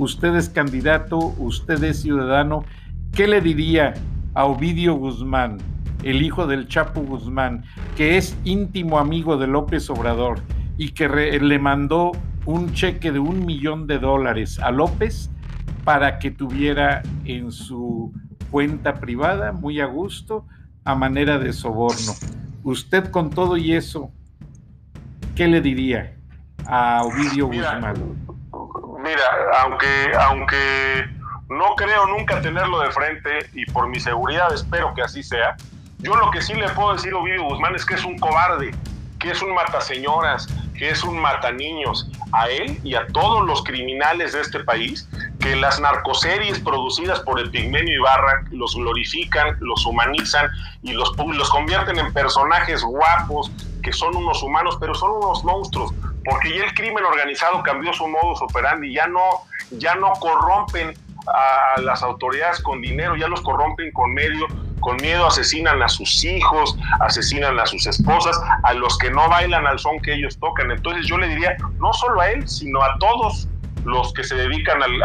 Usted 0.00 0.34
es 0.36 0.48
candidato, 0.48 1.18
usted 1.36 1.84
es 1.84 2.00
ciudadano, 2.00 2.64
¿qué 3.12 3.28
le 3.28 3.42
diría 3.42 3.92
a 4.32 4.46
Ovidio 4.46 4.94
Guzmán, 4.94 5.58
el 6.02 6.22
hijo 6.22 6.46
del 6.46 6.68
Chapo 6.68 7.02
Guzmán, 7.02 7.64
que 7.98 8.16
es 8.16 8.34
íntimo 8.44 8.98
amigo 8.98 9.36
de 9.36 9.46
López 9.46 9.90
Obrador 9.90 10.40
y 10.78 10.92
que 10.92 11.06
le 11.06 11.58
mandó 11.58 12.12
un 12.46 12.72
cheque 12.72 13.12
de 13.12 13.18
un 13.18 13.44
millón 13.44 13.86
de 13.86 13.98
dólares 13.98 14.58
a 14.60 14.70
López 14.70 15.30
para 15.84 16.18
que 16.18 16.30
tuviera 16.30 17.02
en 17.26 17.52
su 17.52 18.10
cuenta 18.50 18.94
privada, 18.94 19.52
muy 19.52 19.82
a 19.82 19.84
gusto, 19.84 20.46
a 20.82 20.94
manera 20.94 21.38
de 21.38 21.52
soborno. 21.52 22.14
Usted 22.62 23.10
con 23.10 23.28
todo 23.28 23.58
y 23.58 23.74
eso, 23.74 24.10
¿qué 25.34 25.46
le 25.46 25.60
diría 25.60 26.16
a 26.64 27.02
Ovidio 27.04 27.48
Guzmán? 27.48 28.29
Mira, 29.10 29.24
aunque, 29.62 30.12
aunque 30.20 31.08
no 31.48 31.74
creo 31.74 32.06
nunca 32.06 32.40
tenerlo 32.40 32.78
de 32.78 32.92
frente 32.92 33.50
y 33.54 33.66
por 33.66 33.88
mi 33.88 33.98
seguridad 33.98 34.52
espero 34.54 34.94
que 34.94 35.02
así 35.02 35.24
sea, 35.24 35.56
yo 35.98 36.14
lo 36.14 36.30
que 36.30 36.40
sí 36.40 36.54
le 36.54 36.68
puedo 36.68 36.92
decir 36.92 37.12
a 37.12 37.16
Ovidio 37.16 37.42
Guzmán 37.42 37.74
es 37.74 37.84
que 37.84 37.94
es 37.94 38.04
un 38.04 38.16
cobarde, 38.20 38.70
que 39.18 39.32
es 39.32 39.42
un 39.42 39.52
mataseñoras, 39.52 40.46
que 40.78 40.90
es 40.90 41.02
un 41.02 41.18
mataniños, 41.18 42.08
a 42.30 42.48
él 42.50 42.78
y 42.84 42.94
a 42.94 43.08
todos 43.08 43.44
los 43.44 43.64
criminales 43.64 44.32
de 44.32 44.42
este 44.42 44.60
país 44.60 45.08
que 45.40 45.56
las 45.56 45.80
narcoseries 45.80 46.60
producidas 46.60 47.18
por 47.18 47.40
el 47.40 47.50
Pigmenio 47.50 47.92
Ibarra 47.92 48.44
los 48.52 48.76
glorifican, 48.76 49.56
los 49.58 49.84
humanizan 49.86 50.48
y 50.82 50.92
los, 50.92 51.16
los 51.16 51.50
convierten 51.50 51.98
en 51.98 52.12
personajes 52.12 52.84
guapos, 52.84 53.50
que 53.82 53.92
son 53.92 54.14
unos 54.14 54.40
humanos, 54.44 54.76
pero 54.78 54.94
son 54.94 55.10
unos 55.16 55.42
monstruos, 55.42 55.92
porque 56.24 56.56
ya 56.56 56.64
el 56.64 56.74
crimen 56.74 57.04
organizado 57.04 57.62
cambió 57.62 57.92
su 57.92 58.06
modus 58.06 58.42
operandi, 58.42 58.92
ya 58.92 59.06
no, 59.06 59.22
ya 59.70 59.94
no 59.94 60.12
corrompen 60.14 60.94
a 61.26 61.80
las 61.80 62.02
autoridades 62.02 62.60
con 62.62 62.80
dinero, 62.80 63.16
ya 63.16 63.28
los 63.28 63.40
corrompen 63.42 63.92
con 63.92 64.12
medio, 64.12 64.46
con 64.80 64.96
miedo 64.96 65.26
asesinan 65.26 65.82
a 65.82 65.88
sus 65.88 66.24
hijos, 66.24 66.76
asesinan 67.00 67.58
a 67.58 67.66
sus 67.66 67.86
esposas, 67.86 68.40
a 68.64 68.74
los 68.74 68.96
que 68.98 69.10
no 69.10 69.28
bailan 69.28 69.66
al 69.66 69.78
son 69.78 70.00
que 70.00 70.14
ellos 70.14 70.38
tocan. 70.38 70.70
Entonces 70.70 71.06
yo 71.06 71.18
le 71.18 71.28
diría, 71.28 71.56
no 71.78 71.92
solo 71.92 72.20
a 72.20 72.30
él, 72.30 72.48
sino 72.48 72.82
a 72.82 72.96
todos 72.98 73.48
los 73.84 74.12
que 74.12 74.24
se 74.24 74.34
dedican 74.34 74.82
al, 74.82 75.02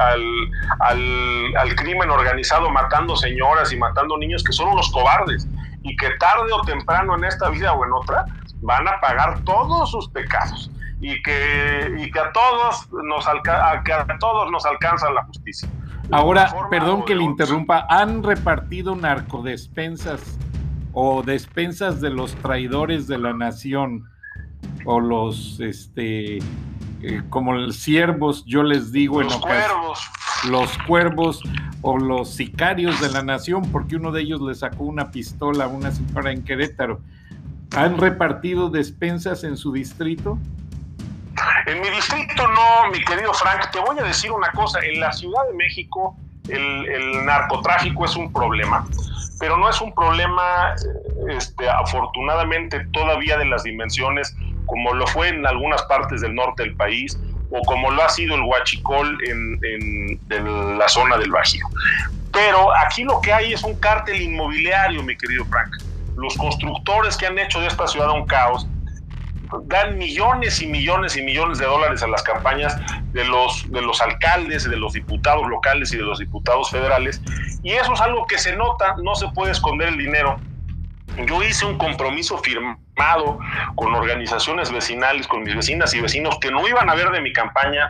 al, 0.80 1.76
crimen 1.76 2.10
organizado 2.10 2.70
matando 2.70 3.16
señoras 3.16 3.72
y 3.72 3.78
matando 3.78 4.18
niños, 4.18 4.44
que 4.44 4.52
son 4.52 4.70
unos 4.70 4.92
cobardes 4.92 5.48
y 5.84 5.96
que 5.96 6.10
tarde 6.20 6.52
o 6.52 6.62
temprano 6.62 7.16
en 7.16 7.24
esta 7.26 7.50
vida 7.50 7.74
o 7.74 7.86
en 7.86 7.94
otra 7.94 8.26
van 8.62 8.88
a 8.88 9.00
pagar 9.00 9.44
todos 9.44 9.92
sus 9.92 10.10
pecados 10.10 10.72
y 11.02 11.22
que, 11.22 11.96
y 12.00 12.12
que 12.12 12.20
a, 12.20 12.32
todos 12.32 12.90
nos 13.04 13.26
que 13.44 13.94
a 13.94 14.18
todos 14.20 14.52
nos 14.52 14.66
alcanza 14.66 15.12
la 15.12 15.24
justicia. 15.26 15.70
Ahora, 16.12 16.54
perdón 16.70 17.04
que 17.06 17.16
le 17.16 17.24
interrumpa, 17.24 17.86
¿han 17.90 18.24
repartido 18.24 18.96
narcodespensas 18.96 20.38
o 20.94 21.24
despensas 21.24 22.00
de 22.00 22.10
los 22.10 22.36
traidores 22.36 23.08
de 23.08 23.18
la 23.18 23.34
nación 23.34 24.06
o 24.86 25.00
los 25.00 25.60
este 25.60 26.40
eh, 27.02 27.22
como 27.30 27.54
los 27.54 27.76
siervos, 27.76 28.46
yo 28.46 28.64
les 28.64 28.92
digo 28.92 29.22
los 29.22 29.34
en 29.34 29.42
cuervos. 29.42 30.00
los 30.50 30.78
cuervos 30.88 31.44
o 31.82 31.98
los 32.00 32.32
sicarios 32.32 33.00
de 33.00 33.12
la 33.12 33.22
nación, 33.22 33.64
porque 33.72 33.96
uno 33.96 34.12
de 34.12 34.22
ellos 34.22 34.42
le 34.42 34.56
sacó 34.56 34.86
una 34.86 35.12
pistola 35.12 35.66
a 35.66 35.68
una 35.68 35.92
señora 35.92 36.32
en 36.32 36.44
Querétaro. 36.44 37.02
¿Han 37.76 37.98
repartido 37.98 38.70
despensas 38.70 39.44
en 39.44 39.58
su 39.58 39.72
distrito? 39.72 40.40
En 41.66 41.82
mi 41.82 41.90
distrito 41.90 42.48
no, 42.48 42.92
mi 42.92 43.04
querido 43.04 43.34
Frank, 43.34 43.72
te 43.72 43.80
voy 43.80 43.98
a 44.00 44.04
decir 44.04 44.32
una 44.32 44.52
cosa, 44.52 44.80
en 44.80 45.00
la 45.00 45.12
Ciudad 45.12 45.42
de 45.48 45.54
México 45.56 46.16
el, 46.50 46.86
el 46.88 47.26
narcotráfico 47.26 48.06
es 48.06 48.16
un 48.16 48.32
problema, 48.32 48.86
pero 49.40 49.58
no 49.58 49.70
es 49.70 49.82
un 49.82 49.94
problema, 49.94 50.74
eh, 50.76 51.36
este, 51.38 51.70
afortunadamente, 51.70 52.86
todavía 52.92 53.38
de 53.38 53.46
las 53.46 53.64
dimensiones 53.64 54.36
como 54.66 54.94
lo 54.94 55.06
fue 55.08 55.30
en 55.30 55.46
algunas 55.46 55.82
partes 55.84 56.22
del 56.22 56.36
norte 56.36 56.64
del 56.64 56.76
país 56.76 57.18
o 57.52 57.62
como 57.62 57.92
lo 57.92 58.04
ha 58.04 58.10
sido 58.10 58.36
el 58.36 58.42
huachicol 58.42 59.18
en, 59.24 59.60
en, 60.30 60.80
la 60.80 60.88
zona 60.90 61.18
del 61.18 61.32
Bajío. 61.32 61.66
Pero 62.32 62.76
aquí 62.76 63.04
lo 63.04 63.22
que 63.22 63.32
hay 63.32 63.54
es 63.54 63.64
un 63.64 63.76
cártel 63.76 64.22
inmobiliario, 64.22 65.04
mi 65.04 65.16
querido 65.16 65.46
Frank. 65.46 65.72
Los 66.18 66.36
constructores 66.36 67.16
que 67.16 67.28
han 67.28 67.38
hecho 67.38 67.62
de 67.62 67.68
esta 67.68 67.88
ciudad 67.88 68.10
un 68.12 68.26
caos 68.26 68.68
dan 69.66 69.98
millones 69.98 70.62
y 70.62 70.68
millones 70.68 71.16
y 71.16 71.22
millones 71.22 71.58
de 71.58 71.66
dólares 71.66 72.04
a 72.04 72.08
las 72.08 72.24
campañas 72.24 72.78
de 73.14 73.26
los, 73.26 73.70
de 73.72 73.82
los 73.82 74.02
alcaldes, 74.02 74.70
de 74.70 74.78
los 74.78 74.94
diputados 74.94 75.48
locales 75.48 75.94
y 75.94 75.98
de 75.98 76.04
los 76.04 76.20
diputados 76.20 76.70
federales. 76.72 77.22
Y 77.64 77.72
eso 77.72 77.94
es 77.94 78.02
algo 78.02 78.26
que 78.28 78.38
se 78.38 78.56
nota, 78.56 78.96
no 79.04 79.16
se 79.16 79.28
puede 79.30 79.52
esconder 79.52 79.90
el 79.90 79.98
dinero 79.98 80.40
yo 81.24 81.42
hice 81.44 81.66
un 81.66 81.78
compromiso 81.78 82.38
firmado 82.40 83.40
con 83.76 83.94
organizaciones 83.96 84.72
vecinales, 84.72 85.28
con 85.28 85.44
mis 85.44 85.56
vecinas 85.56 85.94
y 85.94 86.02
vecinos, 86.02 86.38
que 86.40 86.52
no 86.52 86.68
iban 86.68 86.90
a 86.90 86.96
ver 86.96 87.10
de 87.12 87.22
mi 87.22 87.32
campaña 87.32 87.88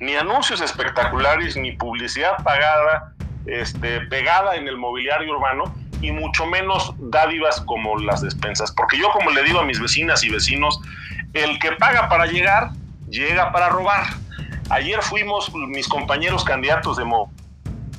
ni 0.00 0.14
anuncios 0.16 0.60
espectaculares, 0.60 1.56
ni 1.56 1.72
publicidad 1.72 2.36
pagada, 2.42 3.12
este, 3.46 4.00
pegada 4.02 4.56
en 4.56 4.68
el 4.68 4.76
mobiliario 4.76 5.36
urbano, 5.36 5.74
y 6.06 6.12
mucho 6.12 6.46
menos 6.46 6.94
dádivas 6.98 7.60
como 7.62 7.98
las 7.98 8.22
despensas. 8.22 8.72
Porque 8.72 8.98
yo, 8.98 9.10
como 9.10 9.30
le 9.30 9.42
digo 9.42 9.60
a 9.60 9.64
mis 9.64 9.80
vecinas 9.80 10.22
y 10.22 10.30
vecinos, 10.30 10.80
el 11.32 11.58
que 11.58 11.72
paga 11.72 12.08
para 12.08 12.26
llegar, 12.26 12.70
llega 13.08 13.50
para 13.52 13.68
robar. 13.68 14.04
Ayer 14.70 15.02
fuimos 15.02 15.52
mis 15.54 15.88
compañeros 15.88 16.44
candidatos 16.44 16.96
de 16.96 17.04
Mo 17.04 17.30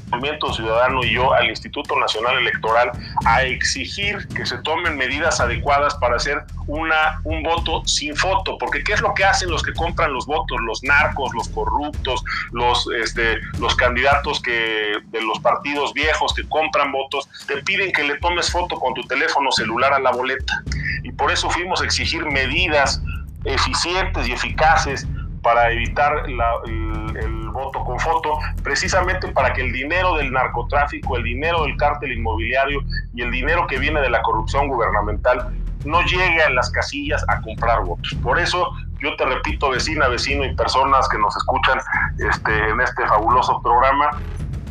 Movimiento 0.09 0.53
Ciudadano 0.53 1.03
y 1.03 1.11
yo 1.13 1.33
al 1.33 1.49
Instituto 1.49 1.97
Nacional 1.99 2.37
Electoral 2.37 2.91
a 3.25 3.43
exigir 3.43 4.27
que 4.29 4.45
se 4.45 4.57
tomen 4.59 4.97
medidas 4.97 5.39
adecuadas 5.39 5.95
para 5.95 6.15
hacer 6.15 6.43
una, 6.67 7.19
un 7.23 7.43
voto 7.43 7.81
sin 7.85 8.15
foto, 8.15 8.57
porque 8.57 8.83
¿qué 8.83 8.93
es 8.93 9.01
lo 9.01 9.13
que 9.13 9.25
hacen 9.25 9.49
los 9.49 9.63
que 9.63 9.73
compran 9.73 10.13
los 10.13 10.25
votos? 10.25 10.59
Los 10.61 10.83
narcos, 10.83 11.33
los 11.33 11.49
corruptos, 11.49 12.23
los, 12.51 12.87
este, 13.01 13.39
los 13.59 13.75
candidatos 13.75 14.41
que, 14.41 14.97
de 15.05 15.21
los 15.21 15.39
partidos 15.39 15.93
viejos 15.93 16.33
que 16.33 16.47
compran 16.47 16.91
votos, 16.91 17.29
te 17.47 17.61
piden 17.63 17.91
que 17.91 18.03
le 18.03 18.17
tomes 18.19 18.51
foto 18.51 18.79
con 18.79 18.93
tu 18.93 19.01
teléfono 19.03 19.51
celular 19.51 19.93
a 19.93 19.99
la 19.99 20.11
boleta. 20.11 20.63
Y 21.03 21.11
por 21.11 21.31
eso 21.31 21.49
fuimos 21.49 21.81
a 21.81 21.85
exigir 21.85 22.25
medidas 22.25 23.01
eficientes 23.45 24.27
y 24.27 24.33
eficaces 24.33 25.07
para 25.47 25.71
evitar 25.71 26.25
el 26.27 27.49
voto 27.53 27.81
con 27.85 27.97
foto, 28.01 28.37
precisamente 28.63 29.29
para 29.29 29.53
que 29.53 29.61
el 29.61 29.71
dinero 29.71 30.17
del 30.17 30.29
narcotráfico, 30.29 31.15
el 31.15 31.23
dinero 31.23 31.63
del 31.63 31.77
cártel 31.77 32.11
inmobiliario 32.11 32.81
y 33.13 33.21
el 33.21 33.31
dinero 33.31 33.65
que 33.65 33.79
viene 33.79 34.01
de 34.01 34.09
la 34.09 34.21
corrupción 34.23 34.67
gubernamental 34.67 35.55
no 35.85 36.01
llegue 36.01 36.43
a 36.43 36.49
las 36.49 36.69
casillas 36.69 37.23
a 37.29 37.39
comprar 37.39 37.85
votos. 37.85 38.13
Por 38.21 38.37
eso 38.37 38.73
yo 39.01 39.15
te 39.15 39.25
repito, 39.25 39.69
vecina, 39.69 40.09
vecino 40.09 40.43
y 40.43 40.53
personas 40.53 41.07
que 41.07 41.17
nos 41.17 41.33
escuchan 41.37 41.79
este, 42.19 42.69
en 42.69 42.81
este 42.81 43.07
fabuloso 43.07 43.61
programa, 43.61 44.19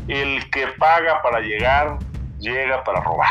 el 0.08 0.50
que 0.50 0.66
paga 0.78 1.22
para 1.22 1.40
llegar, 1.40 1.96
llega 2.38 2.84
para 2.84 3.00
robar. 3.00 3.30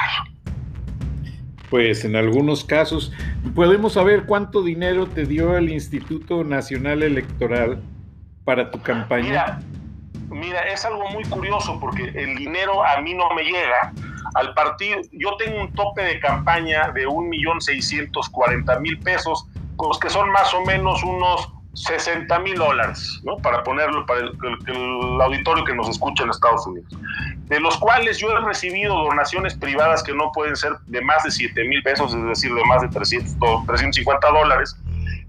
Pues 1.69 2.05
en 2.05 2.15
algunos 2.15 2.63
casos, 2.63 3.11
¿podemos 3.55 3.93
saber 3.93 4.25
cuánto 4.25 4.61
dinero 4.61 5.07
te 5.07 5.25
dio 5.25 5.57
el 5.57 5.69
Instituto 5.69 6.43
Nacional 6.43 7.03
Electoral 7.03 7.81
para 8.43 8.69
tu 8.71 8.81
campaña? 8.81 9.59
Mira, 10.29 10.61
es 10.67 10.85
algo 10.85 11.09
muy 11.09 11.23
curioso 11.25 11.79
porque 11.79 12.03
el 12.15 12.35
dinero 12.35 12.85
a 12.85 13.01
mí 13.01 13.13
no 13.13 13.29
me 13.33 13.43
llega. 13.43 13.93
Al 14.35 14.53
partido, 14.53 14.99
yo 15.11 15.35
tengo 15.37 15.61
un 15.61 15.73
tope 15.73 16.03
de 16.03 16.19
campaña 16.19 16.91
de 16.91 17.07
un 17.07 17.29
millón 17.29 17.61
seiscientos 17.61 18.29
cuarenta 18.29 18.79
mil 18.79 18.99
pesos, 18.99 19.47
pues 19.77 19.97
que 19.99 20.09
son 20.09 20.29
más 20.31 20.53
o 20.53 20.61
menos 20.65 21.03
unos 21.03 21.51
60 21.75 22.39
mil 22.39 22.55
dólares, 22.55 23.21
¿no? 23.23 23.37
Para 23.37 23.63
ponerlo 23.63 24.05
para 24.05 24.21
el, 24.21 25.21
auditorio 25.21 25.63
que 25.63 25.75
nos 25.75 25.89
escucha 25.89 26.23
en 26.23 26.29
Estados 26.29 26.65
Unidos. 26.67 26.91
De 27.45 27.59
los 27.59 27.77
cuales 27.77 28.17
yo 28.17 28.31
he 28.31 28.39
recibido 28.41 28.95
donaciones 28.95 29.53
privadas 29.55 30.01
que 30.01 30.13
no 30.13 30.31
pueden 30.31 30.55
ser 30.55 30.73
de 30.87 31.01
más 31.01 31.23
de 31.23 31.31
7 31.31 31.63
mil 31.65 31.83
pesos, 31.83 32.13
es 32.13 32.25
decir, 32.25 32.53
de 32.53 32.63
más 32.65 32.81
de 32.81 32.87
300, 32.87 33.65
350 33.67 34.27
dólares, 34.29 34.75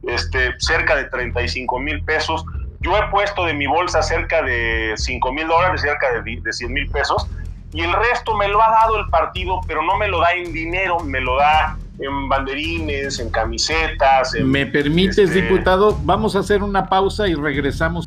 este, 0.09 0.55
cerca 0.59 0.97
de 0.97 1.05
35 1.05 1.79
mil 1.79 2.03
pesos, 2.05 2.45
Yo 2.81 2.97
he 2.97 3.11
puesto 3.11 3.45
de 3.45 3.55
mi 3.55 3.67
bolsa 3.67 4.03
cerca 4.03 4.43
de 4.43 4.95
5 4.97 5.33
mil 5.33 5.49
dólares, 5.49 5.81
cerca 5.81 6.13
de, 6.13 6.41
de 6.41 6.53
100 6.53 6.73
mil 6.73 6.89
pesos, 6.91 7.27
y 7.73 7.83
el 7.83 7.93
resto 7.93 8.35
me 8.37 8.49
lo 8.49 8.63
ha 8.63 8.71
dado 8.71 8.99
el 8.99 9.09
partido, 9.11 9.61
pero 9.67 9.83
no 9.83 9.97
me 9.97 10.09
lo 10.09 10.21
da 10.21 10.33
en 10.33 10.53
dinero, 10.53 11.01
me 11.01 11.21
lo 11.21 11.37
da 11.37 11.77
en 11.99 12.29
banderines, 12.29 13.19
en 13.19 13.31
camisetas. 13.31 14.35
¿Me 14.43 14.67
permites, 14.67 15.19
este, 15.19 15.43
diputado? 15.43 15.99
Vamos 16.03 16.37
a 16.37 16.41
hacer 16.41 16.63
una 16.63 16.89
pausa 16.89 17.29
y 17.29 17.35
regresamos. 17.35 18.07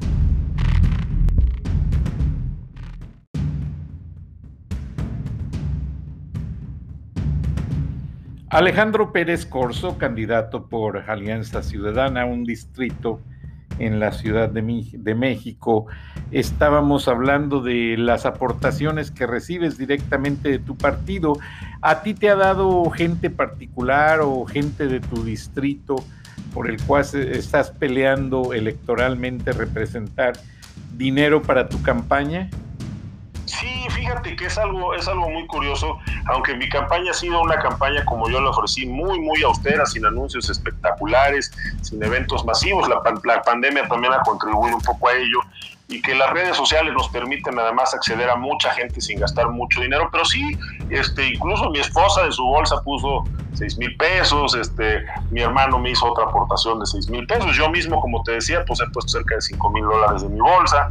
Alejandro 8.51 9.11
Pérez 9.11 9.45
Corso, 9.45 9.99
candidato 9.99 10.65
por 10.65 10.97
Alianza 11.07 11.61
Ciudadana, 11.61 12.25
un 12.25 12.45
distrito 12.45 13.21
en 13.77 13.99
la 13.99 14.11
Ciudad 14.11 14.49
de, 14.49 14.87
de, 14.91 15.15
México. 15.15 15.85
Estábamos 16.31 17.07
hablando 17.07 17.61
de 17.61 17.95
las 17.95 18.25
aportaciones 18.25 19.11
que 19.11 19.27
recibes 19.27 19.77
directamente 19.77 20.49
de 20.49 20.57
tu 20.57 20.75
partido. 20.75 21.37
¿A 21.83 22.01
ti 22.01 22.15
te 22.15 22.31
ha 22.31 22.35
dado 22.35 22.89
gente 22.89 23.29
particular 23.29 24.21
o 24.21 24.43
gente 24.45 24.87
de 24.87 24.99
tu 24.99 25.23
distrito 25.23 25.97
por 26.51 26.71
el 26.71 26.81
cual 26.81 27.05
estás 27.13 27.69
peleando 27.69 28.53
electoralmente 28.53 29.51
representar 29.51 30.33
dinero 30.97 31.43
para 31.43 31.69
tu 31.69 31.79
campaña? 31.83 32.49
Fíjate 34.09 34.35
que 34.35 34.45
es 34.47 34.57
algo, 34.57 34.95
es 34.95 35.07
algo 35.07 35.29
muy 35.29 35.45
curioso, 35.45 35.99
aunque 36.25 36.55
mi 36.55 36.67
campaña 36.67 37.11
ha 37.11 37.13
sido 37.13 37.39
una 37.41 37.59
campaña 37.59 38.03
como 38.05 38.27
yo 38.27 38.41
la 38.41 38.49
ofrecí, 38.49 38.87
muy, 38.87 39.19
muy 39.19 39.43
austera, 39.43 39.85
sin 39.85 40.03
anuncios 40.03 40.49
espectaculares, 40.49 41.51
sin 41.83 42.01
eventos 42.01 42.43
masivos. 42.43 42.89
La, 42.89 43.03
la 43.23 43.41
pandemia 43.43 43.87
también 43.87 44.11
ha 44.13 44.21
contribuido 44.21 44.77
un 44.77 44.81
poco 44.81 45.09
a 45.09 45.13
ello 45.13 45.41
y 45.89 46.01
que 46.01 46.15
las 46.15 46.31
redes 46.31 46.57
sociales 46.57 46.91
nos 46.93 47.09
permiten 47.09 47.59
además 47.59 47.93
acceder 47.93 48.31
a 48.31 48.35
mucha 48.35 48.71
gente 48.71 48.99
sin 48.99 49.19
gastar 49.19 49.49
mucho 49.49 49.79
dinero, 49.79 50.09
pero 50.11 50.25
sí, 50.25 50.57
este, 50.89 51.27
incluso 51.27 51.69
mi 51.69 51.79
esposa 51.79 52.23
de 52.23 52.31
su 52.31 52.43
bolsa 52.43 52.81
puso 52.83 53.25
6 53.53 53.77
mil 53.77 53.95
pesos, 53.97 54.55
este, 54.55 55.03
mi 55.29 55.41
hermano 55.41 55.77
me 55.77 55.91
hizo 55.91 56.07
otra 56.07 56.25
aportación 56.25 56.79
de 56.79 56.85
6 56.87 57.09
mil 57.09 57.27
pesos, 57.27 57.55
yo 57.55 57.69
mismo, 57.69 58.01
como 58.01 58.23
te 58.23 58.33
decía, 58.33 58.63
pues 58.65 58.79
he 58.81 58.89
puesto 58.91 59.11
cerca 59.11 59.35
de 59.35 59.41
5 59.41 59.69
mil 59.71 59.83
dólares 59.83 60.21
de 60.21 60.29
mi 60.29 60.39
bolsa, 60.39 60.89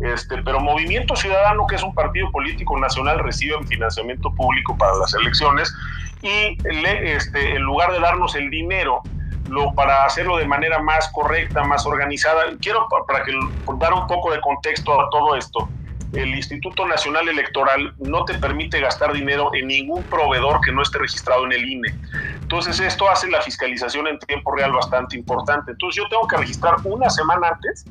este, 0.00 0.42
pero 0.42 0.60
Movimiento 0.60 1.14
Ciudadano, 1.14 1.66
que 1.66 1.76
es 1.76 1.82
un 1.82 1.94
partido 1.94 2.30
político 2.30 2.78
nacional, 2.78 3.18
recibe 3.18 3.54
financiamiento 3.66 4.32
público 4.34 4.76
para 4.76 4.96
las 4.96 5.14
elecciones 5.14 5.72
y 6.22 6.56
le, 6.62 7.14
este, 7.16 7.56
en 7.56 7.62
lugar 7.62 7.92
de 7.92 8.00
darnos 8.00 8.34
el 8.34 8.50
dinero, 8.50 9.02
lo, 9.48 9.74
para 9.74 10.04
hacerlo 10.04 10.36
de 10.36 10.46
manera 10.46 10.80
más 10.80 11.08
correcta, 11.12 11.64
más 11.64 11.84
organizada. 11.84 12.44
Quiero, 12.60 12.86
para 13.06 13.24
que 13.24 13.32
dar 13.78 13.92
un 13.92 14.06
poco 14.06 14.32
de 14.32 14.40
contexto 14.40 15.00
a 15.00 15.08
todo 15.10 15.36
esto, 15.36 15.68
el 16.12 16.34
Instituto 16.34 16.86
Nacional 16.86 17.28
Electoral 17.28 17.94
no 17.98 18.24
te 18.24 18.34
permite 18.34 18.80
gastar 18.80 19.12
dinero 19.12 19.50
en 19.54 19.68
ningún 19.68 20.02
proveedor 20.04 20.60
que 20.60 20.72
no 20.72 20.82
esté 20.82 20.98
registrado 20.98 21.44
en 21.46 21.52
el 21.52 21.68
INE. 21.68 21.94
Entonces 22.40 22.80
esto 22.80 23.08
hace 23.08 23.30
la 23.30 23.40
fiscalización 23.42 24.08
en 24.08 24.18
tiempo 24.18 24.52
real 24.52 24.72
bastante 24.72 25.16
importante. 25.16 25.72
Entonces 25.72 26.02
yo 26.02 26.08
tengo 26.08 26.26
que 26.26 26.36
registrar 26.36 26.76
una 26.84 27.08
semana 27.10 27.48
antes 27.48 27.84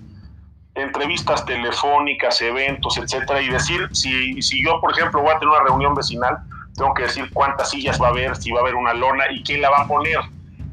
entrevistas 0.75 1.45
telefónicas, 1.45 2.41
eventos, 2.41 2.97
etcétera, 2.97 3.41
y 3.41 3.49
decir 3.49 3.87
si, 3.91 4.41
si 4.41 4.63
yo, 4.63 4.79
por 4.79 4.91
ejemplo, 4.91 5.21
voy 5.21 5.31
a 5.31 5.39
tener 5.39 5.49
una 5.49 5.63
reunión 5.63 5.95
vecinal, 5.95 6.37
tengo 6.75 6.93
que 6.93 7.03
decir 7.03 7.29
cuántas 7.33 7.71
sillas 7.71 8.01
va 8.01 8.07
a 8.07 8.09
haber, 8.11 8.35
si 8.35 8.51
va 8.51 8.59
a 8.59 8.61
haber 8.61 8.75
una 8.75 8.93
lona 8.93 9.25
y 9.31 9.43
quién 9.43 9.61
la 9.61 9.69
va 9.69 9.81
a 9.81 9.87
poner 9.87 10.19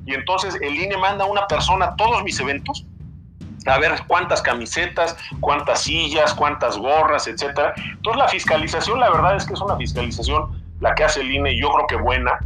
y 0.07 0.15
entonces 0.15 0.57
el 0.63 0.75
INE 0.77 0.97
manda 0.97 1.25
a 1.25 1.27
una 1.27 1.47
persona 1.47 1.87
a 1.87 1.97
todos 1.97 2.23
mis 2.23 2.39
eventos 2.41 2.87
a 3.67 3.79
ver 3.79 3.93
cuántas 4.07 4.41
camisetas, 4.43 5.17
cuántas 5.41 5.83
sillas, 5.83 6.33
cuántas 6.35 6.79
gorras, 6.79 7.27
etcétera. 7.27 7.75
Entonces 7.77 8.23
la 8.23 8.29
fiscalización, 8.29 9.01
la 9.01 9.11
verdad 9.11 9.35
es 9.35 9.45
que 9.45 9.55
es 9.55 9.61
una 9.61 9.77
fiscalización 9.77 10.65
la 10.79 10.95
que 10.95 11.03
hace 11.03 11.21
el 11.21 11.33
INE, 11.33 11.59
yo 11.59 11.73
creo 11.73 11.87
que 11.89 11.97
buena. 11.97 12.39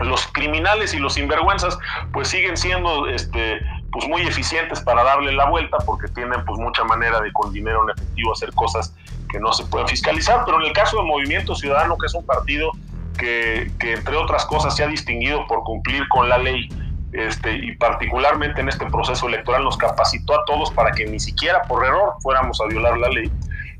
Los 0.00 0.26
criminales 0.28 0.92
y 0.92 0.98
los 0.98 1.14
sinvergüenzas 1.14 1.78
pues 2.12 2.26
siguen 2.26 2.56
siendo 2.56 3.06
este 3.06 3.60
pues 3.92 4.08
muy 4.08 4.22
eficientes 4.22 4.80
para 4.80 5.02
darle 5.02 5.32
la 5.32 5.48
vuelta 5.48 5.78
porque 5.84 6.08
tienen 6.08 6.44
pues 6.44 6.58
mucha 6.58 6.84
manera 6.84 7.20
de 7.20 7.32
con 7.32 7.52
dinero 7.52 7.82
en 7.84 7.90
efectivo 7.90 8.32
hacer 8.32 8.52
cosas 8.54 8.94
que 9.28 9.38
no 9.38 9.52
se 9.52 9.64
pueden 9.66 9.88
fiscalizar, 9.88 10.42
pero 10.44 10.60
en 10.60 10.66
el 10.66 10.72
caso 10.72 10.98
del 10.98 11.06
Movimiento 11.06 11.54
Ciudadano, 11.54 11.96
que 11.98 12.06
es 12.06 12.14
un 12.14 12.24
partido 12.24 12.70
que, 13.18 13.70
entre 13.80 14.16
otras 14.16 14.46
cosas 14.46 14.74
se 14.76 14.84
ha 14.84 14.86
distinguido 14.86 15.46
por 15.46 15.62
cumplir 15.64 16.08
con 16.08 16.28
la 16.28 16.38
ley 16.38 16.68
este, 17.12 17.52
y 17.52 17.76
particularmente 17.76 18.60
en 18.60 18.68
este 18.68 18.86
proceso 18.86 19.28
electoral 19.28 19.64
nos 19.64 19.76
capacitó 19.76 20.40
a 20.40 20.44
todos 20.44 20.70
para 20.70 20.92
que 20.92 21.06
ni 21.06 21.18
siquiera 21.18 21.62
por 21.62 21.84
error 21.84 22.14
fuéramos 22.20 22.60
a 22.60 22.66
violar 22.66 22.98
la 22.98 23.08
ley. 23.08 23.30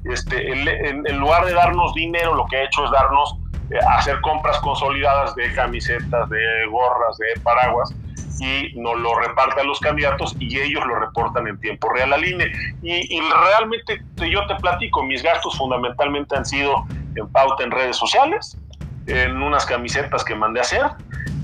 Este, 0.04 0.50
en, 0.50 1.18
lugar 1.18 1.44
de 1.44 1.52
darnos 1.52 1.94
dinero, 1.94 2.34
lo 2.34 2.46
que 2.46 2.56
ha 2.56 2.64
hecho 2.64 2.84
es 2.84 2.90
darnos 2.90 3.36
eh, 3.70 3.78
hacer 3.96 4.20
compras 4.22 4.58
consolidadas 4.58 5.34
de 5.36 5.52
camisetas, 5.52 6.28
de 6.28 6.66
gorras, 6.70 7.16
de 7.18 7.40
paraguas 7.40 7.94
y 8.40 8.78
nos 8.80 8.98
lo 8.98 9.18
reparte 9.18 9.60
a 9.60 9.64
los 9.64 9.80
candidatos 9.80 10.34
y 10.38 10.58
ellos 10.58 10.84
lo 10.86 10.98
reportan 10.98 11.46
en 11.46 11.60
tiempo 11.60 11.90
real 11.90 12.12
al 12.12 12.24
INE. 12.24 12.50
Y, 12.82 13.16
y 13.16 13.20
realmente 13.20 14.02
yo 14.30 14.46
te 14.46 14.54
platico, 14.56 15.02
mis 15.02 15.22
gastos 15.22 15.56
fundamentalmente 15.56 16.36
han 16.36 16.46
sido 16.46 16.86
en 17.14 17.28
pauta 17.28 17.64
en 17.64 17.70
redes 17.70 17.96
sociales, 17.96 18.56
en 19.06 19.42
unas 19.42 19.66
camisetas 19.66 20.24
que 20.24 20.34
mandé 20.34 20.60
a 20.60 20.62
hacer 20.62 20.82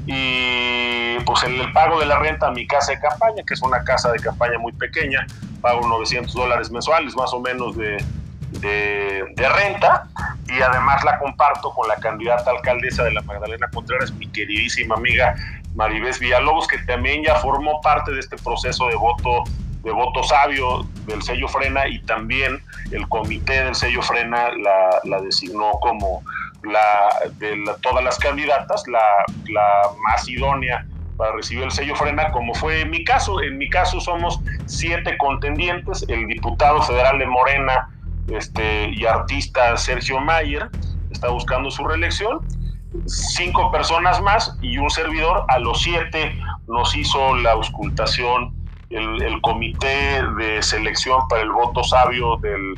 y 0.07 1.19
pues 1.25 1.43
el, 1.43 1.73
pago 1.73 1.99
de 1.99 2.07
la 2.07 2.19
renta 2.19 2.47
a 2.47 2.51
mi 2.53 2.67
casa 2.67 2.93
de 2.93 3.01
campaña, 3.01 3.43
que 3.45 3.55
es 3.55 3.63
una 3.63 3.83
casa 3.83 4.13
de 4.13 4.21
campaña 4.21 4.59
muy 4.59 4.73
pequeña, 4.73 5.27
pago 5.61 5.87
900 5.87 6.33
dólares 6.33 6.71
mensuales 6.71 7.17
más 7.17 7.33
o 7.33 7.41
menos 7.41 7.77
de, 7.77 8.03
de, 8.61 9.49
renta 9.49 10.09
y 10.47 10.61
además 10.61 11.03
la 11.05 11.19
comparto 11.19 11.73
con 11.73 11.89
la 11.89 11.97
candidata 11.97 12.51
alcaldesa 12.53 13.03
de 13.03 13.13
la 13.13 13.23
Magdalena 13.23 13.69
Contreras, 13.69 14.13
mi 14.13 14.29
queridísima 14.29 14.95
amiga 14.95 15.35
Maribés 15.77 16.19
Villalobos, 16.19 16.67
que 16.67 16.79
también 16.79 17.23
ya 17.23 17.37
formó 17.37 17.81
parte 17.81 18.13
de 18.13 18.21
este 18.21 18.37
proceso 18.37 18.89
de 18.89 18.97
voto 18.97 19.45
de 19.85 19.93
voto 19.93 20.21
sabio 20.25 20.85
del 21.07 21.23
sello 21.23 21.47
Frena 21.47 21.87
y 21.87 22.01
también 22.01 22.61
el 22.91 23.07
comité 23.09 23.63
del 23.63 23.75
sello 23.77 24.03
Frena 24.03 24.51
la, 25.05 25.21
designó 25.21 25.79
como 25.81 26.25
la, 26.65 27.31
de 27.39 27.57
todas 27.83 28.03
las 28.03 28.19
candidatas, 28.19 28.83
la, 28.89 28.99
la, 29.49 29.91
más 30.03 30.29
idónea 30.29 30.85
para 31.17 31.33
recibir 31.33 31.65
el 31.65 31.71
sello 31.71 31.95
frena, 31.95 32.31
como 32.33 32.55
fue 32.55 32.81
en 32.81 32.91
mi 32.91 33.05
caso. 33.05 33.41
En 33.43 33.59
mi 33.59 33.69
caso 33.71 34.01
somos 34.01 34.41
siete 34.67 35.17
contendientes, 35.19 36.05
el 36.09 36.27
diputado 36.27 36.83
federal 36.83 37.19
de 37.19 37.27
Morena 37.27 37.89
este, 38.29 38.91
y 38.91 39.07
artista 39.07 39.77
Sergio 39.77 40.21
Mayer 40.21 40.69
está 41.11 41.29
buscando 41.29 41.71
su 41.71 41.87
reelección, 41.87 42.41
cinco 43.07 43.71
personas 43.71 44.21
más 44.23 44.57
y 44.61 44.79
un 44.79 44.91
servidor, 44.91 45.45
a 45.49 45.59
los 45.59 45.83
siete 45.83 46.35
nos 46.67 46.95
hizo 46.97 47.37
la 47.37 47.53
auscultación 47.53 48.53
el, 48.91 49.41
comité 49.43 50.23
de 50.39 50.63
selección 50.63 51.27
para 51.29 51.43
el 51.43 51.51
voto 51.51 51.83
sabio 51.83 52.37
del 52.39 52.77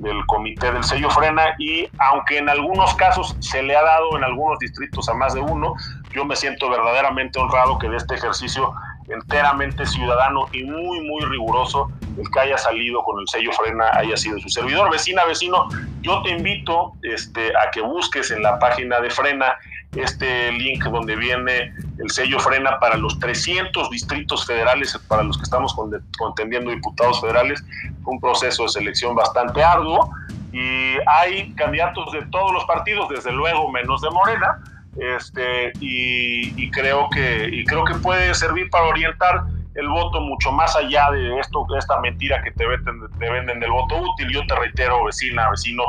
del 0.00 0.24
comité 0.26 0.72
del 0.72 0.82
sello 0.82 1.10
frena. 1.10 1.54
Y 1.58 1.86
aunque 1.98 2.38
en 2.38 2.48
algunos 2.48 2.94
casos 2.94 3.36
se 3.40 3.62
le 3.62 3.76
ha 3.76 3.82
dado 3.82 4.16
en 4.16 4.24
algunos 4.24 4.58
distritos 4.58 5.08
a 5.08 5.14
más 5.14 5.34
de 5.34 5.40
uno, 5.40 5.74
yo 6.14 6.24
me 6.24 6.36
siento 6.36 6.70
verdaderamente 6.70 7.38
honrado 7.38 7.78
que 7.78 7.88
de 7.88 7.98
este 7.98 8.14
ejercicio 8.14 8.72
enteramente 9.10 9.86
ciudadano 9.86 10.46
y 10.52 10.64
muy, 10.64 11.00
muy 11.00 11.24
riguroso, 11.24 11.90
el 12.18 12.30
que 12.30 12.40
haya 12.40 12.58
salido 12.58 13.02
con 13.02 13.20
el 13.20 13.28
sello 13.28 13.52
frena 13.52 13.90
haya 13.94 14.16
sido 14.16 14.38
su 14.38 14.48
servidor. 14.48 14.90
Vecina, 14.90 15.24
vecino, 15.24 15.68
yo 16.02 16.22
te 16.22 16.30
invito 16.30 16.92
este, 17.02 17.48
a 17.56 17.70
que 17.72 17.80
busques 17.80 18.30
en 18.30 18.42
la 18.42 18.58
página 18.58 19.00
de 19.00 19.10
frena 19.10 19.54
este 19.96 20.52
link 20.52 20.84
donde 20.84 21.16
viene 21.16 21.74
el 21.98 22.10
sello 22.10 22.38
frena 22.38 22.78
para 22.78 22.96
los 22.96 23.18
300 23.18 23.90
distritos 23.90 24.46
federales 24.46 24.96
para 25.08 25.24
los 25.24 25.36
que 25.36 25.42
estamos 25.42 25.74
contendiendo 26.16 26.70
diputados 26.70 27.20
federales. 27.20 27.64
un 28.04 28.20
proceso 28.20 28.64
de 28.64 28.68
selección 28.68 29.14
bastante 29.14 29.62
arduo 29.62 30.10
y 30.52 30.96
hay 31.06 31.52
candidatos 31.54 32.12
de 32.12 32.22
todos 32.26 32.52
los 32.52 32.64
partidos, 32.64 33.08
desde 33.08 33.32
luego 33.32 33.70
menos 33.70 34.00
de 34.00 34.10
Morena, 34.10 34.58
este, 35.00 35.72
y, 35.80 36.70
creo 36.70 37.08
que, 37.10 37.64
creo 37.66 37.84
que 37.84 37.94
puede 37.94 38.34
servir 38.34 38.68
para 38.70 38.84
orientar 38.84 39.44
el 39.74 39.88
voto 39.88 40.20
mucho 40.20 40.52
más 40.52 40.76
allá 40.76 41.10
de 41.10 41.38
esto, 41.38 41.64
esta 41.78 41.98
mentira 42.00 42.42
que 42.42 42.50
te 42.50 42.66
venden, 42.66 43.00
te 43.18 43.30
venden 43.30 43.60
del 43.60 43.70
voto 43.70 43.96
útil. 43.96 44.28
Yo 44.30 44.46
te 44.46 44.54
reitero, 44.56 45.04
vecina, 45.04 45.48
vecino, 45.48 45.84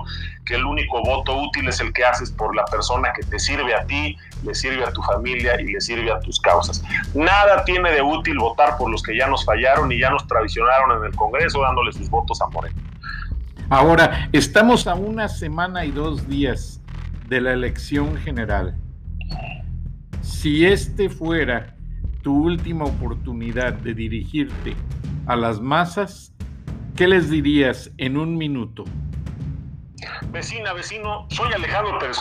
que 0.46 0.56
el 0.56 0.66
único 0.66 1.02
voto 1.04 1.36
útil 1.42 1.68
es 1.68 1.80
el 1.82 1.92
que 1.92 2.06
haces 2.06 2.32
por 2.32 2.56
la 2.56 2.64
persona 2.66 3.12
que 3.14 3.24
te 3.24 3.38
sirve 3.38 3.76
a 3.76 3.86
ti, 3.86 4.16
le 4.44 4.56
sirve 4.56 4.86
a 4.86 4.94
tu 4.94 5.02
familia 5.02 5.60
y 5.60 5.74
le 5.74 5.82
sirve 5.82 6.12
a 6.12 6.20
tus 6.20 6.40
causas. 6.40 6.82
Nada 7.14 7.66
tiene 7.66 7.92
de 7.92 8.02
útil 8.02 8.38
votar 8.38 8.78
por 8.78 8.90
los 8.90 9.04
que 9.04 9.18
ya 9.18 9.28
nos 9.28 9.44
fallaron 9.44 9.92
y 9.92 10.00
ya 10.00 10.10
nos 10.10 10.26
traicionaron 10.28 11.00
en 11.00 11.06
el 11.06 11.16
Congreso 11.16 11.62
dándole 11.62 11.92
sus 11.92 12.10
votos 12.10 12.42
a 12.42 12.48
Moreno. 12.48 12.80
Ahora, 13.70 14.30
estamos 14.32 14.88
a 14.88 14.96
una 14.96 15.28
semana 15.28 15.86
y 15.86 15.92
dos 15.92 16.28
días 16.28 16.82
de 17.28 17.42
la 17.42 17.54
elección 17.54 18.18
general. 18.18 18.76
Si 20.22 20.66
este 20.66 21.10
fuera 21.10 21.76
tu 22.22 22.46
última 22.46 22.86
oportunidad 22.86 23.74
de 23.74 23.96
dirigirte 23.96 24.76
a 25.26 25.36
las 25.36 25.60
masas, 25.60 26.32
¿qué 26.96 27.08
les 27.08 27.30
dirías 27.32 27.92
en 27.98 28.18
un 28.18 28.38
minuto? 28.38 28.86
Vecina, 30.32 30.74
vecino, 30.74 31.26
soy 31.30 31.52
Alejandro 31.54 31.98
Pérez 31.98 32.18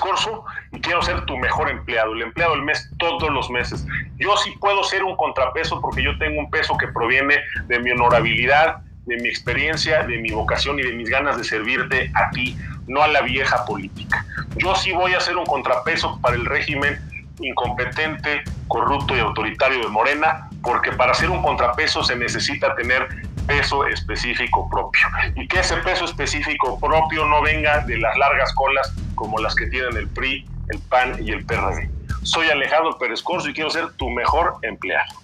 y 0.72 0.80
quiero 0.80 1.02
ser 1.02 1.24
tu 1.26 1.36
mejor 1.36 1.68
empleado, 1.68 2.14
el 2.14 2.22
empleado 2.22 2.54
del 2.54 2.64
mes 2.64 2.90
todos 2.98 3.30
los 3.30 3.50
meses. 3.50 3.86
Yo 4.16 4.34
sí 4.38 4.54
puedo 4.58 4.82
ser 4.84 5.04
un 5.04 5.16
contrapeso 5.16 5.80
porque 5.80 6.02
yo 6.02 6.16
tengo 6.18 6.40
un 6.40 6.50
peso 6.50 6.76
que 6.78 6.88
proviene 6.88 7.36
de 7.66 7.78
mi 7.80 7.90
honorabilidad, 7.90 8.78
de 9.04 9.16
mi 9.18 9.28
experiencia, 9.28 10.04
de 10.04 10.18
mi 10.18 10.30
vocación 10.30 10.78
y 10.78 10.82
de 10.82 10.92
mis 10.92 11.10
ganas 11.10 11.36
de 11.36 11.44
servirte 11.44 12.10
a 12.14 12.30
ti, 12.30 12.56
no 12.86 13.02
a 13.02 13.08
la 13.08 13.20
vieja 13.20 13.64
política. 13.66 14.24
Yo 14.56 14.74
sí 14.74 14.92
voy 14.92 15.12
a 15.12 15.20
ser 15.20 15.36
un 15.36 15.46
contrapeso 15.46 16.18
para 16.20 16.36
el 16.36 16.46
régimen 16.46 16.98
incompetente, 17.40 18.42
corrupto 18.68 19.16
y 19.16 19.20
autoritario 19.20 19.80
de 19.80 19.88
Morena, 19.88 20.48
porque 20.62 20.92
para 20.92 21.14
ser 21.14 21.30
un 21.30 21.42
contrapeso 21.42 22.02
se 22.02 22.16
necesita 22.16 22.74
tener 22.74 23.08
peso 23.46 23.86
específico 23.86 24.68
propio 24.70 25.00
y 25.34 25.48
que 25.48 25.60
ese 25.60 25.76
peso 25.78 26.04
específico 26.04 26.78
propio 26.78 27.24
no 27.26 27.42
venga 27.42 27.84
de 27.86 27.98
las 27.98 28.16
largas 28.16 28.52
colas 28.54 28.94
como 29.14 29.38
las 29.38 29.54
que 29.54 29.66
tienen 29.66 29.96
el 29.96 30.08
PRI, 30.08 30.46
el 30.68 30.78
PAN 30.88 31.16
y 31.20 31.32
el 31.32 31.44
PRD. 31.44 31.90
Soy 32.22 32.48
Alejandro 32.48 32.96
Pérez 32.98 33.22
Corso 33.22 33.48
y 33.48 33.52
quiero 33.52 33.70
ser 33.70 33.90
tu 33.94 34.08
mejor 34.10 34.54
empleado. 34.62 35.14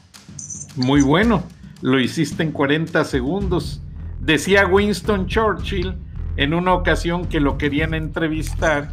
Muy 0.77 1.03
bueno, 1.03 1.45
lo 1.83 2.01
hiciste 2.01 2.43
en 2.43 2.53
40 2.53 3.05
segundos. 3.05 3.83
Decía 4.19 4.67
Winston 4.67 5.27
Churchill 5.27 5.95
en 6.37 6.53
una 6.53 6.75
ocasión 6.75 7.27
que 7.27 7.41
lo 7.41 7.57
querían 7.59 7.95
entrevistar, 7.95 8.91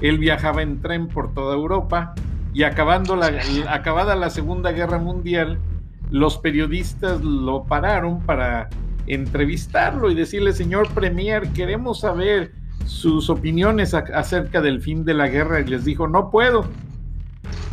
él 0.00 0.18
viajaba 0.18 0.62
en 0.62 0.80
tren 0.80 1.08
por 1.08 1.34
toda 1.34 1.54
Europa 1.54 2.14
y 2.54 2.62
acabando 2.62 3.16
la, 3.16 3.32
acabada 3.68 4.14
la 4.14 4.30
Segunda 4.30 4.70
Guerra 4.70 4.98
Mundial, 4.98 5.58
los 6.10 6.38
periodistas 6.38 7.20
lo 7.22 7.64
pararon 7.64 8.20
para 8.20 8.70
entrevistarlo 9.08 10.10
y 10.10 10.14
decirle, 10.14 10.52
señor 10.52 10.88
Premier, 10.94 11.48
queremos 11.48 12.00
saber 12.00 12.52
sus 12.86 13.28
opiniones 13.28 13.92
acerca 13.92 14.60
del 14.60 14.80
fin 14.80 15.04
de 15.04 15.14
la 15.14 15.26
guerra. 15.26 15.60
Y 15.60 15.64
les 15.64 15.84
dijo, 15.84 16.06
no 16.06 16.30
puedo. 16.30 16.64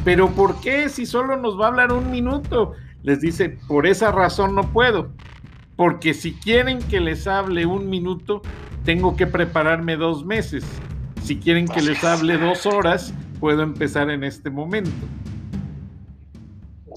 Pero 0.03 0.29
¿por 0.29 0.59
qué 0.61 0.89
si 0.89 1.05
solo 1.05 1.37
nos 1.37 1.59
va 1.59 1.65
a 1.65 1.69
hablar 1.69 1.91
un 1.91 2.09
minuto? 2.09 2.73
Les 3.03 3.21
dice, 3.21 3.59
por 3.67 3.85
esa 3.85 4.11
razón 4.11 4.55
no 4.55 4.71
puedo. 4.71 5.11
Porque 5.75 6.15
si 6.15 6.33
quieren 6.33 6.79
que 6.79 6.99
les 6.99 7.27
hable 7.27 7.67
un 7.67 7.87
minuto, 7.87 8.41
tengo 8.83 9.15
que 9.15 9.27
prepararme 9.27 9.95
dos 9.95 10.25
meses. 10.25 10.65
Si 11.21 11.37
quieren 11.37 11.67
que 11.67 11.81
les 11.81 12.03
hable 12.03 12.39
dos 12.39 12.65
horas, 12.65 13.13
puedo 13.41 13.61
empezar 13.63 14.09
en 14.09 14.23
este 14.23 14.49
momento. 14.49 14.91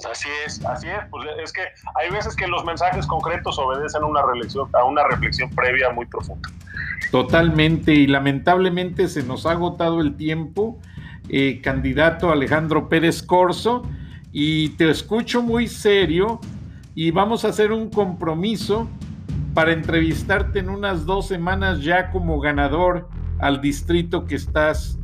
Así 0.09 0.29
es, 0.47 0.65
así 0.65 0.87
es. 0.87 0.99
Pues 1.11 1.27
es 1.43 1.53
que 1.53 1.62
hay 1.97 2.11
veces 2.11 2.37
que 2.37 2.47
los 2.47 2.65
mensajes 2.65 3.07
concretos 3.07 3.59
obedecen 3.59 4.03
a 4.03 4.07
una 4.07 4.23
reflexión, 4.23 4.69
a 4.75 4.85
una 4.85 5.03
reflexión 5.09 5.51
previa 5.51 5.91
muy 5.91 6.07
profunda. 6.07 6.49
Totalmente, 7.11 7.93
y 7.93 8.07
lamentablemente 8.07 9.09
se 9.09 9.25
nos 9.25 9.47
ha 9.47 9.53
agotado 9.53 10.01
el 10.01 10.16
tiempo. 10.16 10.79
Eh, 11.31 11.62
candidato 11.62 12.31
Alejandro 12.31 12.91
Pérez 12.91 13.23
Corso, 13.23 13.83
y 14.37 14.71
te 14.71 14.91
escucho 14.91 15.43
muy 15.43 15.69
serio 15.69 16.41
y 16.97 17.12
vamos 17.12 17.45
a 17.45 17.49
hacer 17.49 17.71
un 17.71 17.89
compromiso 17.89 18.89
para 19.55 19.73
entrevistarte 19.73 20.59
en 20.59 20.69
unas 20.69 21.07
dos 21.07 21.29
semanas 21.29 21.83
ya 21.83 22.11
como 22.11 22.41
ganador 22.41 23.09
al 23.39 23.61
distrito 23.61 24.27
que 24.27 24.35
estás 24.35 24.99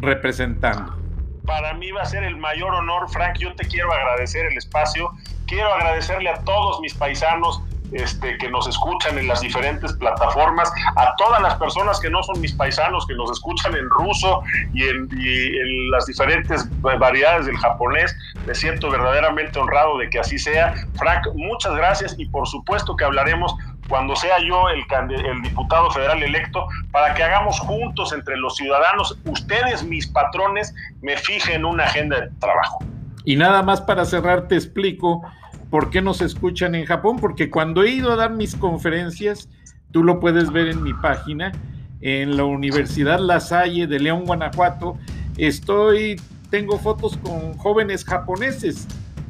representando 0.00 1.06
para 1.46 1.72
mí 1.74 1.90
va 1.92 2.02
a 2.02 2.06
ser 2.06 2.24
el 2.24 2.36
mayor 2.36 2.74
honor, 2.74 3.08
Frank. 3.08 3.38
Yo 3.38 3.54
te 3.54 3.66
quiero 3.66 3.92
agradecer 3.92 4.44
el 4.46 4.58
espacio. 4.58 5.12
Quiero 5.46 5.72
agradecerle 5.72 6.28
a 6.28 6.42
todos 6.44 6.80
mis 6.80 6.92
paisanos 6.92 7.62
este, 7.92 8.36
que 8.38 8.50
nos 8.50 8.66
escuchan 8.66 9.16
en 9.16 9.28
las 9.28 9.40
diferentes 9.40 9.92
plataformas, 9.92 10.72
a 10.96 11.14
todas 11.16 11.40
las 11.40 11.54
personas 11.54 12.00
que 12.00 12.10
no 12.10 12.20
son 12.24 12.40
mis 12.40 12.52
paisanos, 12.52 13.06
que 13.06 13.14
nos 13.14 13.30
escuchan 13.30 13.76
en 13.76 13.88
ruso 13.88 14.42
y 14.74 14.82
en, 14.82 15.08
y 15.16 15.56
en, 15.56 15.90
las 15.92 16.06
diferentes 16.06 16.68
variedades 16.80 17.46
del 17.46 17.56
japonés. 17.56 18.14
Me 18.44 18.56
siento 18.56 18.90
verdaderamente 18.90 19.58
honrado 19.58 19.98
de 19.98 20.10
que 20.10 20.18
así 20.18 20.36
sea. 20.36 20.74
Frank, 20.96 21.28
muchas 21.34 21.76
gracias 21.76 22.16
y 22.18 22.26
por 22.26 22.48
supuesto 22.48 22.96
que 22.96 23.04
hablaremos 23.04 23.54
cuando 23.88 24.16
sea 24.16 24.36
yo 24.46 24.68
el, 24.68 25.42
diputado 25.42 25.90
federal 25.90 26.22
electo, 26.22 26.66
para 26.90 27.14
que 27.14 27.22
hagamos 27.22 27.58
juntos 27.60 28.12
entre 28.12 28.36
los 28.36 28.56
ciudadanos, 28.56 29.18
ustedes 29.24 29.84
mis 29.84 30.06
patrones, 30.06 30.74
me 31.02 31.16
fijen 31.16 31.64
una 31.64 31.84
agenda 31.84 32.20
de 32.20 32.30
trabajo. 32.40 32.78
Y 33.24 33.36
nada 33.36 33.62
más 33.62 33.80
para 33.80 34.04
cerrar, 34.04 34.48
te 34.48 34.54
explico 34.54 35.22
por 35.70 35.90
qué 35.90 36.00
nos 36.00 36.20
escuchan 36.20 36.74
en 36.74 36.84
Japón, 36.84 37.18
porque 37.20 37.50
cuando 37.50 37.82
he 37.82 37.90
ido 37.90 38.12
a 38.12 38.16
dar 38.16 38.30
mis 38.30 38.54
conferencias, 38.54 39.48
tú 39.92 40.04
lo 40.04 40.20
puedes 40.20 40.52
ver 40.52 40.68
en 40.68 40.82
mi 40.82 40.94
página, 40.94 41.52
en 42.00 42.36
la 42.36 42.44
Universidad 42.44 43.18
La 43.18 43.40
Salle 43.40 43.86
de 43.86 43.98
León, 43.98 44.24
Guanajuato, 44.26 44.96
estoy, 45.36 46.20
tengo 46.50 46.78
fotos 46.78 47.16
con 47.16 47.56
jóvenes 47.56 48.04
japoneses 48.04 48.86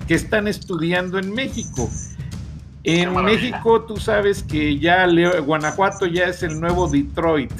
que 0.06 0.14
están 0.14 0.46
estudiando 0.46 1.18
en 1.18 1.32
México 1.32 1.88
en 2.86 3.14
México 3.24 3.82
tú 3.82 3.96
sabes 3.96 4.44
que 4.44 4.78
ya 4.78 5.08
Guanajuato 5.40 6.06
ya 6.06 6.26
es 6.26 6.44
el 6.44 6.60
nuevo 6.60 6.88
Detroit 6.88 7.50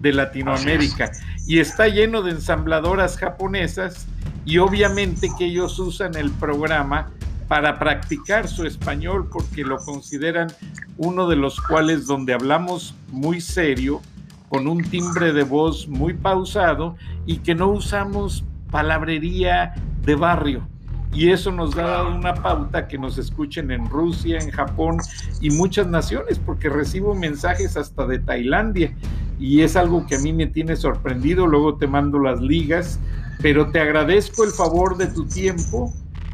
de 0.00 0.12
Latinoamérica. 0.12 1.12
Y 1.46 1.60
está 1.60 1.86
lleno 1.86 2.22
de 2.22 2.32
ensambladoras 2.32 3.16
japonesas 3.16 4.08
y 4.44 4.58
obviamente 4.58 5.28
que 5.38 5.46
ellos 5.46 5.78
usan 5.78 6.16
el 6.16 6.32
programa 6.32 7.12
para 7.46 7.78
practicar 7.78 8.48
su 8.48 8.66
español 8.66 9.28
porque 9.30 9.62
lo 9.62 9.76
consideran 9.76 10.48
uno 10.96 11.28
de 11.28 11.36
los 11.36 11.60
cuales 11.60 12.08
donde 12.08 12.34
hablamos 12.34 12.96
muy 13.12 13.40
serio, 13.40 14.00
con 14.48 14.66
un 14.66 14.82
timbre 14.82 15.32
de 15.32 15.44
voz 15.44 15.86
muy 15.86 16.14
pausado 16.14 16.96
y 17.24 17.38
que 17.38 17.54
no 17.54 17.68
usamos 17.68 18.44
palabrería 18.72 19.74
de 20.02 20.16
barrio 20.16 20.66
y 21.12 21.30
eso 21.30 21.50
nos 21.50 21.74
da 21.74 22.04
una 22.04 22.34
pauta 22.34 22.86
que 22.88 22.98
nos 22.98 23.18
escuchen 23.18 23.70
en 23.70 23.88
Rusia, 23.88 24.38
en 24.38 24.50
Japón 24.50 24.98
y 25.40 25.50
muchas 25.50 25.86
naciones, 25.86 26.38
porque 26.38 26.68
recibo 26.68 27.14
mensajes 27.14 27.76
hasta 27.76 28.06
de 28.06 28.18
Tailandia 28.18 28.94
y 29.38 29.62
es 29.62 29.76
algo 29.76 30.06
que 30.06 30.16
a 30.16 30.18
mí 30.18 30.32
me 30.32 30.46
tiene 30.46 30.76
sorprendido, 30.76 31.46
luego 31.46 31.76
te 31.76 31.86
mando 31.86 32.18
las 32.18 32.40
ligas, 32.40 32.98
pero 33.40 33.70
te 33.70 33.80
agradezco 33.80 34.44
el 34.44 34.50
favor 34.50 34.96
de 34.96 35.06
tu 35.06 35.26
tiempo, 35.26 35.92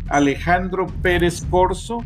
Alejandro 0.08 0.86
Pérez 1.02 1.44
Corso, 1.50 2.02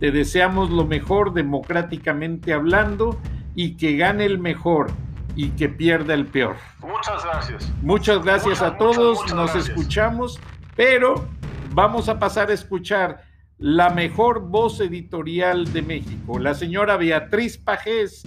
te 0.00 0.10
deseamos 0.10 0.70
lo 0.70 0.86
mejor 0.86 1.32
democráticamente 1.32 2.52
hablando 2.52 3.18
y 3.54 3.76
que 3.76 3.96
gane 3.96 4.24
el 4.24 4.38
mejor 4.38 4.90
y 5.34 5.50
que 5.50 5.68
pierda 5.68 6.14
el 6.14 6.26
peor. 6.26 6.56
Muchas 6.80 7.24
gracias. 7.24 7.72
Muchas 7.82 8.24
gracias 8.24 8.62
a 8.62 8.76
todos, 8.76 9.34
nos 9.34 9.54
escuchamos, 9.54 10.38
pero 10.76 11.26
vamos 11.74 12.08
a 12.08 12.18
pasar 12.18 12.50
a 12.50 12.54
escuchar 12.54 13.22
la 13.58 13.90
mejor 13.90 14.48
voz 14.48 14.80
editorial 14.80 15.72
de 15.72 15.82
México, 15.82 16.38
la 16.38 16.54
señora 16.54 16.96
Beatriz 16.96 17.58
Pajés, 17.58 18.22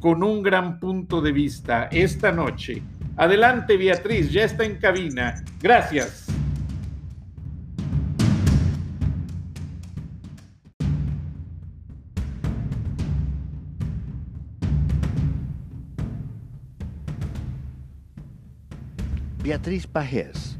con 0.00 0.22
un 0.22 0.42
gran 0.42 0.80
punto 0.80 1.20
de 1.20 1.32
vista 1.32 1.88
esta 1.92 2.32
noche. 2.32 2.82
Adelante, 3.16 3.76
Beatriz, 3.76 4.32
ya 4.32 4.44
está 4.44 4.64
en 4.64 4.76
cabina. 4.78 5.34
Gracias. 5.60 6.26
Beatriz 19.42 19.86
Pajés 19.86 20.59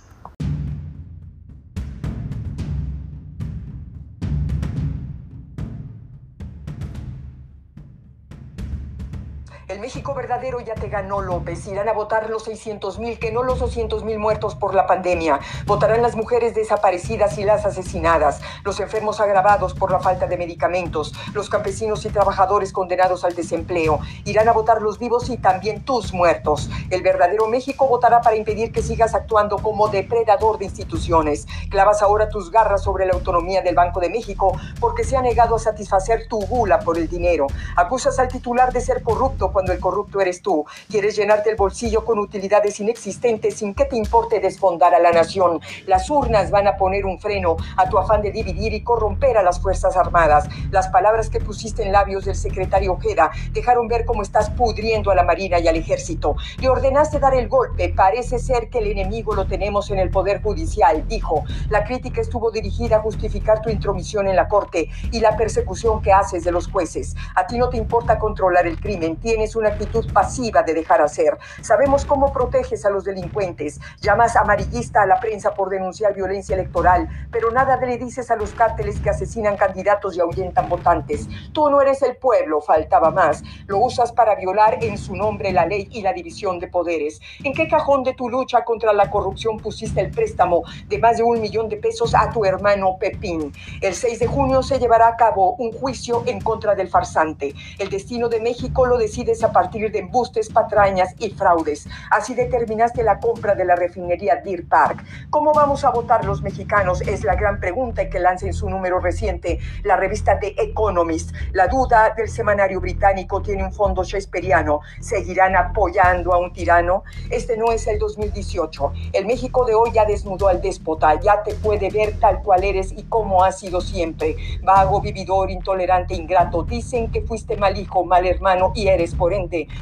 México 9.79 10.13
verdadero 10.13 10.59
ya 10.59 10.75
te 10.75 10.89
ganó 10.89 11.21
López. 11.21 11.67
Irán 11.67 11.87
a 11.87 11.93
votar 11.93 12.29
los 12.29 12.43
600 12.43 12.99
mil, 12.99 13.19
que 13.19 13.31
no 13.31 13.43
los 13.43 13.59
200 13.59 14.03
mil 14.03 14.19
muertos 14.19 14.55
por 14.55 14.73
la 14.73 14.87
pandemia. 14.87 15.39
Votarán 15.65 16.01
las 16.01 16.15
mujeres 16.15 16.55
desaparecidas 16.55 17.37
y 17.37 17.43
las 17.43 17.65
asesinadas, 17.65 18.41
los 18.63 18.79
enfermos 18.79 19.19
agravados 19.19 19.73
por 19.73 19.91
la 19.91 19.99
falta 19.99 20.27
de 20.27 20.37
medicamentos, 20.37 21.13
los 21.33 21.49
campesinos 21.49 22.05
y 22.05 22.09
trabajadores 22.09 22.73
condenados 22.73 23.23
al 23.23 23.35
desempleo. 23.35 23.99
Irán 24.25 24.49
a 24.49 24.53
votar 24.53 24.81
los 24.81 24.99
vivos 24.99 25.29
y 25.29 25.37
también 25.37 25.85
tus 25.85 26.13
muertos. 26.13 26.69
El 26.89 27.01
verdadero 27.03 27.47
México 27.47 27.87
votará 27.87 28.21
para 28.21 28.35
impedir 28.35 28.71
que 28.71 28.81
sigas 28.81 29.13
actuando 29.13 29.57
como 29.57 29.87
depredador 29.87 30.57
de 30.57 30.65
instituciones. 30.65 31.47
Clavas 31.69 32.01
ahora 32.01 32.29
tus 32.29 32.51
garras 32.51 32.83
sobre 32.83 33.05
la 33.05 33.13
autonomía 33.13 33.61
del 33.61 33.75
Banco 33.75 33.99
de 33.99 34.09
México 34.09 34.57
porque 34.79 35.03
se 35.03 35.17
ha 35.17 35.21
negado 35.21 35.55
a 35.55 35.59
satisfacer 35.59 36.27
tu 36.27 36.39
gula 36.47 36.79
por 36.79 36.97
el 36.97 37.07
dinero. 37.07 37.47
Acusas 37.75 38.17
al 38.19 38.27
titular 38.27 38.73
de 38.73 38.81
ser 38.81 39.03
corrupto 39.03 39.51
cuando 39.61 39.73
el 39.73 39.79
corrupto 39.79 40.19
eres 40.19 40.41
tú. 40.41 40.65
Quieres 40.89 41.15
llenarte 41.15 41.51
el 41.51 41.55
bolsillo 41.55 42.03
con 42.03 42.17
utilidades 42.17 42.79
inexistentes 42.79 43.57
sin 43.57 43.75
que 43.75 43.85
te 43.85 43.95
importe 43.95 44.39
desfondar 44.39 44.95
a 44.95 44.99
la 44.99 45.11
nación. 45.11 45.59
Las 45.85 46.09
urnas 46.09 46.49
van 46.49 46.67
a 46.67 46.77
poner 46.77 47.05
un 47.05 47.19
freno 47.19 47.57
a 47.77 47.87
tu 47.87 47.99
afán 47.99 48.23
de 48.23 48.31
dividir 48.31 48.73
y 48.73 48.81
corromper 48.81 49.37
a 49.37 49.43
las 49.43 49.61
Fuerzas 49.61 49.95
Armadas. 49.95 50.49
Las 50.71 50.87
palabras 50.87 51.29
que 51.29 51.39
pusiste 51.39 51.83
en 51.83 51.91
labios 51.91 52.25
del 52.25 52.33
secretario 52.33 52.93
Ojeda 52.93 53.29
dejaron 53.51 53.87
ver 53.87 54.03
cómo 54.03 54.23
estás 54.23 54.49
pudriendo 54.49 55.11
a 55.11 55.15
la 55.15 55.21
Marina 55.21 55.59
y 55.59 55.67
al 55.67 55.75
Ejército. 55.75 56.37
Le 56.57 56.67
ordenaste 56.67 57.19
dar 57.19 57.35
el 57.35 57.47
golpe. 57.47 57.89
Parece 57.89 58.39
ser 58.39 58.67
que 58.69 58.79
el 58.79 58.87
enemigo 58.87 59.35
lo 59.35 59.45
tenemos 59.45 59.91
en 59.91 59.99
el 59.99 60.09
Poder 60.09 60.41
Judicial, 60.41 61.07
dijo. 61.07 61.43
La 61.69 61.83
crítica 61.83 62.19
estuvo 62.19 62.49
dirigida 62.49 62.95
a 62.95 63.01
justificar 63.01 63.61
tu 63.61 63.69
intromisión 63.69 64.27
en 64.27 64.37
la 64.37 64.47
Corte 64.47 64.89
y 65.11 65.19
la 65.19 65.37
persecución 65.37 66.01
que 66.01 66.11
haces 66.11 66.43
de 66.43 66.51
los 66.51 66.67
jueces. 66.67 67.15
A 67.35 67.45
ti 67.45 67.59
no 67.59 67.69
te 67.69 67.77
importa 67.77 68.17
controlar 68.17 68.65
el 68.65 68.79
crimen. 68.79 69.17
Tienes 69.17 69.50
una 69.55 69.69
actitud 69.69 70.11
pasiva 70.13 70.63
de 70.63 70.73
dejar 70.73 71.01
hacer. 71.01 71.37
Sabemos 71.61 72.05
cómo 72.05 72.31
proteges 72.31 72.85
a 72.85 72.89
los 72.89 73.03
delincuentes. 73.03 73.79
Llamas 74.01 74.35
amarillista 74.35 75.01
a 75.03 75.05
la 75.05 75.19
prensa 75.19 75.53
por 75.53 75.69
denunciar 75.69 76.13
violencia 76.13 76.55
electoral, 76.55 77.09
pero 77.31 77.51
nada 77.51 77.77
le 77.77 77.97
dices 77.97 78.31
a 78.31 78.35
los 78.35 78.51
cárteles 78.51 78.99
que 78.99 79.09
asesinan 79.09 79.57
candidatos 79.57 80.15
y 80.15 80.21
ahuyentan 80.21 80.69
votantes. 80.69 81.27
Tú 81.53 81.69
no 81.69 81.81
eres 81.81 82.01
el 82.01 82.17
pueblo, 82.17 82.61
faltaba 82.61 83.11
más. 83.11 83.43
Lo 83.67 83.79
usas 83.79 84.11
para 84.11 84.35
violar 84.35 84.83
en 84.83 84.97
su 84.97 85.15
nombre 85.15 85.51
la 85.51 85.65
ley 85.65 85.87
y 85.91 86.01
la 86.01 86.13
división 86.13 86.59
de 86.59 86.67
poderes. 86.67 87.19
¿En 87.43 87.53
qué 87.53 87.67
cajón 87.67 88.03
de 88.03 88.13
tu 88.13 88.29
lucha 88.29 88.63
contra 88.63 88.93
la 88.93 89.09
corrupción 89.09 89.57
pusiste 89.57 90.01
el 90.01 90.11
préstamo 90.11 90.63
de 90.87 90.97
más 90.99 91.17
de 91.17 91.23
un 91.23 91.41
millón 91.41 91.69
de 91.69 91.77
pesos 91.77 92.13
a 92.15 92.29
tu 92.31 92.45
hermano 92.45 92.97
Pepín? 92.99 93.51
El 93.81 93.93
6 93.93 94.19
de 94.19 94.27
junio 94.27 94.63
se 94.63 94.79
llevará 94.79 95.07
a 95.07 95.15
cabo 95.15 95.55
un 95.55 95.71
juicio 95.71 96.23
en 96.25 96.41
contra 96.41 96.75
del 96.75 96.87
farsante. 96.87 97.53
El 97.79 97.89
destino 97.89 98.29
de 98.29 98.39
México 98.39 98.85
lo 98.85 98.97
decides 98.97 99.40
a 99.43 99.51
partir 99.51 99.91
de 99.91 99.99
embustes, 99.99 100.49
patrañas 100.49 101.15
y 101.19 101.29
fraudes. 101.31 101.87
Así 102.09 102.33
determinaste 102.33 103.03
la 103.03 103.19
compra 103.19 103.55
de 103.55 103.65
la 103.65 103.75
refinería 103.75 104.37
Deer 104.37 104.67
Park. 104.67 105.03
¿Cómo 105.29 105.53
vamos 105.53 105.83
a 105.83 105.91
votar 105.91 106.25
los 106.25 106.41
mexicanos? 106.41 107.01
Es 107.01 107.23
la 107.23 107.35
gran 107.35 107.59
pregunta 107.59 108.09
que 108.09 108.19
lanza 108.19 108.45
en 108.45 108.53
su 108.53 108.69
número 108.69 108.99
reciente 108.99 109.59
la 109.83 109.97
revista 109.97 110.39
The 110.39 110.55
Economist. 110.57 111.33
La 111.53 111.67
duda 111.67 112.13
del 112.15 112.29
semanario 112.29 112.79
británico 112.79 113.41
tiene 113.41 113.63
un 113.63 113.73
fondo 113.73 114.03
shakespeariano. 114.03 114.81
¿Seguirán 114.99 115.55
apoyando 115.55 116.33
a 116.33 116.39
un 116.39 116.53
tirano? 116.53 117.03
Este 117.29 117.57
no 117.57 117.71
es 117.71 117.87
el 117.87 117.99
2018. 117.99 118.93
El 119.13 119.25
México 119.25 119.65
de 119.65 119.75
hoy 119.75 119.91
ya 119.93 120.05
desnudó 120.05 120.47
al 120.47 120.61
déspota, 120.61 121.19
ya 121.19 121.43
te 121.43 121.53
puede 121.55 121.89
ver 121.89 122.19
tal 122.19 122.41
cual 122.41 122.63
eres 122.63 122.91
y 122.91 123.03
como 123.03 123.43
has 123.43 123.59
sido 123.59 123.81
siempre. 123.81 124.35
Vago, 124.63 125.01
vividor, 125.01 125.51
intolerante, 125.51 126.15
ingrato. 126.15 126.63
Dicen 126.63 127.11
que 127.11 127.21
fuiste 127.21 127.57
mal 127.57 127.77
hijo, 127.77 128.03
mal 128.03 128.25
hermano 128.25 128.71
y 128.75 128.87
eres 128.87 129.15
por 129.15 129.30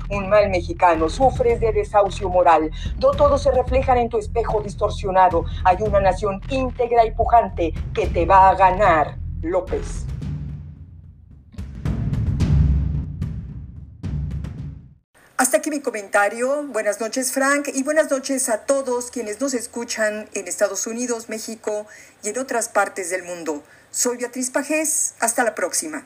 un 0.09 0.29
mal 0.29 0.49
mexicano. 0.49 1.09
Sufres 1.09 1.59
de 1.59 1.71
desahucio 1.71 2.29
moral. 2.29 2.71
No 2.99 3.11
todos 3.11 3.43
se 3.43 3.51
reflejan 3.51 3.97
en 3.97 4.09
tu 4.09 4.17
espejo 4.17 4.61
distorsionado. 4.61 5.45
Hay 5.63 5.77
una 5.81 5.99
nación 5.99 6.41
íntegra 6.49 7.05
y 7.05 7.11
pujante 7.11 7.73
que 7.93 8.07
te 8.07 8.25
va 8.25 8.49
a 8.49 8.55
ganar, 8.55 9.17
López. 9.41 10.05
Hasta 15.37 15.57
aquí 15.57 15.69
mi 15.69 15.79
comentario. 15.79 16.63
Buenas 16.67 16.99
noches 16.99 17.31
Frank 17.31 17.69
y 17.73 17.83
buenas 17.83 18.11
noches 18.11 18.49
a 18.49 18.65
todos 18.65 19.09
quienes 19.09 19.39
nos 19.39 19.53
escuchan 19.53 20.27
en 20.33 20.47
Estados 20.49 20.85
Unidos, 20.85 21.29
México 21.29 21.87
y 22.23 22.29
en 22.29 22.37
otras 22.39 22.67
partes 22.67 23.09
del 23.09 23.23
mundo. 23.23 23.63
Soy 23.89 24.17
Beatriz 24.17 24.51
Pajés. 24.51 25.15
Hasta 25.21 25.43
la 25.45 25.55
próxima. 25.55 26.05